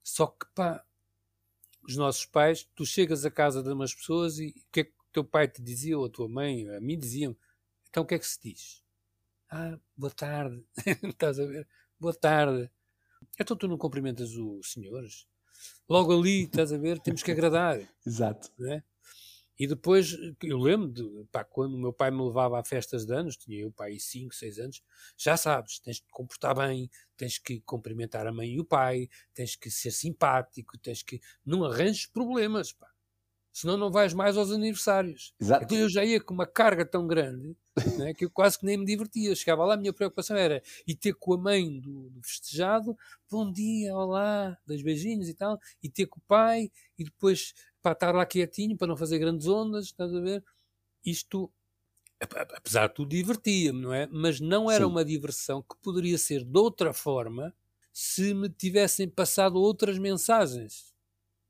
Só 0.02 0.26
que, 0.26 0.46
pá, 0.54 0.84
os 1.82 1.96
nossos 1.96 2.26
pais, 2.26 2.68
tu 2.74 2.84
chegas 2.84 3.24
a 3.24 3.30
casa 3.30 3.62
de 3.62 3.70
umas 3.70 3.94
pessoas 3.94 4.38
e 4.38 4.48
o 4.48 4.72
que 4.72 4.80
é 4.80 4.84
que 4.84 4.90
o 4.90 5.12
teu 5.12 5.24
pai 5.24 5.48
te 5.48 5.62
dizia, 5.62 5.98
ou 5.98 6.06
a 6.06 6.10
tua 6.10 6.28
mãe, 6.28 6.68
a 6.68 6.80
mim 6.80 6.98
diziam, 6.98 7.36
então 7.88 8.02
o 8.02 8.06
que 8.06 8.14
é 8.14 8.18
que 8.18 8.26
se 8.26 8.40
diz? 8.42 8.82
Ah, 9.48 9.78
boa 9.96 10.12
tarde. 10.12 10.64
Estás 11.02 11.40
a 11.40 11.46
ver? 11.46 11.66
Boa 11.98 12.14
tarde. 12.14 12.70
Então 13.38 13.56
tu 13.56 13.68
não 13.68 13.76
cumprimentas 13.76 14.34
os 14.34 14.72
senhores? 14.72 15.26
Logo 15.88 16.16
ali, 16.16 16.44
estás 16.44 16.72
a 16.72 16.78
ver, 16.78 17.00
temos 17.00 17.22
que 17.22 17.32
agradar. 17.32 17.80
Exato. 18.06 18.50
É? 18.64 18.82
E 19.60 19.66
depois, 19.66 20.16
eu 20.42 20.56
lembro 20.56 20.88
de, 20.88 21.02
pá, 21.30 21.44
quando 21.44 21.74
o 21.74 21.78
meu 21.78 21.92
pai 21.92 22.10
me 22.10 22.22
levava 22.22 22.58
a 22.58 22.64
festas 22.64 23.04
de 23.04 23.14
anos, 23.14 23.36
tinha 23.36 23.60
eu 23.60 23.70
pai 23.70 23.98
5, 23.98 24.34
6 24.34 24.58
anos, 24.58 24.82
já 25.18 25.36
sabes, 25.36 25.78
tens 25.80 25.96
de 25.96 26.04
te 26.04 26.10
comportar 26.10 26.56
bem, 26.56 26.90
tens 27.14 27.36
que 27.36 27.60
cumprimentar 27.60 28.26
a 28.26 28.32
mãe 28.32 28.54
e 28.54 28.58
o 28.58 28.64
pai, 28.64 29.06
tens 29.34 29.56
que 29.56 29.70
ser 29.70 29.90
simpático, 29.90 30.78
tens 30.78 31.02
que. 31.02 31.20
Não 31.44 31.62
arranjes 31.62 32.06
problemas, 32.06 32.72
pá. 32.72 32.90
Senão 33.52 33.76
não 33.76 33.90
vais 33.90 34.14
mais 34.14 34.38
aos 34.38 34.50
aniversários. 34.50 35.34
Exato. 35.38 35.64
Então 35.64 35.76
eu 35.76 35.90
já 35.90 36.02
ia 36.04 36.22
com 36.22 36.32
uma 36.32 36.46
carga 36.46 36.86
tão 36.86 37.06
grande 37.06 37.54
né, 37.98 38.14
que 38.14 38.24
eu 38.24 38.30
quase 38.30 38.58
que 38.58 38.64
nem 38.64 38.78
me 38.78 38.86
divertia. 38.86 39.34
Chegava 39.34 39.64
lá, 39.66 39.74
a 39.74 39.76
minha 39.76 39.92
preocupação 39.92 40.38
era 40.38 40.62
ir 40.86 40.94
ter 40.94 41.12
com 41.14 41.34
a 41.34 41.38
mãe 41.38 41.80
do, 41.80 42.08
do 42.08 42.22
festejado, 42.22 42.96
bom 43.30 43.52
dia, 43.52 43.94
olá, 43.94 44.56
dois 44.66 44.82
beijinhos 44.82 45.28
e 45.28 45.34
tal, 45.34 45.58
e 45.82 45.90
ter 45.90 46.06
com 46.06 46.18
o 46.18 46.22
pai, 46.26 46.70
e 46.96 47.04
depois 47.04 47.52
para 47.82 47.92
estar 47.92 48.14
lá 48.14 48.26
quietinho, 48.26 48.76
para 48.76 48.88
não 48.88 48.96
fazer 48.96 49.18
grandes 49.18 49.46
ondas, 49.46 49.86
estás 49.86 50.14
a 50.14 50.20
ver? 50.20 50.44
Isto, 51.04 51.50
apesar 52.20 52.88
de 52.88 52.94
tudo, 52.94 53.10
divertia-me, 53.10 53.80
não 53.80 53.92
é? 53.92 54.06
Mas 54.06 54.40
não 54.40 54.70
era 54.70 54.84
Sim. 54.84 54.90
uma 54.90 55.04
diversão 55.04 55.62
que 55.62 55.76
poderia 55.82 56.18
ser 56.18 56.44
de 56.44 56.58
outra 56.58 56.92
forma 56.92 57.54
se 57.92 58.34
me 58.34 58.48
tivessem 58.48 59.08
passado 59.08 59.56
outras 59.56 59.98
mensagens. 59.98 60.94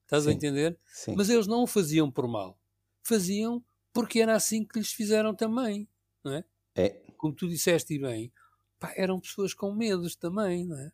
Estás 0.04 0.24
Sim. 0.24 0.30
a 0.30 0.32
entender? 0.32 0.78
Sim. 0.86 1.14
Mas 1.16 1.28
eles 1.28 1.46
não 1.46 1.62
o 1.62 1.66
faziam 1.66 2.10
por 2.10 2.26
mal. 2.26 2.58
Faziam 3.02 3.64
porque 3.92 4.20
era 4.20 4.34
assim 4.34 4.64
que 4.64 4.78
lhes 4.78 4.92
fizeram 4.92 5.34
também, 5.34 5.88
não 6.24 6.32
é? 6.32 6.44
É. 6.74 7.02
Como 7.16 7.34
tu 7.34 7.48
disseste 7.48 7.98
bem, 7.98 8.32
pá, 8.78 8.92
eram 8.96 9.20
pessoas 9.20 9.52
com 9.52 9.74
medos 9.74 10.16
também, 10.16 10.64
não 10.64 10.78
é? 10.78 10.92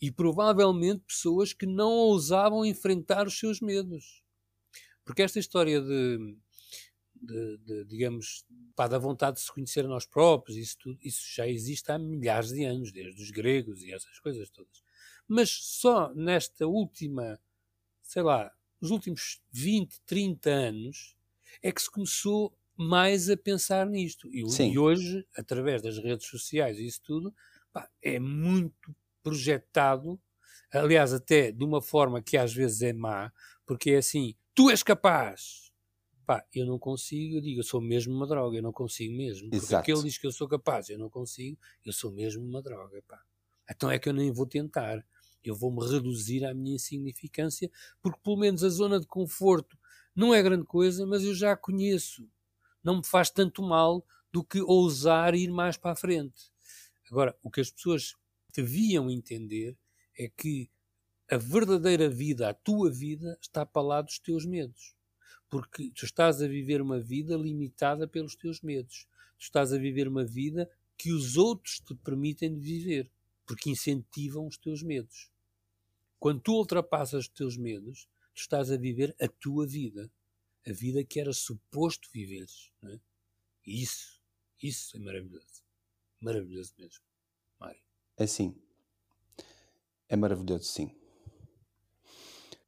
E 0.00 0.10
provavelmente 0.10 1.02
pessoas 1.06 1.52
que 1.52 1.66
não 1.66 1.90
ousavam 1.90 2.64
enfrentar 2.64 3.26
os 3.26 3.38
seus 3.38 3.60
medos. 3.60 4.22
Porque 5.06 5.22
esta 5.22 5.38
história 5.38 5.80
de, 5.80 6.36
de, 7.14 7.58
de 7.58 7.84
digamos, 7.84 8.44
pá, 8.74 8.88
da 8.88 8.98
vontade 8.98 9.36
de 9.36 9.42
se 9.44 9.52
conhecer 9.52 9.84
a 9.84 9.88
nós 9.88 10.04
próprios, 10.04 10.58
isso, 10.58 10.76
tudo, 10.78 10.98
isso 11.00 11.22
já 11.32 11.46
existe 11.46 11.90
há 11.92 11.98
milhares 11.98 12.50
de 12.50 12.64
anos, 12.64 12.92
desde 12.92 13.22
os 13.22 13.30
gregos 13.30 13.82
e 13.82 13.92
essas 13.92 14.18
coisas 14.18 14.50
todas. 14.50 14.82
Mas 15.28 15.50
só 15.50 16.12
nesta 16.12 16.66
última, 16.66 17.40
sei 18.02 18.22
lá, 18.22 18.52
nos 18.80 18.90
últimos 18.90 19.40
20, 19.52 20.00
30 20.04 20.50
anos, 20.50 21.16
é 21.62 21.70
que 21.70 21.80
se 21.80 21.90
começou 21.90 22.52
mais 22.76 23.30
a 23.30 23.36
pensar 23.36 23.86
nisto. 23.86 24.28
E, 24.32 24.44
e 24.72 24.78
hoje, 24.78 25.24
através 25.36 25.82
das 25.82 25.98
redes 25.98 26.26
sociais 26.26 26.78
e 26.78 26.86
isso 26.86 27.00
tudo, 27.02 27.34
pá, 27.72 27.88
é 28.02 28.18
muito 28.18 28.94
projetado, 29.22 30.20
aliás, 30.72 31.12
até 31.12 31.52
de 31.52 31.64
uma 31.64 31.80
forma 31.80 32.20
que 32.20 32.36
às 32.36 32.52
vezes 32.52 32.82
é 32.82 32.92
má, 32.92 33.32
porque 33.64 33.92
é 33.92 33.98
assim, 33.98 34.34
tu 34.56 34.70
és 34.70 34.82
capaz. 34.82 35.70
Pá, 36.26 36.44
eu 36.52 36.66
não 36.66 36.76
consigo, 36.76 37.36
eu 37.36 37.40
digo, 37.40 37.60
eu 37.60 37.64
sou 37.64 37.80
mesmo 37.80 38.12
uma 38.12 38.26
droga, 38.26 38.56
eu 38.56 38.62
não 38.62 38.72
consigo 38.72 39.16
mesmo. 39.16 39.48
Porque 39.50 39.66
Exato. 39.66 39.82
aquele 39.82 40.02
diz 40.02 40.18
que 40.18 40.26
eu 40.26 40.32
sou 40.32 40.48
capaz, 40.48 40.88
eu 40.88 40.98
não 40.98 41.08
consigo, 41.08 41.56
eu 41.84 41.92
sou 41.92 42.10
mesmo 42.10 42.42
uma 42.42 42.60
droga, 42.60 43.00
pá. 43.06 43.22
Então 43.70 43.88
é 43.88 43.98
que 43.98 44.08
eu 44.08 44.12
nem 44.12 44.32
vou 44.32 44.46
tentar. 44.46 45.06
Eu 45.44 45.54
vou-me 45.54 45.86
reduzir 45.86 46.44
à 46.44 46.52
minha 46.52 46.74
insignificância, 46.74 47.70
porque 48.02 48.18
pelo 48.24 48.36
menos 48.36 48.64
a 48.64 48.68
zona 48.68 48.98
de 48.98 49.06
conforto 49.06 49.78
não 50.16 50.34
é 50.34 50.42
grande 50.42 50.64
coisa, 50.64 51.06
mas 51.06 51.22
eu 51.22 51.34
já 51.34 51.52
a 51.52 51.56
conheço. 51.56 52.28
Não 52.82 52.96
me 52.96 53.06
faz 53.06 53.30
tanto 53.30 53.62
mal 53.62 54.04
do 54.32 54.42
que 54.42 54.60
ousar 54.60 55.34
ir 55.34 55.50
mais 55.50 55.76
para 55.76 55.92
a 55.92 55.96
frente. 55.96 56.50
Agora, 57.08 57.38
o 57.42 57.50
que 57.50 57.60
as 57.60 57.70
pessoas 57.70 58.16
deviam 58.52 59.08
entender 59.08 59.76
é 60.18 60.28
que 60.28 60.68
a 61.30 61.36
verdadeira 61.36 62.08
vida, 62.08 62.48
a 62.48 62.54
tua 62.54 62.90
vida, 62.90 63.36
está 63.40 63.66
para 63.66 63.82
lá 63.82 64.02
dos 64.02 64.18
teus 64.18 64.44
medos. 64.44 64.94
Porque 65.48 65.90
tu 65.90 66.04
estás 66.04 66.40
a 66.40 66.48
viver 66.48 66.80
uma 66.80 67.00
vida 67.00 67.36
limitada 67.36 68.06
pelos 68.06 68.34
teus 68.34 68.60
medos. 68.60 69.06
Tu 69.38 69.42
estás 69.42 69.72
a 69.72 69.78
viver 69.78 70.08
uma 70.08 70.24
vida 70.24 70.70
que 70.96 71.12
os 71.12 71.36
outros 71.36 71.80
te 71.80 71.94
permitem 71.94 72.58
viver, 72.58 73.10
porque 73.46 73.70
incentivam 73.70 74.46
os 74.46 74.56
teus 74.56 74.82
medos. 74.82 75.30
Quando 76.18 76.40
tu 76.40 76.52
ultrapassas 76.52 77.24
os 77.24 77.28
teus 77.28 77.56
medos, 77.56 78.08
tu 78.34 78.40
estás 78.40 78.70
a 78.70 78.76
viver 78.76 79.14
a 79.20 79.28
tua 79.28 79.66
vida, 79.66 80.10
a 80.66 80.72
vida 80.72 81.04
que 81.04 81.20
era 81.20 81.32
suposto 81.32 82.08
viveres. 82.12 82.72
É? 82.84 82.98
E 83.66 83.82
isso, 83.82 84.20
isso 84.62 84.96
é 84.96 85.00
maravilhoso. 85.00 85.64
Maravilhoso 86.20 86.72
mesmo, 86.78 87.04
Mário. 87.58 87.80
É 88.16 88.26
sim. 88.26 88.56
É 90.08 90.16
maravilhoso, 90.16 90.64
sim. 90.64 90.90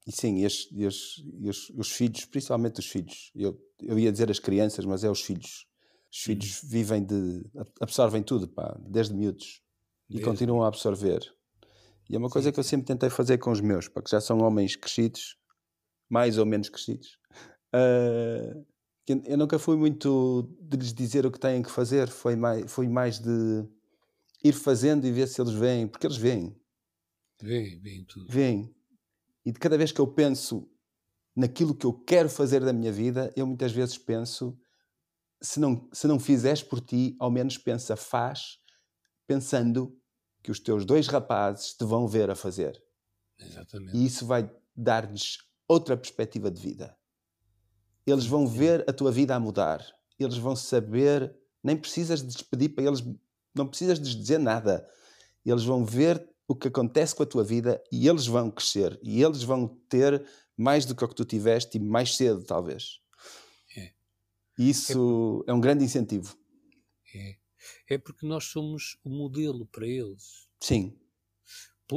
E 0.09 0.13
sim, 0.13 0.39
e, 0.39 0.47
as, 0.47 0.67
e, 0.73 0.87
as, 0.87 1.23
e 1.39 1.51
os, 1.51 1.69
os, 1.77 1.93
filhos, 1.93 2.25
principalmente 2.25 2.81
os 2.81 2.87
filhos, 2.87 3.31
eu, 3.35 3.61
eu 3.83 3.99
ia 3.99 4.11
dizer 4.11 4.31
as 4.31 4.39
crianças, 4.39 4.87
mas 4.87 5.05
é 5.05 5.11
os 5.11 5.21
filhos. 5.21 5.67
Os 6.11 6.21
filhos 6.21 6.65
hum. 6.65 6.69
vivem 6.71 7.05
de. 7.05 7.45
absorvem 7.79 8.23
tudo, 8.23 8.49
pá, 8.49 8.75
desde 8.89 9.15
miúdos. 9.15 9.61
E 10.09 10.23
continuam 10.23 10.63
a 10.63 10.69
absorver. 10.69 11.21
E 12.09 12.17
é 12.17 12.19
uma 12.19 12.31
coisa 12.31 12.49
sim, 12.49 12.55
que 12.55 12.59
eu 12.59 12.65
sempre 12.65 12.87
tentei 12.87 13.11
fazer 13.11 13.37
com 13.37 13.51
os 13.51 13.61
meus, 13.61 13.87
porque 13.87 14.09
já 14.09 14.19
são 14.19 14.39
homens 14.39 14.77
crescidos, 14.77 15.37
mais 16.09 16.39
ou 16.39 16.47
menos 16.47 16.71
crescidos. 16.71 17.19
Uh, 17.75 18.65
eu 19.27 19.37
nunca 19.37 19.59
fui 19.59 19.77
muito 19.77 20.49
de 20.59 20.79
lhes 20.79 20.95
dizer 20.95 21.27
o 21.27 21.31
que 21.31 21.39
têm 21.39 21.63
que 21.63 21.71
fazer, 21.71 22.09
foi 22.09 22.35
mais, 22.35 22.73
foi 22.73 22.89
mais 22.89 23.19
de 23.19 23.69
ir 24.43 24.55
fazendo 24.55 25.07
e 25.07 25.13
ver 25.13 25.29
se 25.29 25.39
eles 25.39 25.53
veem, 25.53 25.87
porque 25.87 26.07
eles 26.07 26.17
veem. 26.17 26.59
Veem, 27.43 27.79
veem 27.81 28.05
tudo. 28.07 28.33
Veem. 28.33 28.75
E 29.49 29.53
de 29.53 29.59
cada 29.59 29.78
vez 29.78 29.90
que 29.90 29.99
eu 29.99 30.07
penso 30.07 30.70
naquilo 31.34 31.74
que 31.74 31.86
eu 31.86 31.94
quero 31.94 32.28
fazer 32.28 32.62
da 32.62 32.70
minha 32.70 32.92
vida, 32.92 33.32
eu 33.34 33.46
muitas 33.46 33.72
vezes 33.72 33.96
penso: 33.96 34.55
se 35.40 35.59
não, 35.59 35.88
se 35.90 36.07
não 36.07 36.20
fizeres 36.20 36.62
por 36.62 36.82
ti, 36.82 37.16
ao 37.18 37.30
menos 37.30 37.57
pensa, 37.57 37.96
faz, 37.96 38.59
pensando 39.26 39.99
que 40.42 40.51
os 40.51 40.61
teus 40.61 40.84
dois 40.84 41.07
rapazes 41.07 41.72
te 41.72 41.82
vão 41.82 42.07
ver 42.07 42.28
a 42.28 42.34
fazer. 42.34 42.78
Exatamente. 43.38 43.96
E 43.96 44.05
isso 44.05 44.26
vai 44.26 44.55
dar-lhes 44.76 45.38
outra 45.66 45.96
perspectiva 45.96 46.51
de 46.51 46.61
vida. 46.61 46.94
Eles 48.07 48.26
vão 48.26 48.46
ver 48.46 48.84
a 48.86 48.92
tua 48.92 49.11
vida 49.11 49.34
a 49.34 49.40
mudar. 49.40 49.82
Eles 50.18 50.36
vão 50.36 50.55
saber, 50.55 51.34
nem 51.64 51.74
precisas 51.74 52.20
de 52.20 52.28
despedir 52.28 52.74
para 52.74 52.84
eles, 52.84 53.03
não 53.55 53.66
precisas 53.66 53.99
de 53.99 54.14
dizer 54.14 54.38
nada. 54.38 54.86
Eles 55.42 55.64
vão 55.64 55.86
ver 55.86 56.22
o 56.49 56.57
que 56.57 56.68
acontece 56.68 57.14
com 57.14 57.22
a 57.22 57.26
tua 57.26 57.44
vida 57.44 57.80
e 57.92 58.09
eles 58.09 58.26
vão 58.26 58.51
crescer 58.51 58.99
e 59.03 59.22
eles 59.22 59.42
vão 59.42 59.68
ter 59.86 60.26
mais 60.57 60.86
do 60.86 60.96
que 60.96 61.05
o 61.05 61.09
que 61.09 61.14
tu 61.14 61.26
tiveste 61.26 61.76
e 61.76 61.80
mais 61.80 62.16
cedo, 62.16 62.42
talvez. 62.42 63.01
É. 63.76 63.92
Isso 64.59 65.44
é, 65.46 65.51
é 65.51 65.55
um 65.55 65.61
grande 65.61 65.84
incentivo. 65.84 66.34
É. 67.14 67.36
é 67.90 67.99
porque 67.99 68.26
nós 68.26 68.44
somos 68.44 68.99
o 69.05 69.11
modelo 69.11 69.66
para 69.66 69.86
eles. 69.86 70.49
Sim. 70.59 70.99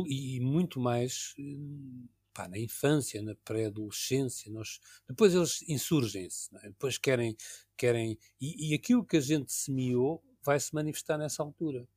E 0.06 0.40
muito 0.42 0.80
mais 0.80 1.34
hum, 1.40 2.08
pá, 2.34 2.48
na 2.48 2.60
infância, 2.60 3.22
na 3.22 3.36
pré-adolescência, 3.36 4.52
nós 4.52 4.80
depois 5.08 5.34
eles 5.34 5.64
insurgem-se, 5.68 6.50
é? 6.58 6.70
depois 6.70 6.98
querem, 6.98 7.36
querem 7.78 8.18
e, 8.40 8.72
e, 8.72 8.74
aquilo 8.74 9.06
que 9.06 9.18
a 9.18 9.22
gente 9.22 9.52
semeou 9.52 10.24
vai 10.44 10.60
se 10.60 10.74
manifestar 10.74 11.18
nessa 11.18 11.44
altura, 11.44 11.88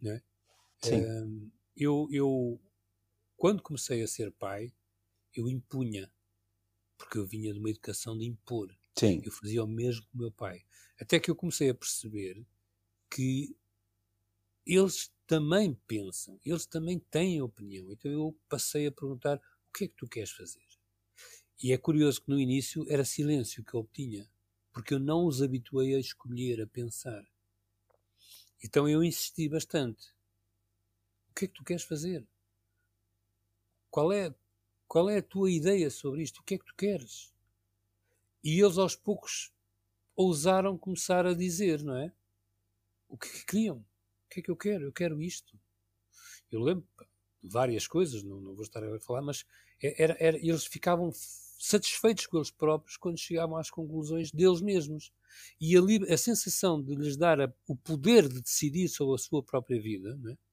não 0.00 0.12
é? 0.12 0.22
Sim. 0.82 1.04
Um, 1.04 1.50
eu, 1.76 2.08
eu, 2.10 2.60
quando 3.36 3.62
comecei 3.62 4.02
a 4.02 4.06
ser 4.06 4.30
pai, 4.32 4.72
eu 5.34 5.48
impunha, 5.48 6.12
porque 6.96 7.18
eu 7.18 7.26
vinha 7.26 7.52
de 7.52 7.58
uma 7.58 7.70
educação 7.70 8.16
de 8.16 8.24
impor. 8.24 8.76
Sim. 8.98 9.20
Eu 9.24 9.32
fazia 9.32 9.64
o 9.64 9.66
mesmo 9.66 10.06
com 10.06 10.18
o 10.18 10.20
meu 10.20 10.32
pai. 10.32 10.64
Até 11.00 11.18
que 11.18 11.30
eu 11.30 11.36
comecei 11.36 11.68
a 11.68 11.74
perceber 11.74 12.46
que 13.10 13.56
eles 14.64 15.12
também 15.26 15.74
pensam, 15.86 16.38
eles 16.44 16.66
também 16.66 16.98
têm 16.98 17.42
opinião. 17.42 17.90
Então 17.90 18.10
eu 18.10 18.38
passei 18.48 18.86
a 18.86 18.92
perguntar 18.92 19.36
o 19.36 19.72
que 19.72 19.84
é 19.84 19.88
que 19.88 19.94
tu 19.94 20.06
queres 20.06 20.30
fazer? 20.30 20.62
E 21.62 21.72
é 21.72 21.78
curioso 21.78 22.22
que 22.22 22.30
no 22.30 22.38
início 22.38 22.84
era 22.88 23.04
silêncio 23.04 23.64
que 23.64 23.74
eu 23.74 23.80
obtinha, 23.80 24.28
porque 24.72 24.94
eu 24.94 24.98
não 24.98 25.26
os 25.26 25.42
habituei 25.42 25.94
a 25.94 25.98
escolher, 25.98 26.60
a 26.60 26.66
pensar. 26.66 27.24
Então 28.62 28.88
eu 28.88 29.02
insisti 29.02 29.48
bastante. 29.48 30.13
O 31.34 31.36
que 31.36 31.46
é 31.46 31.48
que 31.48 31.54
tu 31.54 31.64
queres 31.64 31.82
fazer? 31.82 32.24
Qual 33.90 34.12
é, 34.12 34.32
qual 34.86 35.10
é 35.10 35.18
a 35.18 35.22
tua 35.22 35.50
ideia 35.50 35.90
sobre 35.90 36.22
isto? 36.22 36.38
O 36.38 36.44
que 36.44 36.54
é 36.54 36.58
que 36.58 36.64
tu 36.64 36.76
queres? 36.76 37.34
E 38.44 38.60
eles 38.60 38.78
aos 38.78 38.94
poucos 38.94 39.52
ousaram 40.14 40.78
começar 40.78 41.26
a 41.26 41.34
dizer, 41.34 41.82
não 41.82 41.96
é? 41.96 42.12
O 43.08 43.18
que 43.18 43.26
é 43.26 43.30
que 43.32 43.46
queriam? 43.46 43.78
O 43.78 44.28
que 44.30 44.38
é 44.38 44.42
que 44.44 44.50
eu 44.50 44.56
quero? 44.56 44.84
Eu 44.84 44.92
quero 44.92 45.20
isto. 45.20 45.58
Eu 46.52 46.60
lembro 46.60 46.86
de 47.42 47.50
várias 47.50 47.88
coisas, 47.88 48.22
não, 48.22 48.40
não 48.40 48.54
vou 48.54 48.62
estar 48.62 48.84
a 48.84 49.00
falar, 49.00 49.22
mas 49.22 49.44
é, 49.82 50.04
era, 50.04 50.16
era, 50.20 50.36
eles 50.36 50.64
ficavam 50.64 51.10
satisfeitos 51.58 52.26
com 52.26 52.36
eles 52.36 52.52
próprios 52.52 52.96
quando 52.96 53.18
chegavam 53.18 53.56
às 53.56 53.72
conclusões 53.72 54.30
deles 54.30 54.60
mesmos. 54.60 55.12
E 55.60 55.76
a, 55.76 56.14
a 56.14 56.16
sensação 56.16 56.80
de 56.80 56.94
lhes 56.94 57.16
dar 57.16 57.40
a, 57.40 57.52
o 57.66 57.74
poder 57.74 58.28
de 58.28 58.40
decidir 58.40 58.88
sobre 58.88 59.16
a 59.16 59.18
sua 59.18 59.42
própria 59.42 59.82
vida, 59.82 60.16
é? 60.30 60.43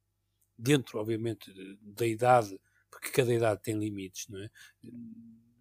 Dentro, 0.61 0.99
obviamente, 0.99 1.51
da 1.81 2.05
idade, 2.05 2.59
porque 2.89 3.09
cada 3.09 3.33
idade 3.33 3.61
tem 3.63 3.77
limites, 3.77 4.27
não 4.27 4.39
é? 4.39 4.49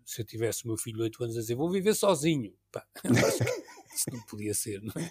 Se 0.04 0.20
eu 0.20 0.26
tivesse 0.26 0.64
o 0.64 0.68
meu 0.68 0.76
filho 0.76 0.96
de 0.96 1.02
8 1.04 1.24
anos 1.24 1.36
a 1.36 1.40
dizer 1.40 1.54
vou 1.54 1.70
viver 1.70 1.94
sozinho, 1.94 2.54
pá, 2.70 2.86
isso 3.94 4.10
não 4.12 4.20
podia 4.26 4.52
ser, 4.52 4.82
não 4.82 4.92
é? 4.96 5.10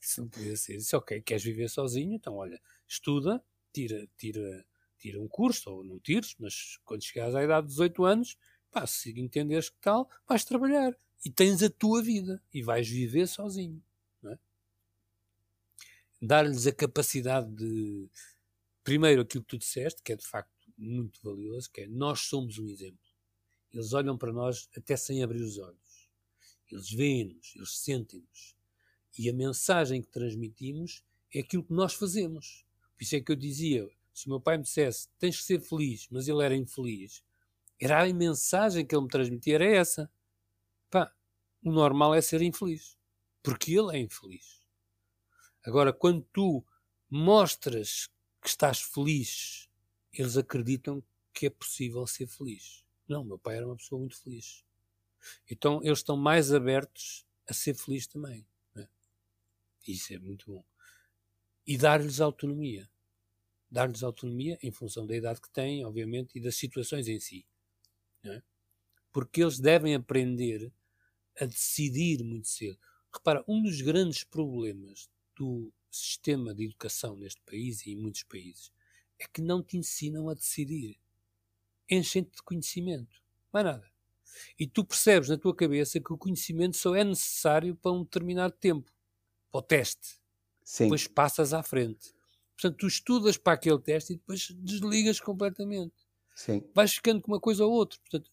Isso 0.00 0.20
não 0.22 0.28
podia 0.28 0.56
ser. 0.56 0.78
Disse, 0.78 0.96
ok, 0.96 1.20
queres 1.20 1.44
viver 1.44 1.68
sozinho? 1.68 2.14
Então, 2.14 2.34
olha, 2.34 2.60
estuda, 2.88 3.42
tira, 3.72 4.08
tira, 4.16 4.66
tira 4.98 5.20
um 5.20 5.28
curso, 5.28 5.70
ou 5.70 5.84
não 5.84 6.00
tires, 6.00 6.34
mas 6.38 6.78
quando 6.84 7.04
chegares 7.04 7.34
à 7.34 7.44
idade 7.44 7.66
de 7.66 7.72
18 7.72 8.04
anos, 8.04 8.36
pá, 8.70 8.86
se 8.86 9.18
entenderes 9.20 9.68
que 9.68 9.78
tal, 9.80 10.10
vais 10.26 10.44
trabalhar 10.44 10.96
e 11.24 11.30
tens 11.30 11.62
a 11.62 11.70
tua 11.70 12.02
vida 12.02 12.42
e 12.52 12.62
vais 12.62 12.88
viver 12.88 13.26
sozinho. 13.26 13.82
É? 14.24 14.38
Dar-lhes 16.20 16.66
a 16.66 16.72
capacidade 16.72 17.50
de, 17.54 18.08
primeiro 18.86 19.22
aquilo 19.22 19.42
que 19.42 19.48
tu 19.48 19.58
disseste, 19.58 20.00
que 20.00 20.12
é 20.12 20.16
de 20.16 20.24
facto 20.24 20.54
muito 20.78 21.20
valioso, 21.20 21.68
que 21.72 21.80
é 21.80 21.86
nós 21.88 22.20
somos 22.20 22.56
um 22.56 22.68
exemplo. 22.68 23.04
Eles 23.74 23.92
olham 23.92 24.16
para 24.16 24.32
nós 24.32 24.68
até 24.76 24.96
sem 24.96 25.24
abrir 25.24 25.42
os 25.42 25.58
olhos. 25.58 26.08
Eles 26.70 26.88
veem-nos, 26.92 27.56
eles 27.56 27.78
sentem-nos. 27.78 28.56
E 29.18 29.28
a 29.28 29.32
mensagem 29.32 30.00
que 30.00 30.08
transmitimos 30.08 31.02
é 31.34 31.40
aquilo 31.40 31.64
que 31.64 31.72
nós 31.72 31.94
fazemos. 31.94 32.64
Por 32.96 33.02
isso 33.02 33.16
é 33.16 33.20
que 33.20 33.32
eu 33.32 33.34
dizia, 33.34 33.90
se 34.14 34.26
o 34.26 34.30
meu 34.30 34.40
pai 34.40 34.56
me 34.56 34.62
dissesse 34.62 35.08
tens 35.18 35.36
que 35.36 35.42
ser 35.42 35.60
feliz, 35.60 36.06
mas 36.08 36.28
ele 36.28 36.44
era 36.44 36.54
infeliz, 36.54 37.24
era 37.80 38.04
a 38.04 38.14
mensagem 38.14 38.86
que 38.86 38.94
ele 38.94 39.02
me 39.02 39.10
transmitia, 39.10 39.56
era 39.56 39.66
essa. 39.66 40.08
Pá, 40.88 41.12
o 41.60 41.72
normal 41.72 42.14
é 42.14 42.20
ser 42.20 42.40
infeliz. 42.40 42.96
Porque 43.42 43.72
ele 43.72 43.96
é 43.96 43.98
infeliz. 43.98 44.60
Agora, 45.64 45.92
quando 45.92 46.22
tu 46.32 46.64
mostras 47.10 48.08
que 48.46 48.50
estás 48.50 48.80
feliz, 48.80 49.68
eles 50.12 50.36
acreditam 50.36 51.02
que 51.34 51.46
é 51.46 51.50
possível 51.50 52.06
ser 52.06 52.28
feliz. 52.28 52.84
Não, 53.08 53.24
meu 53.24 53.36
pai 53.36 53.56
era 53.56 53.66
uma 53.66 53.76
pessoa 53.76 53.98
muito 53.98 54.16
feliz. 54.22 54.64
Então 55.50 55.80
eles 55.82 55.98
estão 55.98 56.16
mais 56.16 56.52
abertos 56.52 57.26
a 57.48 57.52
ser 57.52 57.74
felizes 57.74 58.06
também. 58.06 58.46
Né? 58.72 58.88
Isso 59.88 60.14
é 60.14 60.18
muito 60.20 60.46
bom. 60.48 60.64
E 61.66 61.76
dar-lhes 61.76 62.20
autonomia. 62.20 62.88
Dar-lhes 63.68 64.04
autonomia 64.04 64.56
em 64.62 64.70
função 64.70 65.04
da 65.04 65.16
idade 65.16 65.40
que 65.40 65.50
têm, 65.50 65.84
obviamente, 65.84 66.38
e 66.38 66.40
das 66.40 66.54
situações 66.54 67.08
em 67.08 67.18
si. 67.18 67.44
Né? 68.22 68.44
Porque 69.12 69.42
eles 69.42 69.58
devem 69.58 69.96
aprender 69.96 70.72
a 71.40 71.46
decidir 71.46 72.22
muito 72.22 72.46
cedo. 72.46 72.78
Repara, 73.12 73.44
um 73.48 73.60
dos 73.60 73.80
grandes 73.80 74.22
problemas 74.22 75.10
do 75.34 75.72
sistema 75.96 76.54
de 76.54 76.64
educação 76.64 77.16
neste 77.16 77.40
país 77.42 77.84
e 77.86 77.92
em 77.92 77.96
muitos 77.96 78.22
países 78.22 78.72
é 79.18 79.26
que 79.26 79.40
não 79.40 79.62
te 79.62 79.76
ensinam 79.76 80.28
a 80.28 80.34
decidir. 80.34 80.98
Enchem-te 81.88 82.36
de 82.36 82.42
conhecimento. 82.42 83.22
Mais 83.52 83.64
nada. 83.64 83.90
E 84.58 84.66
tu 84.66 84.84
percebes 84.84 85.28
na 85.28 85.38
tua 85.38 85.54
cabeça 85.54 86.00
que 86.00 86.12
o 86.12 86.18
conhecimento 86.18 86.76
só 86.76 86.94
é 86.94 87.04
necessário 87.04 87.74
para 87.76 87.92
um 87.92 88.02
determinado 88.02 88.54
tempo. 88.54 88.90
Para 89.50 89.58
o 89.58 89.62
teste. 89.62 90.20
Sim. 90.62 90.84
Depois 90.84 91.06
passas 91.06 91.54
à 91.54 91.62
frente. 91.62 92.12
Portanto, 92.54 92.78
tu 92.78 92.86
estudas 92.86 93.36
para 93.36 93.52
aquele 93.54 93.78
teste 93.78 94.12
e 94.12 94.16
depois 94.16 94.48
desligas 94.50 95.20
completamente. 95.20 95.94
Sim. 96.34 96.62
Vais 96.74 96.94
ficando 96.94 97.22
com 97.22 97.32
uma 97.32 97.40
coisa 97.40 97.64
ou 97.64 97.72
outra. 97.72 97.98
Portanto, 98.00 98.30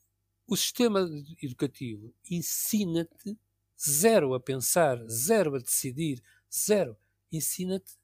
o 0.48 0.58
sistema 0.58 1.10
educativo 1.42 2.14
ensina-te 2.30 3.38
zero 3.80 4.34
a 4.34 4.40
pensar, 4.40 4.98
zero 5.08 5.56
a 5.56 5.60
decidir, 5.60 6.22
zero 6.52 6.98
ensina-te 7.38 7.98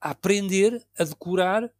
a 0.00 0.10
aprender, 0.10 0.84
a 0.98 1.04
decorar 1.04 1.72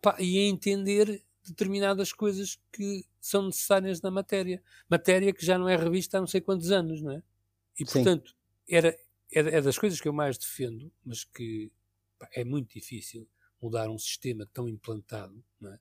pá, 0.00 0.16
e 0.18 0.38
a 0.38 0.42
entender 0.48 1.22
determinadas 1.44 2.12
coisas 2.12 2.58
que 2.72 3.04
são 3.20 3.46
necessárias 3.46 4.00
na 4.00 4.10
matéria. 4.10 4.62
Matéria 4.88 5.32
que 5.32 5.44
já 5.44 5.58
não 5.58 5.68
é 5.68 5.76
revista 5.76 6.18
há 6.18 6.20
não 6.20 6.26
sei 6.26 6.40
quantos 6.40 6.70
anos, 6.70 7.02
não 7.02 7.12
é? 7.12 7.22
E, 7.78 7.84
portanto, 7.84 8.34
era, 8.68 8.88
é, 9.32 9.40
é, 9.40 9.60
das 9.60 9.78
coisas 9.78 10.00
que 10.00 10.08
eu 10.08 10.12
mais 10.12 10.38
defendo, 10.38 10.90
mas 11.04 11.24
que 11.24 11.70
pá, 12.18 12.28
é 12.32 12.44
muito 12.44 12.72
difícil 12.72 13.28
mudar 13.60 13.88
um 13.90 13.98
sistema 13.98 14.46
tão 14.52 14.68
implantado, 14.68 15.44
não 15.60 15.72
é? 15.72 15.78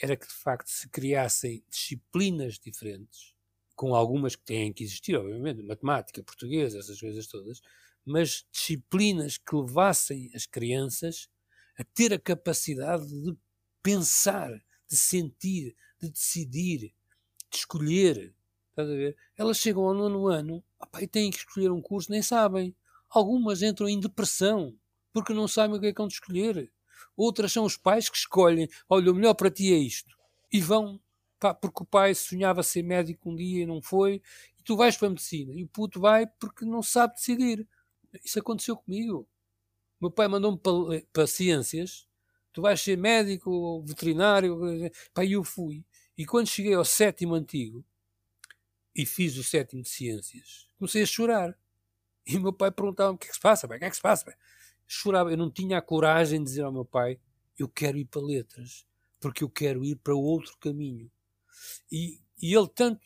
Era 0.00 0.16
que, 0.16 0.26
de 0.26 0.34
facto, 0.34 0.68
se 0.68 0.88
criassem 0.90 1.64
disciplinas 1.70 2.58
diferentes, 2.58 3.34
com 3.74 3.94
algumas 3.94 4.36
que 4.36 4.44
têm 4.44 4.72
que 4.72 4.84
existir, 4.84 5.16
obviamente, 5.16 5.62
matemática, 5.62 6.22
português, 6.22 6.74
essas 6.74 7.00
coisas 7.00 7.26
todas, 7.26 7.62
mas 8.06 8.46
disciplinas 8.52 9.36
que 9.36 9.56
levassem 9.56 10.30
as 10.32 10.46
crianças 10.46 11.28
a 11.76 11.82
ter 11.82 12.14
a 12.14 12.18
capacidade 12.18 13.06
de 13.06 13.36
pensar, 13.82 14.50
de 14.88 14.96
sentir, 14.96 15.76
de 16.00 16.10
decidir, 16.10 16.94
de 17.50 17.56
escolher. 17.56 18.32
Estás 18.70 18.88
a 18.88 18.94
ver? 18.94 19.16
Elas 19.36 19.58
chegam 19.58 19.84
ao 19.84 19.94
nono 19.94 20.28
ano 20.28 20.64
opa, 20.78 21.02
e 21.02 21.08
têm 21.08 21.30
que 21.30 21.38
escolher 21.38 21.72
um 21.72 21.82
curso, 21.82 22.10
nem 22.10 22.22
sabem. 22.22 22.74
Algumas 23.10 23.62
entram 23.62 23.88
em 23.88 23.98
depressão 23.98 24.78
porque 25.12 25.32
não 25.34 25.48
sabem 25.48 25.76
o 25.76 25.80
que 25.80 25.86
é 25.86 25.92
que 25.92 25.98
vão 25.98 26.08
escolher. 26.08 26.70
Outras 27.16 27.52
são 27.52 27.64
os 27.64 27.76
pais 27.76 28.08
que 28.08 28.16
escolhem: 28.16 28.68
olha, 28.88 29.10
o 29.10 29.14
melhor 29.14 29.34
para 29.34 29.50
ti 29.50 29.72
é 29.72 29.76
isto. 29.76 30.14
E 30.52 30.60
vão, 30.60 31.00
pá, 31.40 31.54
porque 31.54 31.82
o 31.82 31.86
pai 31.86 32.14
sonhava 32.14 32.62
ser 32.62 32.82
médico 32.82 33.30
um 33.30 33.34
dia 33.34 33.62
e 33.62 33.66
não 33.66 33.82
foi, 33.82 34.22
e 34.58 34.62
tu 34.62 34.76
vais 34.76 34.96
para 34.96 35.08
a 35.08 35.10
medicina. 35.10 35.52
E 35.54 35.64
o 35.64 35.68
puto 35.68 36.00
vai 36.00 36.26
porque 36.26 36.64
não 36.64 36.82
sabe 36.82 37.14
decidir. 37.14 37.66
Isso 38.24 38.38
aconteceu 38.38 38.76
comigo. 38.76 39.28
Meu 40.00 40.10
pai 40.10 40.28
mandou-me 40.28 40.58
para, 40.58 41.06
para 41.12 41.26
ciências. 41.26 42.06
Tu 42.52 42.62
vais 42.62 42.80
ser 42.80 42.96
médico 42.96 43.82
veterinário. 43.82 44.58
Pá, 45.12 45.24
eu 45.24 45.44
fui. 45.44 45.84
E 46.16 46.24
quando 46.24 46.46
cheguei 46.46 46.74
ao 46.74 46.84
sétimo 46.84 47.34
antigo 47.34 47.84
e 48.94 49.04
fiz 49.04 49.36
o 49.36 49.44
sétimo 49.44 49.82
de 49.82 49.88
ciências, 49.88 50.68
comecei 50.78 51.02
a 51.02 51.06
chorar. 51.06 51.58
E 52.26 52.38
meu 52.38 52.52
pai 52.52 52.70
perguntava-me: 52.70 53.16
o 53.16 53.18
que 53.18 53.26
é 53.26 53.28
que 53.28 53.34
se 53.34 53.40
passa? 53.40 53.68
Pai? 53.68 53.76
O 53.76 53.80
que 53.80 53.86
é 53.86 53.90
que 53.90 53.96
se 53.96 54.02
passa? 54.02 54.24
Pai? 54.24 54.34
Chorava. 54.86 55.30
Eu 55.30 55.36
não 55.36 55.50
tinha 55.50 55.78
a 55.78 55.82
coragem 55.82 56.40
de 56.40 56.44
dizer 56.46 56.62
ao 56.62 56.72
meu 56.72 56.84
pai: 56.84 57.18
eu 57.58 57.68
quero 57.68 57.98
ir 57.98 58.06
para 58.06 58.22
letras, 58.22 58.86
porque 59.20 59.44
eu 59.44 59.50
quero 59.50 59.84
ir 59.84 59.96
para 59.96 60.14
outro 60.14 60.56
caminho. 60.58 61.10
E, 61.90 62.20
e 62.40 62.54
ele 62.54 62.68
tanto. 62.68 63.04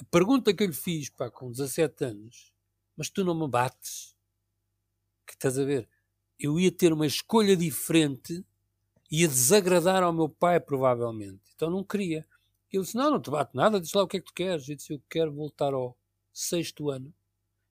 A 0.00 0.04
pergunta 0.04 0.54
que 0.54 0.62
eu 0.62 0.68
lhe 0.68 0.72
fiz 0.72 1.10
pá, 1.10 1.30
com 1.30 1.50
17 1.50 2.04
anos 2.04 2.52
mas 2.98 3.08
tu 3.08 3.24
não 3.24 3.34
me 3.34 3.48
bates. 3.48 4.14
Que 5.26 5.32
estás 5.32 5.58
a 5.58 5.64
ver? 5.64 5.88
Eu 6.38 6.60
ia 6.60 6.70
ter 6.70 6.92
uma 6.92 7.06
escolha 7.06 7.56
diferente 7.56 8.44
ia 9.10 9.26
desagradar 9.26 10.02
ao 10.02 10.12
meu 10.12 10.28
pai, 10.28 10.60
provavelmente. 10.60 11.40
Então 11.54 11.70
não 11.70 11.82
queria. 11.82 12.26
Ele 12.70 12.82
disse: 12.82 12.96
Não, 12.96 13.10
não 13.10 13.20
te 13.20 13.30
bate 13.30 13.56
nada, 13.56 13.80
diz 13.80 13.92
lá 13.92 14.02
o 14.02 14.08
que 14.08 14.18
é 14.18 14.20
que 14.20 14.26
tu 14.26 14.34
queres. 14.34 14.68
Eu 14.68 14.76
disse: 14.76 14.92
Eu 14.92 15.02
quero 15.08 15.32
voltar 15.32 15.72
ao 15.72 15.96
sexto 16.32 16.90
ano 16.90 17.12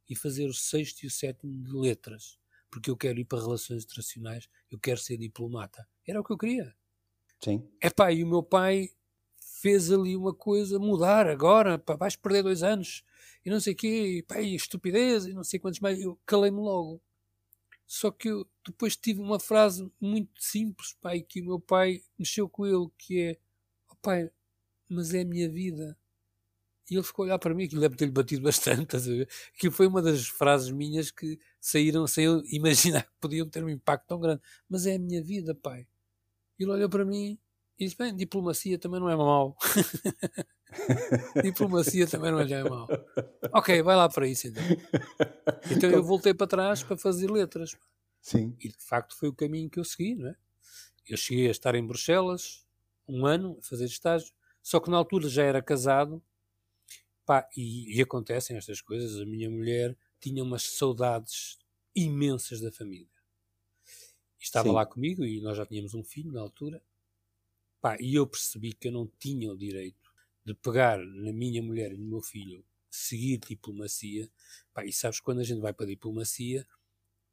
e 0.09 0.15
fazer 0.15 0.47
o 0.47 0.53
sexto 0.53 1.03
e 1.03 1.07
o 1.07 1.11
sétimo 1.11 1.63
de 1.63 1.71
letras, 1.71 2.39
porque 2.71 2.89
eu 2.89 2.97
quero 2.97 3.19
ir 3.19 3.25
para 3.25 3.39
relações 3.41 3.83
internacionais, 3.83 4.49
eu 4.71 4.79
quero 4.79 4.99
ser 4.99 5.17
diplomata. 5.17 5.87
Era 6.07 6.19
o 6.19 6.23
que 6.23 6.33
eu 6.33 6.37
queria. 6.37 6.75
Sim. 7.43 7.69
É 7.81 7.89
pá, 7.89 8.11
e 8.11 8.23
o 8.23 8.27
meu 8.27 8.41
pai 8.41 8.89
fez 9.61 9.91
ali 9.91 10.15
uma 10.15 10.33
coisa 10.33 10.77
mudar 10.77 11.27
agora, 11.27 11.79
pá, 11.79 11.95
vais 11.95 12.15
perder 12.15 12.43
dois 12.43 12.61
anos 12.61 13.03
e 13.45 13.49
não 13.49 13.59
sei 13.59 13.73
o 13.73 13.75
quê, 13.75 14.17
e, 14.19 14.23
pá, 14.23 14.39
e 14.41 14.55
estupidez 14.55 15.25
e 15.25 15.33
não 15.33 15.43
sei 15.43 15.59
quantos 15.59 15.79
mais. 15.79 15.99
Eu 15.99 16.19
calei-me 16.25 16.59
logo. 16.59 17.01
Só 17.85 18.11
que 18.11 18.29
eu 18.29 18.47
depois 18.65 18.95
tive 18.97 19.21
uma 19.21 19.39
frase 19.39 19.89
muito 19.99 20.41
simples, 20.41 20.93
pai, 21.01 21.21
que 21.21 21.41
o 21.41 21.45
meu 21.45 21.59
pai 21.59 22.01
mexeu 22.19 22.49
com 22.49 22.65
ele, 22.65 22.87
que 22.97 23.21
é, 23.21 23.39
oh, 23.89 23.95
pai, 23.95 24.29
mas 24.89 25.13
é 25.13 25.21
a 25.21 25.25
minha 25.25 25.49
vida. 25.49 25.97
E 26.89 26.95
ele 26.95 27.03
ficou 27.03 27.23
a 27.23 27.27
olhar 27.27 27.39
para 27.39 27.53
mim, 27.53 27.65
aquilo 27.65 27.81
deve 27.81 27.95
ter-lhe 27.95 28.11
batido 28.11 28.43
bastante, 28.43 28.95
Aquilo 29.55 29.73
foi 29.73 29.87
uma 29.87 30.01
das 30.01 30.27
frases 30.27 30.69
minhas 30.69 31.11
que 31.11 31.39
saíram 31.59 32.05
sem 32.07 32.25
eu 32.25 32.43
imaginar 32.51 33.03
que 33.03 33.13
podiam 33.19 33.49
ter 33.49 33.63
um 33.63 33.69
impacto 33.69 34.07
tão 34.07 34.19
grande. 34.19 34.41
Mas 34.69 34.85
é 34.85 34.95
a 34.95 34.99
minha 34.99 35.23
vida, 35.23 35.55
pai. 35.55 35.87
Ele 36.59 36.71
olhou 36.71 36.89
para 36.89 37.05
mim 37.05 37.37
e 37.79 37.85
disse: 37.85 37.97
Bem, 37.97 38.15
diplomacia 38.15 38.77
também 38.77 38.99
não 38.99 39.09
é 39.09 39.15
mau. 39.15 39.57
diplomacia 41.43 42.07
também 42.07 42.31
não 42.31 42.39
é 42.39 42.63
mau. 42.63 42.87
Ok, 43.53 43.81
vai 43.81 43.95
lá 43.95 44.09
para 44.09 44.27
isso 44.27 44.47
então. 44.47 44.63
Então 45.71 45.89
eu 45.89 46.03
voltei 46.03 46.33
para 46.33 46.47
trás 46.47 46.83
para 46.83 46.97
fazer 46.97 47.29
letras. 47.29 47.75
Sim. 48.21 48.55
E 48.59 48.69
de 48.69 48.77
facto 48.77 49.15
foi 49.15 49.29
o 49.29 49.33
caminho 49.33 49.69
que 49.69 49.79
eu 49.79 49.83
segui, 49.83 50.15
não 50.15 50.29
é? 50.29 50.35
Eu 51.07 51.17
cheguei 51.17 51.47
a 51.47 51.51
estar 51.51 51.75
em 51.75 51.85
Bruxelas 51.85 52.65
um 53.07 53.25
ano 53.25 53.57
a 53.59 53.65
fazer 53.65 53.85
estágio, 53.85 54.33
só 54.61 54.79
que 54.79 54.89
na 54.89 54.97
altura 54.97 55.29
já 55.29 55.43
era 55.43 55.61
casado 55.61 56.21
Pá, 57.27 57.45
e, 57.57 57.97
e, 57.97 58.01
acontecem 58.01 58.55
estas 58.55 58.79
coisas. 58.79 59.19
A 59.19 59.25
minha 59.25 59.49
mulher 59.49 59.97
tinha 60.17 60.41
umas 60.41 60.63
saudades 60.63 61.57
imensas 61.93 62.61
da 62.61 62.71
família. 62.71 63.11
Estava 64.39 64.69
Sim. 64.69 64.75
lá 64.75 64.85
comigo 64.85 65.25
e 65.25 65.41
nós 65.41 65.57
já 65.57 65.65
tínhamos 65.65 65.93
um 65.93 66.05
filho 66.05 66.31
na 66.31 66.39
altura. 66.39 66.81
Pá, 67.81 67.97
e 67.99 68.15
eu 68.15 68.25
percebi 68.25 68.73
que 68.73 68.87
eu 68.87 68.91
não 68.91 69.07
tinha 69.19 69.51
o 69.51 69.57
direito 69.57 70.11
de 70.43 70.53
pegar 70.53 70.97
na 70.97 71.31
minha 71.31 71.61
mulher 71.61 71.91
e 71.91 71.97
no 71.97 72.07
meu 72.07 72.21
filho, 72.21 72.63
seguir 72.89 73.37
diplomacia. 73.37 74.29
Pá, 74.73 74.85
e 74.85 74.91
sabes, 74.91 75.19
quando 75.19 75.39
a 75.39 75.43
gente 75.43 75.59
vai 75.59 75.73
para 75.73 75.85
a 75.85 75.89
diplomacia, 75.89 76.65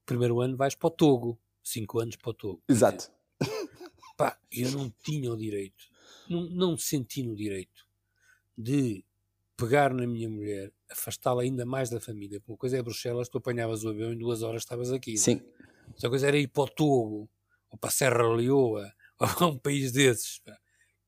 primeiro 0.04 0.40
ano 0.40 0.56
vais 0.56 0.74
para 0.74 0.88
o 0.88 0.90
Togo, 0.90 1.38
cinco 1.62 2.00
anos 2.00 2.16
para 2.16 2.30
o 2.30 2.34
Togo. 2.34 2.62
Exato. 2.68 3.10
Pá, 4.16 4.38
eu 4.52 4.70
não 4.72 4.90
tinha 5.02 5.32
o 5.32 5.36
direito, 5.36 5.84
não, 6.28 6.42
não 6.50 6.76
senti 6.76 7.22
no 7.22 7.34
direito 7.34 7.86
de 8.56 9.04
pegar 9.56 9.92
na 9.92 10.06
minha 10.06 10.28
mulher, 10.28 10.72
afastá-la 10.90 11.42
ainda 11.42 11.64
mais 11.64 11.90
da 11.90 12.00
família. 12.00 12.42
Uma 12.46 12.56
coisa 12.56 12.76
é 12.76 12.82
Bruxelas, 12.82 13.28
tu 13.28 13.38
apanhavas 13.38 13.84
o 13.84 13.88
avião 13.88 14.12
em 14.12 14.18
duas 14.18 14.42
horas 14.42 14.62
estavas 14.62 14.92
aqui. 14.92 15.16
Sim. 15.16 15.40
Outra 15.88 16.08
coisa 16.08 16.28
era 16.28 16.38
ir 16.38 16.48
para 16.48 16.64
o 16.64 16.68
Togo, 16.68 17.28
ou 17.70 17.78
para 17.78 17.88
a 17.88 17.92
Serra 17.92 18.34
Leoa, 18.34 18.92
a 19.42 19.46
um 19.46 19.58
país 19.58 19.92
desses, 19.92 20.40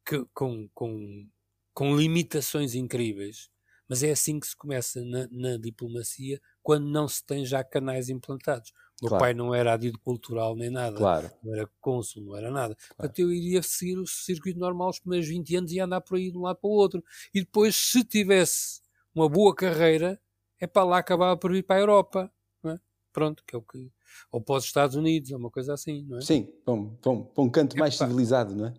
que, 0.04 0.24
com, 0.32 0.68
com, 0.74 1.28
com 1.74 1.96
limitações 1.96 2.74
incríveis. 2.74 3.50
Mas 3.88 4.02
é 4.02 4.10
assim 4.10 4.40
que 4.40 4.46
se 4.48 4.56
começa 4.56 5.00
na, 5.04 5.28
na 5.30 5.56
diplomacia, 5.56 6.40
quando 6.60 6.86
não 6.86 7.06
se 7.06 7.24
tem 7.24 7.44
já 7.44 7.62
canais 7.62 8.08
implantados. 8.08 8.72
O 9.00 9.04
meu 9.04 9.10
claro. 9.10 9.24
pai 9.24 9.34
não 9.34 9.54
era 9.54 9.74
adido 9.74 9.98
cultural 9.98 10.56
nem 10.56 10.70
nada, 10.70 10.96
claro. 10.96 11.30
não 11.44 11.54
era 11.54 11.70
cônsul, 11.80 12.24
não 12.24 12.36
era 12.36 12.50
nada. 12.50 12.74
Claro. 12.74 12.96
Portanto, 12.96 13.18
eu 13.18 13.32
iria 13.32 13.62
seguir 13.62 13.98
o 13.98 14.06
circuito 14.06 14.58
normal 14.58 14.88
os 14.88 14.98
primeiros 14.98 15.28
20 15.28 15.56
anos 15.56 15.72
e 15.72 15.78
andar 15.78 16.00
por 16.00 16.16
aí 16.16 16.30
de 16.30 16.38
um 16.38 16.42
lado 16.42 16.56
para 16.56 16.68
o 16.68 16.72
outro. 16.72 17.04
E 17.32 17.40
depois, 17.40 17.76
se 17.76 18.02
tivesse 18.02 18.80
uma 19.14 19.28
boa 19.28 19.54
carreira, 19.54 20.20
é 20.58 20.66
para 20.66 20.84
lá 20.84 20.98
acabava 20.98 21.36
por 21.36 21.54
ir 21.54 21.62
para 21.62 21.76
a 21.76 21.80
Europa. 21.80 22.32
É? 22.64 22.80
Pronto, 23.12 23.44
que 23.46 23.54
é 23.54 23.58
o 23.58 23.62
que. 23.62 23.90
Ou 24.30 24.40
para 24.40 24.56
os 24.56 24.64
Estados 24.64 24.96
Unidos, 24.96 25.30
ou 25.32 25.38
uma 25.38 25.50
coisa 25.50 25.74
assim, 25.74 26.04
não 26.08 26.18
é? 26.18 26.20
Sim, 26.20 26.48
para 26.64 26.74
um, 26.74 26.90
para 26.90 27.42
um 27.42 27.50
canto 27.50 27.76
é, 27.76 27.80
mais 27.80 27.96
pá. 27.96 28.06
civilizado, 28.06 28.54
não 28.54 28.66
é? 28.66 28.74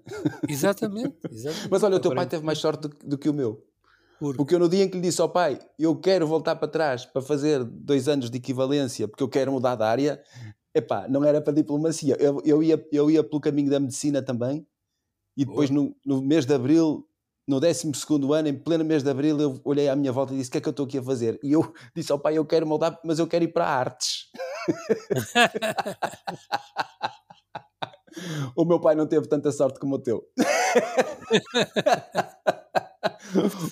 Exatamente, 0.47 1.15
exatamente. 1.31 1.69
Mas 1.69 1.83
olha, 1.83 1.97
o 1.97 1.99
teu 1.99 2.13
pai 2.13 2.25
teve 2.25 2.45
mais 2.45 2.59
sorte 2.59 2.88
do, 2.88 2.97
do 3.03 3.17
que 3.17 3.29
o 3.29 3.33
meu. 3.33 3.63
Porque 4.19 4.55
eu 4.55 4.59
no 4.59 4.67
dia 4.67 4.83
em 4.83 4.89
que 4.89 4.95
lhe 4.95 5.03
disse 5.03 5.21
ao 5.21 5.29
pai, 5.29 5.59
eu 5.77 5.95
quero 5.95 6.25
voltar 6.25 6.55
para 6.55 6.67
trás 6.67 7.05
para 7.05 7.21
fazer 7.21 7.63
dois 7.63 8.07
anos 8.07 8.31
de 8.31 8.38
equivalência, 8.38 9.07
porque 9.07 9.21
eu 9.21 9.29
quero 9.29 9.51
mudar 9.51 9.75
de 9.75 9.83
área, 9.83 10.23
epá, 10.73 11.07
não 11.07 11.23
era 11.23 11.39
para 11.39 11.53
diplomacia. 11.53 12.17
Eu, 12.19 12.41
eu, 12.43 12.63
ia, 12.63 12.83
eu 12.91 13.11
ia 13.11 13.23
pelo 13.23 13.39
caminho 13.39 13.69
da 13.69 13.79
medicina 13.79 14.21
também, 14.21 14.65
e 15.35 15.45
depois 15.45 15.69
no, 15.69 15.95
no, 16.03 16.19
mês 16.19 16.47
de 16.47 16.53
abril, 16.53 17.07
no 17.47 17.59
12 17.59 17.91
ano, 18.35 18.47
em 18.47 18.57
pleno 18.57 18.83
mês 18.83 19.03
de 19.03 19.09
abril, 19.09 19.39
eu 19.39 19.61
olhei 19.63 19.88
à 19.88 19.95
minha 19.95 20.11
volta 20.11 20.33
e 20.33 20.38
disse: 20.38 20.49
O 20.49 20.51
que 20.53 20.57
é 20.57 20.61
que 20.61 20.67
eu 20.67 20.71
estou 20.71 20.88
aqui 20.88 20.97
a 20.97 21.03
fazer? 21.03 21.39
E 21.43 21.51
eu 21.51 21.71
disse 21.95 22.11
ao 22.11 22.17
pai: 22.17 22.39
Eu 22.39 22.45
quero 22.45 22.65
mudar, 22.65 22.99
mas 23.05 23.19
eu 23.19 23.27
quero 23.27 23.43
ir 23.43 23.49
para 23.49 23.67
artes. 23.67 24.31
O 28.55 28.65
meu 28.65 28.80
pai 28.80 28.95
não 28.95 29.07
teve 29.07 29.28
tanta 29.28 29.51
sorte 29.51 29.80
como 29.80 29.95
o 29.95 29.99
teu. 29.99 30.24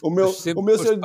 o 0.01 0.09
meu, 0.09 0.33
o 0.55 0.61
meu 0.61 0.77
senhor, 0.77 0.97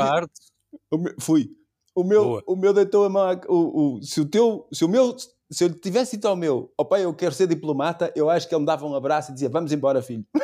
o 0.91 0.99
meu, 0.99 1.15
fui. 1.21 1.51
O 1.95 2.05
meu, 2.05 2.43
o 2.47 2.57
meu 2.57 2.73
deitou 2.73 3.05
a 3.05 3.09
mão. 3.09 3.41
o, 3.49 3.97
o, 3.97 4.03
se 4.03 4.21
o 4.21 4.25
teu, 4.25 4.69
se 4.73 4.85
o 4.85 4.89
meu, 4.89 5.17
se 5.51 5.65
eu 5.65 5.75
tivesse 5.75 6.17
dito 6.17 6.29
ao 6.29 6.37
meu, 6.37 6.73
ó 6.79 6.83
oh, 6.83 6.85
pai, 6.85 7.05
eu 7.05 7.13
quero 7.13 7.35
ser 7.35 7.49
diplomata, 7.49 8.13
eu 8.15 8.31
acho 8.31 8.49
que 8.49 8.55
ele 8.55 8.61
me 8.61 8.67
dava 8.67 8.87
um 8.87 8.95
abraço 8.95 9.31
e 9.31 9.35
dizia: 9.35 9.49
Vamos 9.49 9.73
embora, 9.73 10.01
filho. 10.01 10.25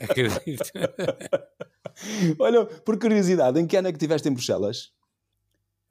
Acredito. 0.00 0.70
Olha, 2.38 2.66
por 2.66 2.98
curiosidade, 2.98 3.60
em 3.60 3.66
que 3.66 3.76
ano 3.76 3.88
é 3.88 3.92
que 3.92 3.96
estiveste 3.96 4.28
em 4.28 4.32
Bruxelas? 4.32 4.92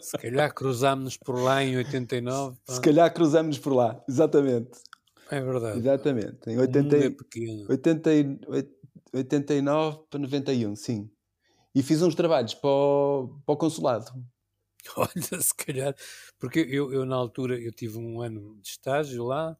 Se 0.00 0.16
calhar 0.18 0.54
cruzámos-nos 0.54 1.16
por 1.16 1.40
lá 1.40 1.64
em 1.64 1.76
89. 1.76 2.56
Pá. 2.64 2.74
Se 2.74 2.80
calhar 2.80 3.12
cruzámos-nos 3.12 3.58
por 3.58 3.74
lá, 3.74 4.00
exatamente. 4.08 4.78
É 5.30 5.40
verdade. 5.40 5.78
Exatamente. 5.78 6.38
Em 6.46 6.58
80, 6.58 6.96
é 6.96 7.16
80, 7.68 8.10
89 9.12 9.98
para 10.08 10.20
91, 10.20 10.76
sim. 10.76 11.10
E 11.78 11.82
fiz 11.82 12.02
uns 12.02 12.16
trabalhos 12.16 12.54
para 12.54 12.68
o, 12.68 13.40
para 13.46 13.52
o 13.52 13.56
consulado. 13.56 14.12
Olha, 14.96 15.40
se 15.40 15.54
calhar, 15.54 15.94
porque 16.36 16.58
eu, 16.58 16.92
eu 16.92 17.06
na 17.06 17.14
altura 17.14 17.56
eu 17.56 17.70
tive 17.70 17.98
um 17.98 18.20
ano 18.20 18.58
de 18.60 18.70
estágio 18.70 19.24
lá 19.24 19.56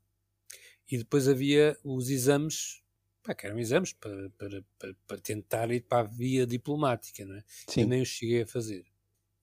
e 0.91 0.99
depois 0.99 1.29
havia 1.29 1.79
os 1.85 2.11
exames 2.11 2.83
pá, 3.23 3.37
que 3.37 3.47
eram 3.47 3.57
exames 3.57 3.93
para, 3.93 4.31
para, 4.31 4.64
para, 4.77 4.95
para, 5.07 5.19
tentar 5.19 5.71
ir 5.71 5.83
para 5.83 6.01
a 6.01 6.03
via 6.03 6.45
diplomática, 6.45 7.25
não 7.25 7.37
é? 7.37 7.45
Sim. 7.69 7.83
Eu 7.83 7.87
nem 7.87 8.03
os 8.03 8.09
cheguei 8.09 8.43
a 8.43 8.47
fazer. 8.49 8.85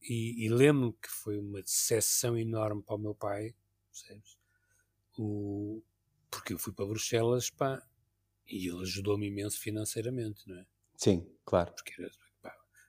E, 0.01 0.45
e 0.45 0.49
lembro 0.49 0.91
que 1.01 1.09
foi 1.09 1.39
uma 1.39 1.61
decepção 1.61 2.37
enorme 2.37 2.83
para 2.83 2.95
o 2.95 2.99
meu 2.99 3.15
pai, 3.15 3.55
percebes? 3.89 4.37
O, 5.17 5.81
porque 6.29 6.51
eu 6.51 6.59
fui 6.59 6.73
para 6.73 6.87
Bruxelas, 6.87 7.49
pá, 7.49 7.81
e 8.45 8.67
ele 8.67 8.81
ajudou-me 8.81 9.27
imenso 9.27 9.57
financeiramente, 9.61 10.45
não 10.45 10.59
é? 10.59 10.65
Sim, 10.97 11.25
claro. 11.45 11.71
Porque 11.71 12.01
era, 12.01 12.11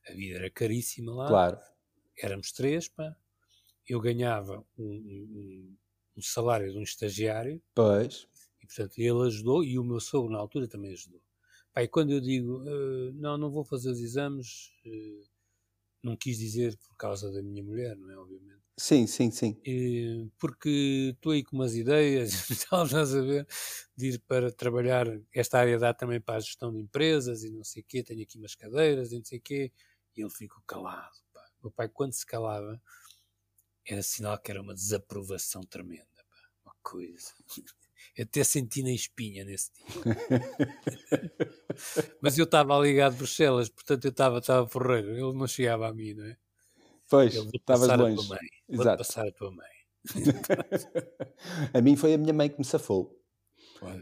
a 0.09 0.13
vida 0.13 0.39
era 0.39 0.51
caríssima 0.51 1.15
lá. 1.15 1.29
Claro. 1.29 1.59
Éramos 2.19 2.53
três, 2.53 2.89
pá. 2.89 3.17
Eu 3.89 4.01
ganhava 4.01 4.65
um, 4.79 4.85
um, 4.85 5.77
um 6.17 6.23
salário 6.23 6.73
de 6.73 6.79
um 6.79 6.83
estagiário. 6.83 7.63
Pois. 7.75 8.27
E, 8.61 8.67
portanto, 8.67 8.99
ele 8.99 9.27
ajudou 9.27 9.63
e 9.63 9.79
o 9.79 9.85
meu 9.85 10.01
sogro, 10.01 10.33
na 10.33 10.39
altura, 10.39 10.67
também 10.67 10.93
ajudou. 10.93 11.21
Pai, 11.73 11.87
quando 11.87 12.11
eu 12.11 12.21
digo, 12.21 12.63
uh, 12.63 13.13
não, 13.15 13.37
não 13.37 13.51
vou 13.51 13.65
fazer 13.65 13.91
os 13.91 14.01
exames, 14.01 14.73
uh, 14.87 15.29
não 16.03 16.17
quis 16.17 16.39
dizer 16.39 16.77
por 16.79 16.97
causa 16.97 17.31
da 17.31 17.43
minha 17.43 17.63
mulher, 17.63 17.97
não 17.97 18.11
é? 18.11 18.17
Obviamente. 18.17 18.57
Sim, 18.79 19.07
sim, 19.07 19.31
sim. 19.31 19.57
Uh, 19.67 20.31
porque 20.39 21.13
estou 21.15 21.33
aí 21.33 21.43
com 21.43 21.57
umas 21.57 21.75
ideias, 21.75 22.31
estás 22.51 23.15
a 23.15 23.21
ver, 23.21 23.47
de 23.97 24.09
ir 24.09 24.19
para 24.27 24.53
trabalhar, 24.53 25.07
esta 25.35 25.59
área 25.59 25.79
dá 25.79 25.95
também 25.95 26.21
para 26.21 26.37
a 26.37 26.41
gestão 26.41 26.73
de 26.73 26.81
empresas 26.81 27.43
e 27.43 27.51
não 27.51 27.65
sei 27.65 27.83
o 27.83 27.85
quê, 27.87 28.03
tenho 28.03 28.23
aqui 28.23 28.39
umas 28.39 28.55
cadeiras 28.55 29.13
e 29.13 29.19
não 29.19 29.25
sei 29.25 29.39
o 29.39 29.43
quê, 29.43 29.73
e 30.17 30.23
ele 30.23 30.31
ficou 30.31 30.63
calado. 30.67 31.17
Pá. 31.33 31.41
O 31.61 31.67
meu 31.67 31.73
pai, 31.73 31.89
quando 31.89 32.13
se 32.13 32.27
calava, 32.27 32.81
era 33.87 34.03
sinal 34.03 34.39
que 34.39 34.51
era 34.51 34.63
uma 34.63 34.75
desaprovação 34.75 35.63
tremenda, 35.63 36.07
pá. 36.15 36.49
uma 36.65 36.75
coisa 36.83 37.33
até 38.19 38.45
senti 38.45 38.83
na 38.83 38.93
espinha 38.93 39.45
nesse 39.45 39.71
dia. 39.73 39.87
Mas 42.21 42.39
eu 42.39 42.45
estava 42.45 42.79
ligado 42.79 43.15
a 43.15 43.17
Bruxelas, 43.17 43.69
portanto 43.69 44.05
eu 44.05 44.11
estava, 44.11 44.39
estava 44.39 44.67
forreiro, 44.67 45.11
ele 45.11 45.35
não 45.35 45.47
chegava 45.47 45.89
a 45.89 45.93
mim, 45.93 46.15
não 46.15 46.25
é? 46.25 46.37
Pois, 47.09 47.35
estavas 47.35 47.89
longe. 47.99 48.29
Vou 48.69 48.85
passar 48.85 49.29
a 49.29 49.33
tua 49.33 49.51
mãe. 49.51 49.67
a 51.73 51.81
mim 51.81 51.97
foi 51.97 52.15
a 52.15 52.19
minha 52.19 52.33
mãe 52.33 52.49
que 52.49 52.59
me 52.59 52.65
safou. 52.65 53.15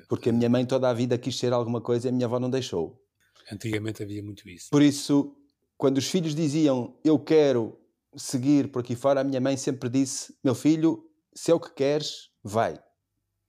Porque 0.08 0.30
a 0.30 0.32
minha 0.32 0.48
mãe 0.48 0.64
toda 0.64 0.88
a 0.88 0.94
vida 0.94 1.18
quis 1.18 1.36
ser 1.36 1.52
alguma 1.52 1.80
coisa 1.80 2.06
e 2.06 2.10
a 2.10 2.12
minha 2.12 2.26
avó 2.26 2.38
não 2.38 2.48
deixou. 2.48 3.02
Antigamente 3.50 4.02
havia 4.02 4.22
muito 4.22 4.48
isso. 4.48 4.70
Por 4.70 4.80
isso, 4.80 5.36
quando 5.76 5.98
os 5.98 6.06
filhos 6.06 6.34
diziam 6.34 6.96
eu 7.04 7.18
quero 7.18 7.78
seguir 8.16 8.70
por 8.70 8.80
aqui 8.80 8.94
fora, 8.94 9.20
a 9.20 9.24
minha 9.24 9.40
mãe 9.40 9.56
sempre 9.56 9.88
disse: 9.88 10.34
meu 10.42 10.54
filho, 10.54 11.04
se 11.34 11.50
é 11.50 11.54
o 11.54 11.60
que 11.60 11.72
queres, 11.72 12.30
vai. 12.42 12.78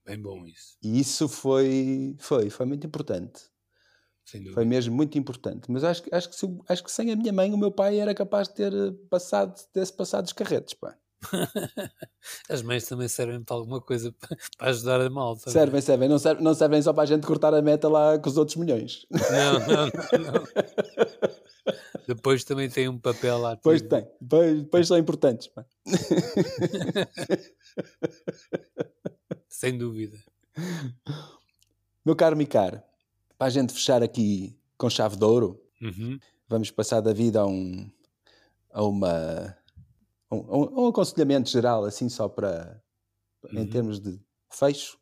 Bem 0.04 0.20
bom 0.20 0.44
isso, 0.46 0.76
E 0.82 1.00
isso 1.00 1.28
foi, 1.28 2.14
foi, 2.20 2.48
foi 2.48 2.64
muito 2.66 2.86
importante. 2.86 3.40
sem 4.24 4.40
dúvida. 4.40 4.54
Foi 4.54 4.64
mesmo 4.64 4.94
muito 4.94 5.18
importante. 5.18 5.70
Mas 5.70 5.82
acho, 5.82 6.02
que- 6.04 6.14
acho, 6.14 6.30
que, 6.30 6.36
acho 6.68 6.84
que 6.84 6.92
sem 6.92 7.10
a 7.10 7.16
minha 7.16 7.32
mãe, 7.32 7.52
o 7.52 7.58
meu 7.58 7.72
pai 7.72 7.98
era 7.98 8.14
capaz 8.14 8.46
de 8.48 8.54
ter 8.54 8.72
eh, 8.72 8.92
passado, 9.10 9.54
ter-se 9.72 9.92
passado 9.92 10.26
os 10.26 10.32
carretes. 10.32 10.74
Pá. 10.74 10.96
As 12.48 12.62
mães 12.62 12.86
também 12.86 13.08
servem 13.08 13.42
para 13.42 13.56
alguma 13.56 13.80
coisa 13.80 14.12
para 14.58 14.68
ajudar 14.70 15.00
a 15.00 15.10
malta. 15.10 15.48
é? 15.48 15.52
Servem, 15.52 15.80
servem. 15.80 16.08
Não, 16.08 16.18
servem. 16.18 16.44
não 16.44 16.54
servem 16.54 16.82
só 16.82 16.92
para 16.92 17.02
a 17.02 17.06
gente 17.06 17.26
cortar 17.26 17.52
a 17.54 17.62
meta 17.62 17.88
lá 17.88 18.18
com 18.18 18.28
os 18.28 18.36
outros 18.36 18.56
milhões. 18.56 19.06
Não, 19.10 19.52
não, 19.60 19.86
não, 19.86 20.32
não. 20.32 20.44
Depois 22.06 22.44
também 22.44 22.68
tem 22.70 22.88
um 22.88 22.98
papel 22.98 23.38
lá. 23.38 23.54
Depois 23.54 23.82
tem. 23.82 24.06
Depois, 24.20 24.62
depois 24.62 24.88
são 24.88 24.98
importantes. 24.98 25.50
Sem 29.48 29.76
dúvida. 29.76 30.16
Meu 32.04 32.14
caro 32.14 32.36
Micar, 32.36 32.84
para 33.38 33.46
a 33.48 33.50
gente 33.50 33.72
fechar 33.72 34.02
aqui 34.02 34.56
com 34.78 34.88
chave 34.90 35.16
de 35.16 35.24
ouro, 35.24 35.60
Uhum. 35.82 36.18
vamos 36.48 36.70
passar 36.70 37.00
da 37.00 37.12
vida 37.12 37.40
a 37.40 37.46
um, 37.46 37.90
a 38.72 38.82
uma, 38.84 39.56
um, 40.30 40.38
a 40.62 40.80
um 40.82 40.86
aconselhamento 40.88 41.50
geral, 41.50 41.84
assim 41.84 42.08
só 42.08 42.28
para, 42.28 42.80
em 43.52 43.58
Uhum. 43.58 43.70
termos 43.70 44.00
de 44.00 44.18
fecho. 44.50 44.98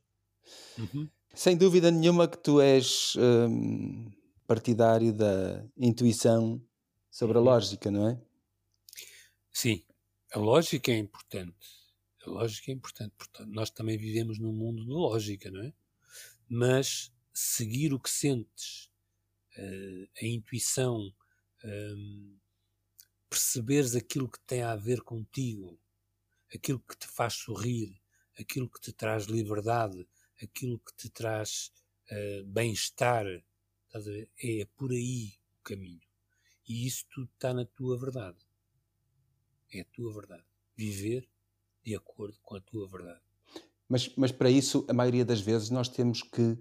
Uhum. 0.79 1.09
Sem 1.35 1.57
dúvida 1.57 1.91
nenhuma 1.91 2.29
que 2.29 2.39
tu 2.39 2.61
és 2.61 3.15
hum, 3.19 4.11
partidário 4.47 5.13
da 5.13 5.65
intuição 5.77 6.61
sobre 7.19 7.39
a 7.39 7.41
Uhum. 7.41 7.49
lógica, 7.49 7.91
não 7.93 8.09
é? 8.09 8.21
Sim, 9.53 9.85
a 10.33 10.39
lógica 10.39 10.91
é 10.93 10.97
importante. 10.99 11.67
A 12.27 12.31
lógica 12.31 12.71
é 12.71 12.75
importante. 12.75 13.15
Portanto, 13.17 13.49
nós 13.51 13.71
também 13.71 13.97
vivemos 13.99 14.39
num 14.39 14.53
mundo 14.53 14.83
de 14.85 14.91
lógica, 14.91 15.51
não 15.51 15.63
é? 15.63 15.73
Mas 16.49 17.13
seguir 17.35 17.95
o 17.95 18.01
que 18.01 18.11
sentes, 18.11 18.91
eh, 19.57 20.09
a 20.23 20.27
intuição, 20.27 21.15
hum, 21.65 22.39
perceberes 23.31 23.95
aquilo 23.97 24.31
que 24.31 24.41
tem 24.47 24.63
a 24.63 24.77
ver 24.77 25.03
contigo, 25.03 25.81
aquilo 26.55 26.81
que 26.81 26.97
te 26.97 27.09
faz 27.09 27.35
sorrir, 27.35 28.01
aquilo 28.39 28.71
que 28.71 28.81
te 28.81 28.93
traz 28.93 29.27
liberdade, 29.27 30.09
aquilo 30.43 30.79
que 30.81 30.95
te 30.97 31.11
traz 31.11 31.73
eh, 32.11 32.43
bem-estar, 32.47 33.27
é 34.43 34.65
por 34.77 34.91
aí 34.93 35.35
o 35.59 35.63
caminho. 35.63 36.04
E 36.67 36.87
isso 36.87 37.05
tudo 37.15 37.29
está 37.35 37.53
na 37.53 37.65
tua 37.65 37.99
verdade. 37.99 38.39
É 39.73 39.81
a 39.81 39.85
tua 39.93 40.13
verdade. 40.13 40.45
Viver 40.77 41.29
de 41.85 41.95
acordo 41.95 42.37
com 42.43 42.57
a 42.57 42.61
tua 42.61 42.89
verdade. 42.89 43.21
Mas, 43.89 44.11
mas 44.17 44.33
para 44.33 44.51
isso, 44.51 44.87
a 44.89 44.93
maioria 44.95 45.25
das 45.25 45.41
vezes, 45.41 45.69
nós 45.71 45.89
temos 45.89 46.23
que 46.23 46.57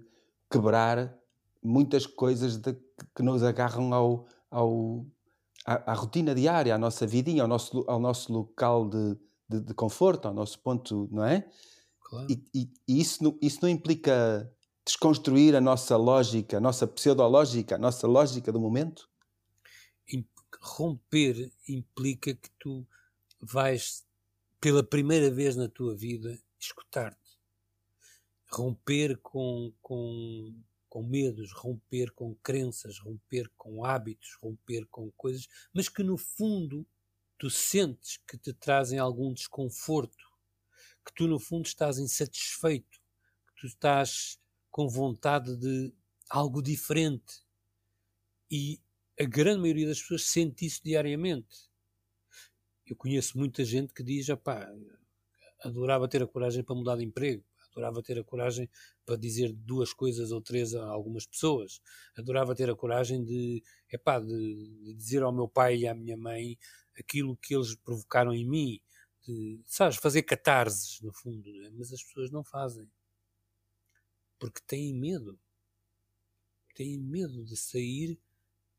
quebrar 0.50 1.16
muitas 1.62 2.06
coisas 2.06 2.58
de- 2.58 2.74
que 3.14 3.22
nos 3.22 3.42
agarram 3.42 3.94
ao, 3.94 4.26
ao, 4.50 5.06
à, 5.64 5.92
à 5.92 5.94
rotina 5.94 6.34
diária, 6.34 6.74
à 6.74 6.78
nossa 6.78 7.06
vidinha, 7.06 7.42
ao 7.42 7.48
nosso, 7.48 7.84
ao 7.88 7.98
nosso 7.98 8.30
local 8.32 8.88
de, 8.88 9.16
de, 9.48 9.60
de 9.60 9.74
conforto, 9.74 10.28
ao 10.28 10.34
nosso 10.34 10.58
ponto, 10.60 11.08
não 11.10 11.24
é? 11.24 11.48
Claro. 12.00 12.26
E, 12.30 12.44
e- 12.54 12.72
e 12.86 13.00
isso, 13.00 13.24
não, 13.24 13.38
isso 13.40 13.58
não 13.62 13.68
implica 13.70 14.52
desconstruir 14.84 15.56
a 15.56 15.60
nossa 15.62 15.96
lógica, 15.96 16.58
a 16.58 16.60
nossa 16.60 16.86
pseudológica, 16.86 17.76
a 17.76 17.78
nossa 17.78 18.06
lógica 18.06 18.52
do 18.52 18.60
momento? 18.60 19.08
Romper 20.64 21.52
implica 21.68 22.34
que 22.34 22.48
tu 22.58 22.86
vais, 23.38 24.02
pela 24.58 24.82
primeira 24.82 25.30
vez 25.30 25.54
na 25.56 25.68
tua 25.68 25.94
vida, 25.94 26.42
escutar-te. 26.58 27.38
Romper 28.50 29.18
com, 29.18 29.74
com, 29.82 30.58
com 30.88 31.02
medos, 31.02 31.52
romper 31.52 32.10
com 32.12 32.34
crenças, 32.36 32.98
romper 32.98 33.50
com 33.58 33.84
hábitos, 33.84 34.38
romper 34.40 34.86
com 34.86 35.10
coisas, 35.12 35.46
mas 35.74 35.90
que 35.90 36.02
no 36.02 36.16
fundo 36.16 36.86
tu 37.36 37.50
sentes 37.50 38.16
que 38.26 38.38
te 38.38 38.54
trazem 38.54 38.98
algum 38.98 39.34
desconforto, 39.34 40.24
que 41.04 41.12
tu 41.12 41.28
no 41.28 41.38
fundo 41.38 41.66
estás 41.66 41.98
insatisfeito, 41.98 42.98
que 43.48 43.60
tu 43.60 43.66
estás 43.66 44.40
com 44.70 44.88
vontade 44.88 45.54
de 45.56 45.92
algo 46.30 46.62
diferente. 46.62 47.44
E 48.50 48.80
a 49.20 49.24
grande 49.24 49.60
maioria 49.60 49.86
das 49.86 50.00
pessoas 50.00 50.24
sente 50.24 50.66
isso 50.66 50.80
diariamente. 50.82 51.68
Eu 52.86 52.96
conheço 52.96 53.38
muita 53.38 53.64
gente 53.64 53.92
que 53.94 54.02
diz: 54.02 54.26
pá, 54.42 54.68
adorava 55.62 56.08
ter 56.08 56.22
a 56.22 56.26
coragem 56.26 56.62
para 56.62 56.74
mudar 56.74 56.96
de 56.96 57.04
emprego, 57.04 57.44
adorava 57.70 58.02
ter 58.02 58.18
a 58.18 58.24
coragem 58.24 58.68
para 59.06 59.16
dizer 59.16 59.52
duas 59.52 59.92
coisas 59.92 60.32
ou 60.32 60.40
três 60.40 60.74
a 60.74 60.84
algumas 60.86 61.26
pessoas, 61.26 61.80
adorava 62.16 62.54
ter 62.54 62.68
a 62.70 62.76
coragem 62.76 63.24
de, 63.24 63.62
epá, 63.90 64.20
de, 64.20 64.26
de 64.84 64.94
dizer 64.94 65.22
ao 65.22 65.32
meu 65.32 65.48
pai 65.48 65.78
e 65.78 65.88
à 65.88 65.94
minha 65.94 66.16
mãe 66.16 66.58
aquilo 66.98 67.36
que 67.36 67.54
eles 67.54 67.74
provocaram 67.76 68.32
em 68.32 68.48
mim, 68.48 68.80
de, 69.26 69.60
sabes, 69.64 69.96
fazer 69.96 70.22
catarses, 70.22 71.00
no 71.00 71.12
fundo, 71.12 71.52
né? 71.52 71.70
mas 71.72 71.92
as 71.92 72.02
pessoas 72.02 72.30
não 72.30 72.44
fazem 72.44 72.88
porque 74.38 74.60
têm 74.66 74.92
medo, 74.92 75.40
têm 76.74 76.98
medo 76.98 77.44
de 77.44 77.56
sair, 77.56 78.20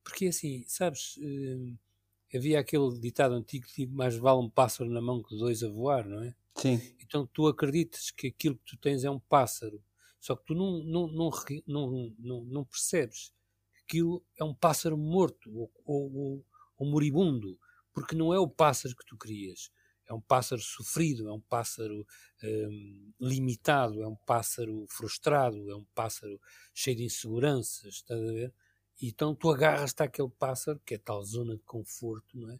porque 0.06 0.28
assim, 0.28 0.64
sabes, 0.70 1.20
eh, 1.22 2.38
havia 2.38 2.60
aquele 2.60 2.99
ditado 2.99 3.34
antigo 3.36 3.68
que 3.68 3.88
mais 3.88 4.16
vale 4.18 4.39
um 4.39 4.49
pássaro 4.49 4.89
na 4.89 5.01
mão 5.01 5.24
que 5.24 5.36
dois 5.38 5.64
a 5.64 5.70
voar, 5.70 6.08
não 6.08 6.24
é? 6.24 6.36
Sim. 6.58 6.82
Então 6.99 7.28
tu 7.28 7.47
acreditas 7.47 8.12
que 8.12 8.28
aquilo 8.28 8.58
que 8.58 8.66
tu 8.66 8.78
tens 8.78 9.03
é 9.03 9.10
um 9.10 9.20
pássaro, 9.20 9.84
só 10.20 10.36
que 10.36 10.45
tu 10.45 10.56
não, 10.56 10.84
não, 10.84 11.08
não, 11.08 11.30
não, 11.68 12.16
não, 12.20 12.45
não 12.45 12.66
percebes 12.66 13.34
que 13.74 13.82
aquilo 13.84 14.26
é 14.39 14.43
um 14.43 14.53
pássaro 14.53 14.97
morto 14.97 15.51
ou, 15.56 15.72
ou, 15.86 16.45
ou- 16.78 16.88
moribundo, 16.88 17.60
porque 17.93 18.16
não 18.16 18.34
é 18.34 18.39
o 18.39 18.49
pássaro 18.49 18.95
que 18.95 19.06
tu 19.06 19.18
querias. 19.18 19.72
É 20.08 20.14
um 20.14 20.22
pássaro 20.22 20.62
sofrido, 20.62 21.28
é 21.28 21.34
um 21.34 21.41
pássaro 21.41 22.06
hum, 22.43 23.12
limitado, 23.20 24.03
é 24.03 24.08
um 24.08 24.16
pássaro 24.16 24.86
frustrado, 24.89 25.70
é 25.72 25.76
um 25.76 25.86
pássaro 25.95 26.39
cheio 26.74 26.97
de 26.97 27.03
inseguranças, 27.06 27.95
estás 27.95 28.22
a 28.22 28.32
ver? 28.32 28.53
Então 29.02 29.36
tu 29.36 29.50
agarras-te 29.50 30.02
àquele 30.04 30.30
pássaro, 30.30 30.80
que 30.86 30.96
é 30.96 30.98
tal 30.98 31.24
zona 31.24 31.56
de 31.58 31.64
conforto, 31.64 32.38
não 32.39 32.52
é? 32.52 32.60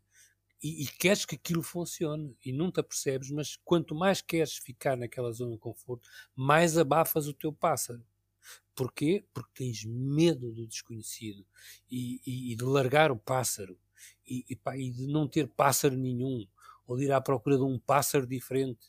e, 0.64 0.84
e 0.84 0.88
queres 0.88 1.26
que 1.26 1.36
aquilo 1.36 1.64
funcione 1.64 2.38
e 2.46 2.52
não 2.54 2.72
te 2.72 2.80
apercebes, 2.80 3.32
mas 3.32 3.58
quanto 3.58 3.96
mais 3.96 4.22
queres 4.22 4.58
ficar 4.58 4.98
naquela 4.98 5.32
zona 5.32 5.54
de 5.54 5.60
conforto, 5.60 6.10
mais 6.36 6.78
abafas 6.78 7.28
o 7.28 7.34
teu 7.34 7.54
pássaro. 7.54 8.04
Porquê? 8.76 9.26
Porque 9.34 9.52
tens 9.56 9.86
medo 9.86 10.52
do 10.52 10.68
desconhecido 10.68 11.46
e, 11.90 12.22
e- 12.26 12.52
e 12.54 12.56
de 12.56 12.64
largar 12.64 13.12
o 13.12 13.18
pássaro 13.18 13.78
e, 14.28 14.56
pá, 14.56 14.76
de 14.76 15.08
não 15.08 15.28
ter 15.28 15.48
pássaro 15.48 15.96
nenhum 15.96 16.46
ou 16.86 16.98
de 16.98 17.06
ir 17.06 17.12
à 17.12 17.22
procura 17.22 17.58
de 17.58 17.64
um 17.64 17.80
pássaro 17.80 18.28
diferente. 18.28 18.88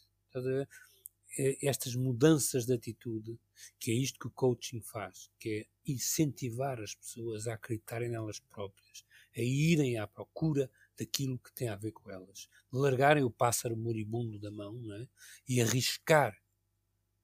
Estas 1.62 1.94
mudanças 1.94 2.66
de 2.66 2.72
atitude, 2.72 3.38
que 3.78 3.90
é 3.90 3.94
isto 3.94 4.18
que 4.18 4.26
o 4.26 4.30
coaching 4.30 4.80
faz, 4.80 5.30
que 5.38 5.50
é 5.50 5.66
incentivar 5.92 6.80
as 6.80 6.94
pessoas 6.94 7.46
a 7.46 7.54
acreditarem 7.54 8.08
nelas 8.08 8.40
próprias, 8.40 9.04
a 9.36 9.40
irem 9.40 9.98
à 9.98 10.06
procura 10.06 10.70
daquilo 10.98 11.38
que 11.38 11.52
tem 11.52 11.68
a 11.68 11.76
ver 11.76 11.92
com 11.92 12.10
elas, 12.10 12.48
largarem 12.72 13.22
o 13.22 13.30
pássaro 13.30 13.76
moribundo 13.76 14.38
da 14.38 14.50
mão 14.50 14.80
é? 14.94 15.06
e 15.46 15.60
arriscar, 15.60 16.36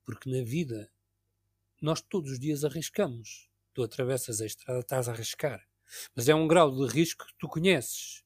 porque 0.04 0.30
na 0.30 0.44
vida 0.44 0.90
nós 1.80 2.00
todos 2.00 2.32
os 2.32 2.38
dias 2.38 2.64
arriscamos. 2.64 3.48
Tu 3.74 3.82
atravessas 3.82 4.42
a 4.42 4.46
estrada, 4.46 4.80
estás 4.80 5.08
a 5.08 5.12
arriscar, 5.12 5.66
mas 6.14 6.28
é 6.28 6.34
um 6.34 6.46
grau 6.46 6.70
de 6.70 6.92
risco 6.92 7.26
que 7.26 7.34
tu 7.38 7.48
conheces 7.48 8.22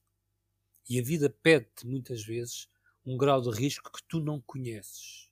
e 0.89 0.99
a 0.99 1.03
vida 1.03 1.29
pede-te 1.29 1.85
muitas 1.85 2.23
vezes 2.23 2.69
um 3.05 3.17
grau 3.17 3.41
de 3.41 3.49
risco 3.49 3.91
que 3.91 4.03
tu 4.07 4.19
não 4.21 4.39
conheces, 4.41 5.26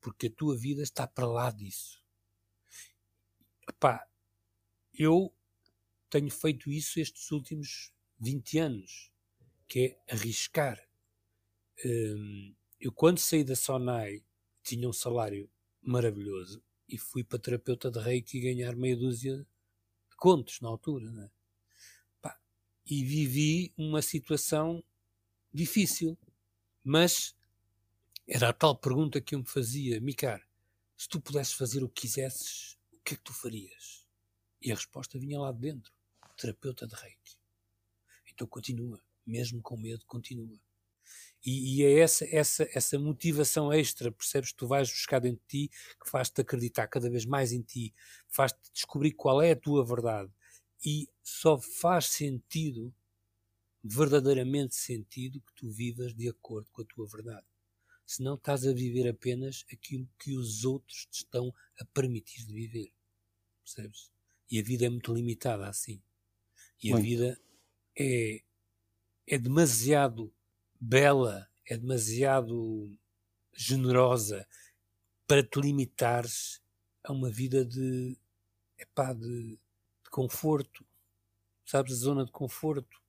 porque 0.00 0.26
a 0.26 0.32
tua 0.32 0.56
vida 0.56 0.82
está 0.82 1.06
para 1.06 1.26
lá 1.26 1.50
disso. 1.50 2.02
Epá, 3.68 4.06
eu 4.92 5.32
tenho 6.08 6.30
feito 6.30 6.70
isso 6.70 6.98
estes 6.98 7.30
últimos 7.30 7.92
20 8.18 8.58
anos, 8.58 9.12
que 9.68 9.98
é 10.08 10.14
arriscar. 10.14 10.78
Hum, 11.84 12.54
eu, 12.78 12.92
quando 12.92 13.18
saí 13.18 13.44
da 13.44 13.54
Sonai, 13.54 14.22
tinha 14.62 14.88
um 14.88 14.92
salário 14.92 15.50
maravilhoso 15.80 16.62
e 16.88 16.98
fui 16.98 17.22
para 17.22 17.38
terapeuta 17.38 17.90
de 17.90 17.98
reiki 17.98 18.40
ganhar 18.40 18.74
meia 18.76 18.96
dúzia 18.96 19.36
de 19.38 20.16
contos 20.16 20.60
na 20.60 20.68
altura. 20.68 21.10
Né? 21.10 21.30
Pá, 22.20 22.38
e 22.84 23.04
vivi 23.04 23.72
uma 23.76 24.02
situação 24.02 24.82
difícil, 25.52 26.18
mas 26.82 27.34
era 28.32 28.50
a 28.50 28.52
tal 28.52 28.76
pergunta 28.76 29.20
que 29.20 29.34
eu 29.34 29.40
me 29.40 29.44
fazia, 29.44 30.00
Micar, 30.00 30.40
se 30.96 31.08
tu 31.08 31.20
pudesses 31.20 31.52
fazer 31.52 31.82
o 31.82 31.88
que 31.88 32.02
quisesses, 32.02 32.78
o 32.92 33.00
que 33.02 33.14
é 33.14 33.16
que 33.16 33.24
tu 33.24 33.32
farias? 33.32 34.06
E 34.62 34.70
a 34.70 34.76
resposta 34.76 35.18
vinha 35.18 35.40
lá 35.40 35.50
de 35.50 35.58
dentro, 35.58 35.92
terapeuta 36.36 36.86
de 36.86 36.94
reiki. 36.94 37.36
Então 38.32 38.46
continua, 38.46 39.02
mesmo 39.26 39.60
com 39.60 39.76
medo, 39.76 40.06
continua. 40.06 40.56
E, 41.44 41.80
e, 41.80 41.84
é 41.84 41.98
essa, 41.98 42.24
essa, 42.30 42.68
essa 42.72 42.98
motivação 43.00 43.72
extra, 43.72 44.12
percebes, 44.12 44.52
que 44.52 44.58
tu 44.58 44.68
vais 44.68 44.88
buscar 44.88 45.18
dentro 45.18 45.42
de 45.48 45.68
ti, 45.68 45.76
que 46.00 46.08
faz-te 46.08 46.40
acreditar 46.40 46.86
cada 46.86 47.10
vez 47.10 47.24
mais 47.24 47.50
em 47.50 47.62
ti, 47.62 47.92
faz-te 48.28 48.60
descobrir 48.72 49.10
qual 49.12 49.42
é 49.42 49.50
a 49.50 49.56
tua 49.56 49.84
verdade. 49.84 50.30
E 50.86 51.08
só 51.20 51.58
faz 51.58 52.06
sentido, 52.06 52.94
verdadeiramente 53.82 54.76
sentido, 54.76 55.40
que 55.40 55.54
tu 55.54 55.68
vivas 55.68 56.14
de 56.14 56.28
acordo 56.28 56.70
com 56.70 56.82
a 56.82 56.84
tua 56.84 57.08
verdade. 57.08 57.49
Senão 58.10 58.34
estás 58.34 58.66
a 58.66 58.72
viver 58.72 59.08
apenas 59.08 59.64
aquilo 59.72 60.04
que 60.18 60.34
os 60.36 60.64
outros 60.64 61.06
te 61.06 61.18
estão 61.18 61.54
a 61.78 61.84
permitir 61.84 62.44
de 62.44 62.52
viver. 62.52 62.92
Percebes? 63.62 64.10
E 64.50 64.58
a 64.58 64.64
vida 64.64 64.86
é 64.86 64.88
muito 64.88 65.14
limitada 65.14 65.68
assim. 65.68 66.02
E 66.82 66.92
a 66.92 66.96
vida 66.96 67.40
é, 67.96 68.42
é 69.28 69.38
demasiado 69.38 70.34
bela, 70.80 71.48
é 71.64 71.76
demasiado 71.76 72.98
generosa 73.54 74.44
para 75.24 75.44
te 75.44 75.60
limitares 75.60 76.60
a 77.04 77.12
uma 77.12 77.30
vida 77.30 77.64
de, 77.64 78.18
epá, 78.76 79.12
de, 79.12 79.52
de 79.52 80.10
conforto. 80.10 80.84
Sabes, 81.64 81.92
a 81.92 81.96
zona 81.96 82.24
de 82.24 82.32
conforto, 82.32 83.00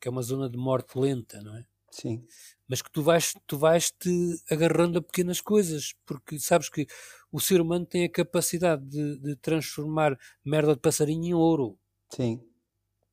que 0.00 0.08
é 0.08 0.10
uma 0.10 0.22
zona 0.22 0.50
de 0.50 0.58
morte 0.58 0.98
lenta, 0.98 1.40
não 1.42 1.56
é? 1.56 1.64
Sim. 1.92 2.26
Mas 2.66 2.80
que 2.80 2.90
tu 2.90 3.02
vais, 3.02 3.34
tu 3.46 3.58
vais 3.58 3.92
te 3.92 4.10
agarrando 4.50 4.98
a 4.98 5.02
pequenas 5.02 5.40
coisas, 5.42 5.94
porque 6.06 6.38
sabes 6.38 6.70
que 6.70 6.86
o 7.30 7.38
ser 7.38 7.60
humano 7.60 7.84
tem 7.84 8.04
a 8.04 8.10
capacidade 8.10 8.82
de, 8.86 9.18
de 9.18 9.36
transformar 9.36 10.18
merda 10.42 10.74
de 10.74 10.80
passarinho 10.80 11.24
em 11.24 11.34
ouro. 11.34 11.78
Sim. 12.08 12.42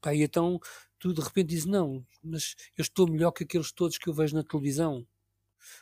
Pá, 0.01 0.15
e 0.15 0.23
então 0.23 0.59
tu 0.97 1.13
de 1.13 1.21
repente 1.21 1.49
dizes, 1.49 1.65
não, 1.65 2.05
mas 2.23 2.55
eu 2.77 2.81
estou 2.81 3.05
melhor 3.09 3.31
que 3.31 3.43
aqueles 3.43 3.71
todos 3.71 3.97
que 3.97 4.07
eu 4.07 4.13
vejo 4.13 4.35
na 4.35 4.43
televisão. 4.43 5.05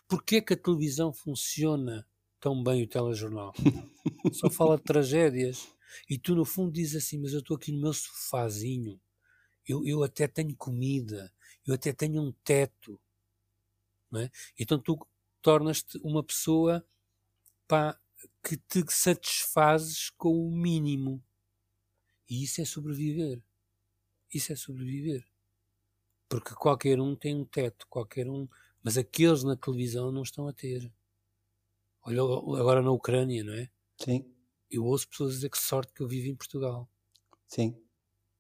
Porquê 0.08 0.42
que 0.42 0.54
a 0.54 0.58
televisão 0.58 1.14
funciona 1.14 2.06
tão 2.40 2.64
bem 2.64 2.84
o 2.84 2.88
telejornal? 2.88 3.54
Só 4.34 4.50
fala 4.50 4.78
de 4.78 4.84
tragédias. 4.84 5.68
E 6.10 6.18
tu 6.18 6.36
no 6.36 6.46
fundo 6.46 6.72
dizes 6.72 7.06
assim, 7.06 7.20
mas 7.20 7.32
eu 7.34 7.40
estou 7.40 7.56
aqui 7.56 7.72
no 7.72 7.80
meu 7.80 7.94
sofazinho, 7.94 9.00
eu, 9.68 9.86
eu 9.86 10.04
até 10.04 10.28
tenho 10.28 10.56
comida, 10.56 11.32
eu 11.68 11.76
até 11.76 11.92
tenho 11.92 12.22
um 12.22 12.32
teto. 12.32 13.00
Não 14.10 14.22
é? 14.22 14.32
Então 14.58 14.80
tu 14.80 14.98
tornas-te 15.42 15.98
uma 16.00 16.24
pessoa 16.24 16.86
pá, 17.68 18.00
que 18.44 18.58
te 18.58 18.84
satisfazes 18.90 20.10
com 20.12 20.48
o 20.48 20.52
mínimo. 20.52 21.24
E 22.30 22.44
isso 22.44 22.62
é 22.62 22.66
sobreviver. 22.66 23.42
Isso 24.34 24.52
é 24.52 24.56
sobreviver. 24.56 25.26
Porque 26.30 26.54
qualquer 26.56 27.00
um 27.00 27.16
tem 27.16 27.36
um 27.36 27.46
teto, 27.46 27.88
qualquer 27.90 28.30
um. 28.30 28.48
Mas 28.84 28.98
aqueles 28.98 29.44
na 29.44 29.56
televisão 29.56 30.12
não 30.12 30.24
estão 30.24 30.48
a 30.48 30.54
ter. 30.54 30.92
Olha 32.02 32.22
agora 32.22 32.82
na 32.82 32.92
Ucrânia, 32.92 33.44
não 33.44 33.54
é? 33.54 33.70
Sim. 33.98 34.34
Eu 34.70 34.86
ouço 34.86 35.08
pessoas 35.08 35.34
dizer 35.36 35.50
que 35.50 35.58
sorte 35.58 35.94
que 35.94 36.02
eu 36.02 36.08
vivo 36.08 36.28
em 36.28 36.36
Portugal. 36.36 36.90
Sim. 37.48 37.82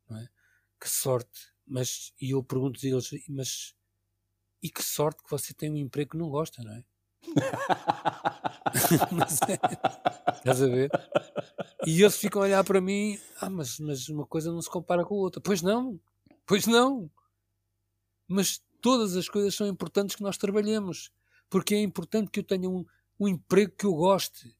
Não 0.10 0.18
é? 0.18 0.30
Que 0.80 0.90
sorte. 0.90 1.54
Mas, 1.68 2.14
e 2.22 2.32
eu 2.32 2.44
pergunto-lhes, 2.44 3.10
mas 3.28 3.76
e 4.62 4.70
que 4.70 4.84
sorte 4.84 5.24
que 5.24 5.30
você 5.30 5.54
tem 5.54 5.72
um 5.72 5.78
emprego 5.78 6.12
que 6.12 6.18
não 6.18 6.30
gosta, 6.30 6.64
não 6.64 6.72
é? 6.72 6.84
mas 9.12 9.40
é, 9.42 9.60
estás 10.38 10.62
a 10.62 10.68
ver? 10.68 10.90
E 11.86 12.02
eles 12.02 12.18
ficam 12.18 12.42
a 12.42 12.46
olhar 12.46 12.64
para 12.64 12.82
mim, 12.82 13.20
ah, 13.40 13.50
mas, 13.50 13.80
mas 13.80 14.10
uma 14.10 14.26
coisa 14.26 14.52
não 14.52 14.62
se 14.62 14.70
compara 14.70 15.06
com 15.06 15.16
a 15.16 15.18
outra. 15.18 15.42
Pois 15.42 15.62
não, 15.62 16.00
pois 16.46 16.66
não. 16.66 17.10
Mas 18.28 18.64
todas 18.82 19.16
as 19.16 19.30
coisas 19.30 19.56
são 19.56 19.68
importantes 19.68 20.16
que 20.16 20.24
nós 20.24 20.38
trabalhemos, 20.38 21.12
porque 21.50 21.76
é 21.76 21.82
importante 21.82 22.32
que 22.32 22.40
eu 22.40 22.44
tenha 22.44 22.70
um, 22.70 22.86
um 23.20 23.28
emprego 23.28 23.74
que 23.78 23.86
eu 23.86 23.94
goste, 23.94 24.56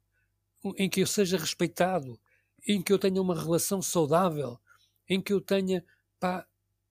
em 0.78 0.90
que 0.90 1.02
eu 1.02 1.08
seja 1.08 1.38
respeitado, 1.38 2.20
em 2.68 2.82
que 2.82 2.92
eu 2.92 3.00
tenha 3.00 3.22
uma 3.22 3.40
relação 3.40 3.82
saudável, 3.82 4.60
em 5.08 5.22
que 5.22 5.32
eu 5.32 5.40
tenha 5.40 5.84
pá, 6.20 6.46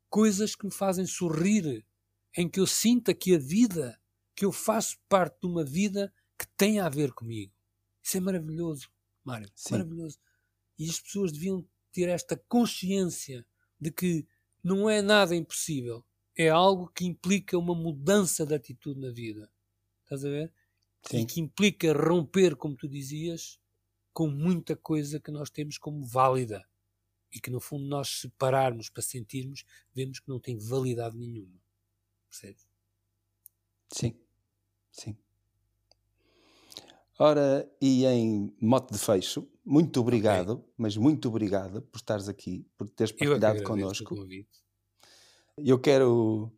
coisas 0.09 0.55
que 0.55 0.67
me 0.67 0.73
fazem 0.73 1.07
sorrir, 1.07 1.85
em 2.37 2.49
que 2.49 2.61
eu 2.61 2.67
sinta 2.67 3.15
que 3.15 3.35
a 3.35 3.39
vida, 3.39 4.01
que 4.35 4.45
eu 4.45 4.53
faço 4.53 4.99
parte 5.09 5.41
de 5.41 5.47
uma 5.47 5.65
vida 5.65 6.13
que 6.39 6.47
tem 6.57 6.81
a 6.81 6.89
ver 6.89 7.13
comigo. 7.13 7.53
Isso 8.03 8.17
é 8.17 8.21
maravilhoso, 8.21 8.91
Mário. 9.25 9.51
Sim. 9.55 9.73
Maravilhoso. 9.73 10.19
E 10.79 10.89
as 10.89 11.01
pessoas 11.01 11.33
deviam 11.33 11.67
ter 11.93 12.09
esta 12.09 12.37
consciência 12.37 13.47
de 13.81 13.91
que 13.91 14.27
não 14.63 14.89
é 14.89 15.01
nada 15.01 15.35
impossível. 15.35 16.05
É 16.37 16.49
algo 16.51 16.89
que 16.89 17.07
implica 17.07 17.57
uma 17.57 17.75
mudança 17.75 18.45
de 18.45 18.55
atitude 18.55 19.01
na 19.01 19.11
vida. 19.11 19.51
Estás 20.03 20.25
a 20.25 20.29
ver? 20.29 20.53
Sim. 21.09 21.21
E 21.21 21.27
que 21.27 21.41
implica 21.41 21.93
romper, 21.93 22.55
como 22.57 22.77
tu 22.77 22.87
dizias, 22.87 23.59
com 24.13 24.29
muita 24.29 24.77
coisa 24.77 25.19
que 25.19 25.31
nós 25.31 25.51
temos 25.51 25.79
como 25.79 26.05
válida. 26.05 26.67
E 27.33 27.41
que 27.41 27.51
no 27.51 27.61
fundo 27.61 27.85
nós 27.85 28.21
separarmos 28.21 28.89
para 28.89 29.03
sentirmos, 29.03 29.65
vemos 29.95 30.21
que 30.21 30.29
não 30.29 30.41
tem 30.41 30.57
validade 30.57 31.17
nenhuma. 31.17 31.61
Percebes? 32.29 32.67
Sim. 33.93 34.15
Sim. 34.91 35.17
Ora, 37.19 37.71
e 37.81 38.05
em 38.05 38.55
mote 38.61 38.93
de 38.93 38.99
fecho, 38.99 39.49
muito 39.65 40.01
obrigado, 40.01 40.53
okay. 40.55 40.73
mas 40.77 40.97
muito 40.97 41.29
obrigado 41.29 41.81
por 41.83 41.97
estares 41.97 42.29
aqui, 42.29 42.67
por 42.77 42.89
teres 42.89 43.15
é 43.17 43.27
partilhado 43.27 43.63
connosco. 43.63 44.15
Eu 45.57 45.79
quero, 45.79 46.53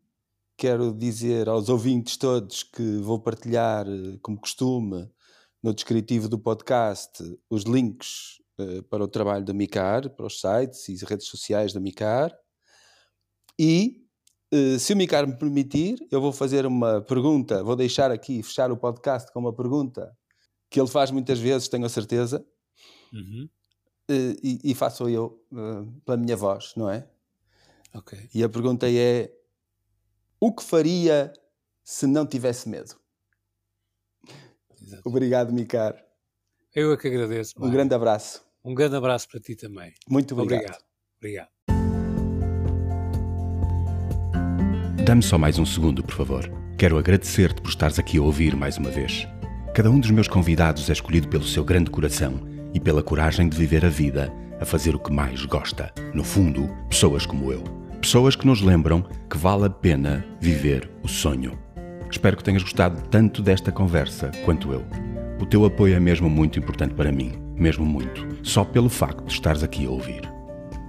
quero 0.56 0.92
dizer 0.92 1.48
aos 1.48 1.68
ouvintes 1.68 2.16
todos 2.16 2.64
que 2.64 2.98
vou 2.98 3.20
partilhar, 3.20 3.86
eh, 3.86 4.18
como 4.20 4.40
costume, 4.40 5.08
no 5.62 5.72
descritivo 5.72 6.28
do 6.28 6.38
podcast, 6.38 7.22
os 7.48 7.62
links 7.62 8.42
uh, 8.59 8.82
para 8.84 9.04
o 9.04 9.09
trabalho 9.09 9.44
da 9.44 9.52
Micar, 9.52 10.11
para 10.11 10.26
os 10.26 10.40
sites 10.40 10.88
e 10.88 11.04
redes 11.04 11.26
sociais 11.26 11.72
da 11.72 11.80
Micar. 11.80 12.36
E, 13.59 14.04
uh, 14.52 14.78
se 14.78 14.92
o 14.92 14.96
Micar 14.96 15.26
me 15.26 15.36
permitir, 15.36 15.98
eu 16.11 16.20
vou 16.20 16.32
fazer 16.32 16.66
uma 16.66 17.00
pergunta, 17.00 17.62
vou 17.62 17.76
deixar 17.76 18.11
aqui, 18.11 18.42
fechar 18.42 18.70
o 18.70 18.76
podcast 18.76 19.32
com 19.32 19.40
uma 19.40 19.52
pergunta 19.52 20.16
que 20.70 20.80
ele 20.80 20.88
faz 20.88 21.11
muitas 21.11 21.38
vezes, 21.38 21.68
tenho 21.68 21.86
a 21.86 21.88
certeza, 21.88 22.44
uhum. 23.12 23.48
e, 24.42 24.61
e, 24.62 24.74
faço 24.74 25.09
eu 25.09 25.42
pela 26.04 26.18
minha 26.18 26.36
voz, 26.36 26.74
não 26.76 26.90
é? 26.90 27.09
Ok. 27.94 28.18
E 28.34 28.44
a 28.44 28.48
pergunta 28.50 28.86
é: 28.90 29.32
o 30.38 30.52
que 30.52 30.62
faria 30.62 31.32
se 31.82 32.06
não 32.06 32.26
tivesse 32.26 32.68
medo? 32.68 32.94
Exato. 34.80 35.02
Obrigado, 35.09 35.52
Micar. 35.52 36.04
Eu 36.74 36.92
é 36.92 36.96
que 36.96 37.09
agradeço. 37.09 37.54
Um 37.59 37.70
grande 37.70 37.94
abraço. 37.94 38.47
Um 38.68 38.74
grande 38.74 38.96
abraço 38.96 39.26
para 39.30 39.40
ti 39.40 39.56
também. 39.56 39.94
Muito 40.06 40.38
obrigado. 40.38 40.76
Obrigado. 41.16 41.48
obrigado. 41.48 41.48
Dá-me 45.06 45.22
só 45.22 45.38
mais 45.38 45.58
um 45.58 45.64
segundo, 45.64 46.04
por 46.04 46.14
favor. 46.14 46.52
Quero 46.76 46.98
agradecer-te 46.98 47.62
por 47.62 47.70
estares 47.70 47.98
aqui 47.98 48.18
a 48.18 48.22
ouvir 48.22 48.54
mais 48.54 48.76
uma 48.76 48.90
vez. 48.90 49.26
Cada 49.74 49.90
um 49.90 49.98
dos 49.98 50.10
meus 50.10 50.28
convidados 50.28 50.90
é 50.90 50.92
escolhido 50.92 51.28
pelo 51.28 51.44
seu 51.44 51.64
grande 51.64 51.90
coração 51.90 52.46
e 52.74 52.78
pela 52.78 53.02
coragem 53.02 53.48
de 53.48 53.56
viver 53.56 53.86
a 53.86 53.88
vida 53.88 54.30
a 54.60 54.66
fazer 54.66 54.94
o 54.94 54.98
que 54.98 55.10
mais 55.10 55.46
gosta. 55.46 55.90
No 56.12 56.22
fundo, 56.22 56.68
pessoas 56.90 57.24
como 57.24 57.50
eu. 57.50 57.64
Pessoas 58.02 58.36
que 58.36 58.46
nos 58.46 58.60
lembram 58.60 59.00
que 59.30 59.38
vale 59.38 59.64
a 59.64 59.70
pena 59.70 60.26
viver 60.42 60.90
o 61.02 61.08
sonho. 61.08 61.58
Espero 62.10 62.36
que 62.36 62.44
tenhas 62.44 62.62
gostado 62.62 63.00
tanto 63.08 63.40
desta 63.40 63.72
conversa 63.72 64.30
quanto 64.44 64.74
eu. 64.74 64.84
O 65.40 65.46
teu 65.46 65.64
apoio 65.64 65.94
é 65.94 66.00
mesmo 66.00 66.28
muito 66.28 66.58
importante 66.58 66.92
para 66.92 67.10
mim, 67.10 67.47
mesmo 67.59 67.84
muito, 67.84 68.26
só 68.42 68.64
pelo 68.64 68.88
facto 68.88 69.24
de 69.24 69.32
estares 69.32 69.62
aqui 69.62 69.86
a 69.86 69.90
ouvir. 69.90 70.22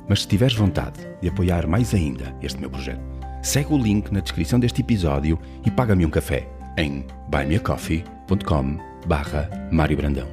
Mas 0.07 0.21
se 0.21 0.27
tiveres 0.27 0.55
vontade 0.55 0.99
de 1.21 1.29
apoiar 1.29 1.67
mais 1.67 1.93
ainda 1.93 2.35
este 2.41 2.59
meu 2.59 2.69
projeto, 2.69 3.01
segue 3.41 3.73
o 3.73 3.77
link 3.77 4.11
na 4.11 4.19
descrição 4.19 4.59
deste 4.59 4.81
episódio 4.81 5.39
e 5.65 5.71
paga-me 5.71 6.05
um 6.05 6.09
café 6.09 6.47
em 6.77 7.05
buymeacoffee.com 7.29 8.77
barra 9.05 9.49
Mário 9.71 9.97
Brandão. 9.97 10.27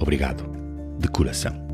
Obrigado, 0.00 0.50
de 0.98 1.08
coração. 1.08 1.68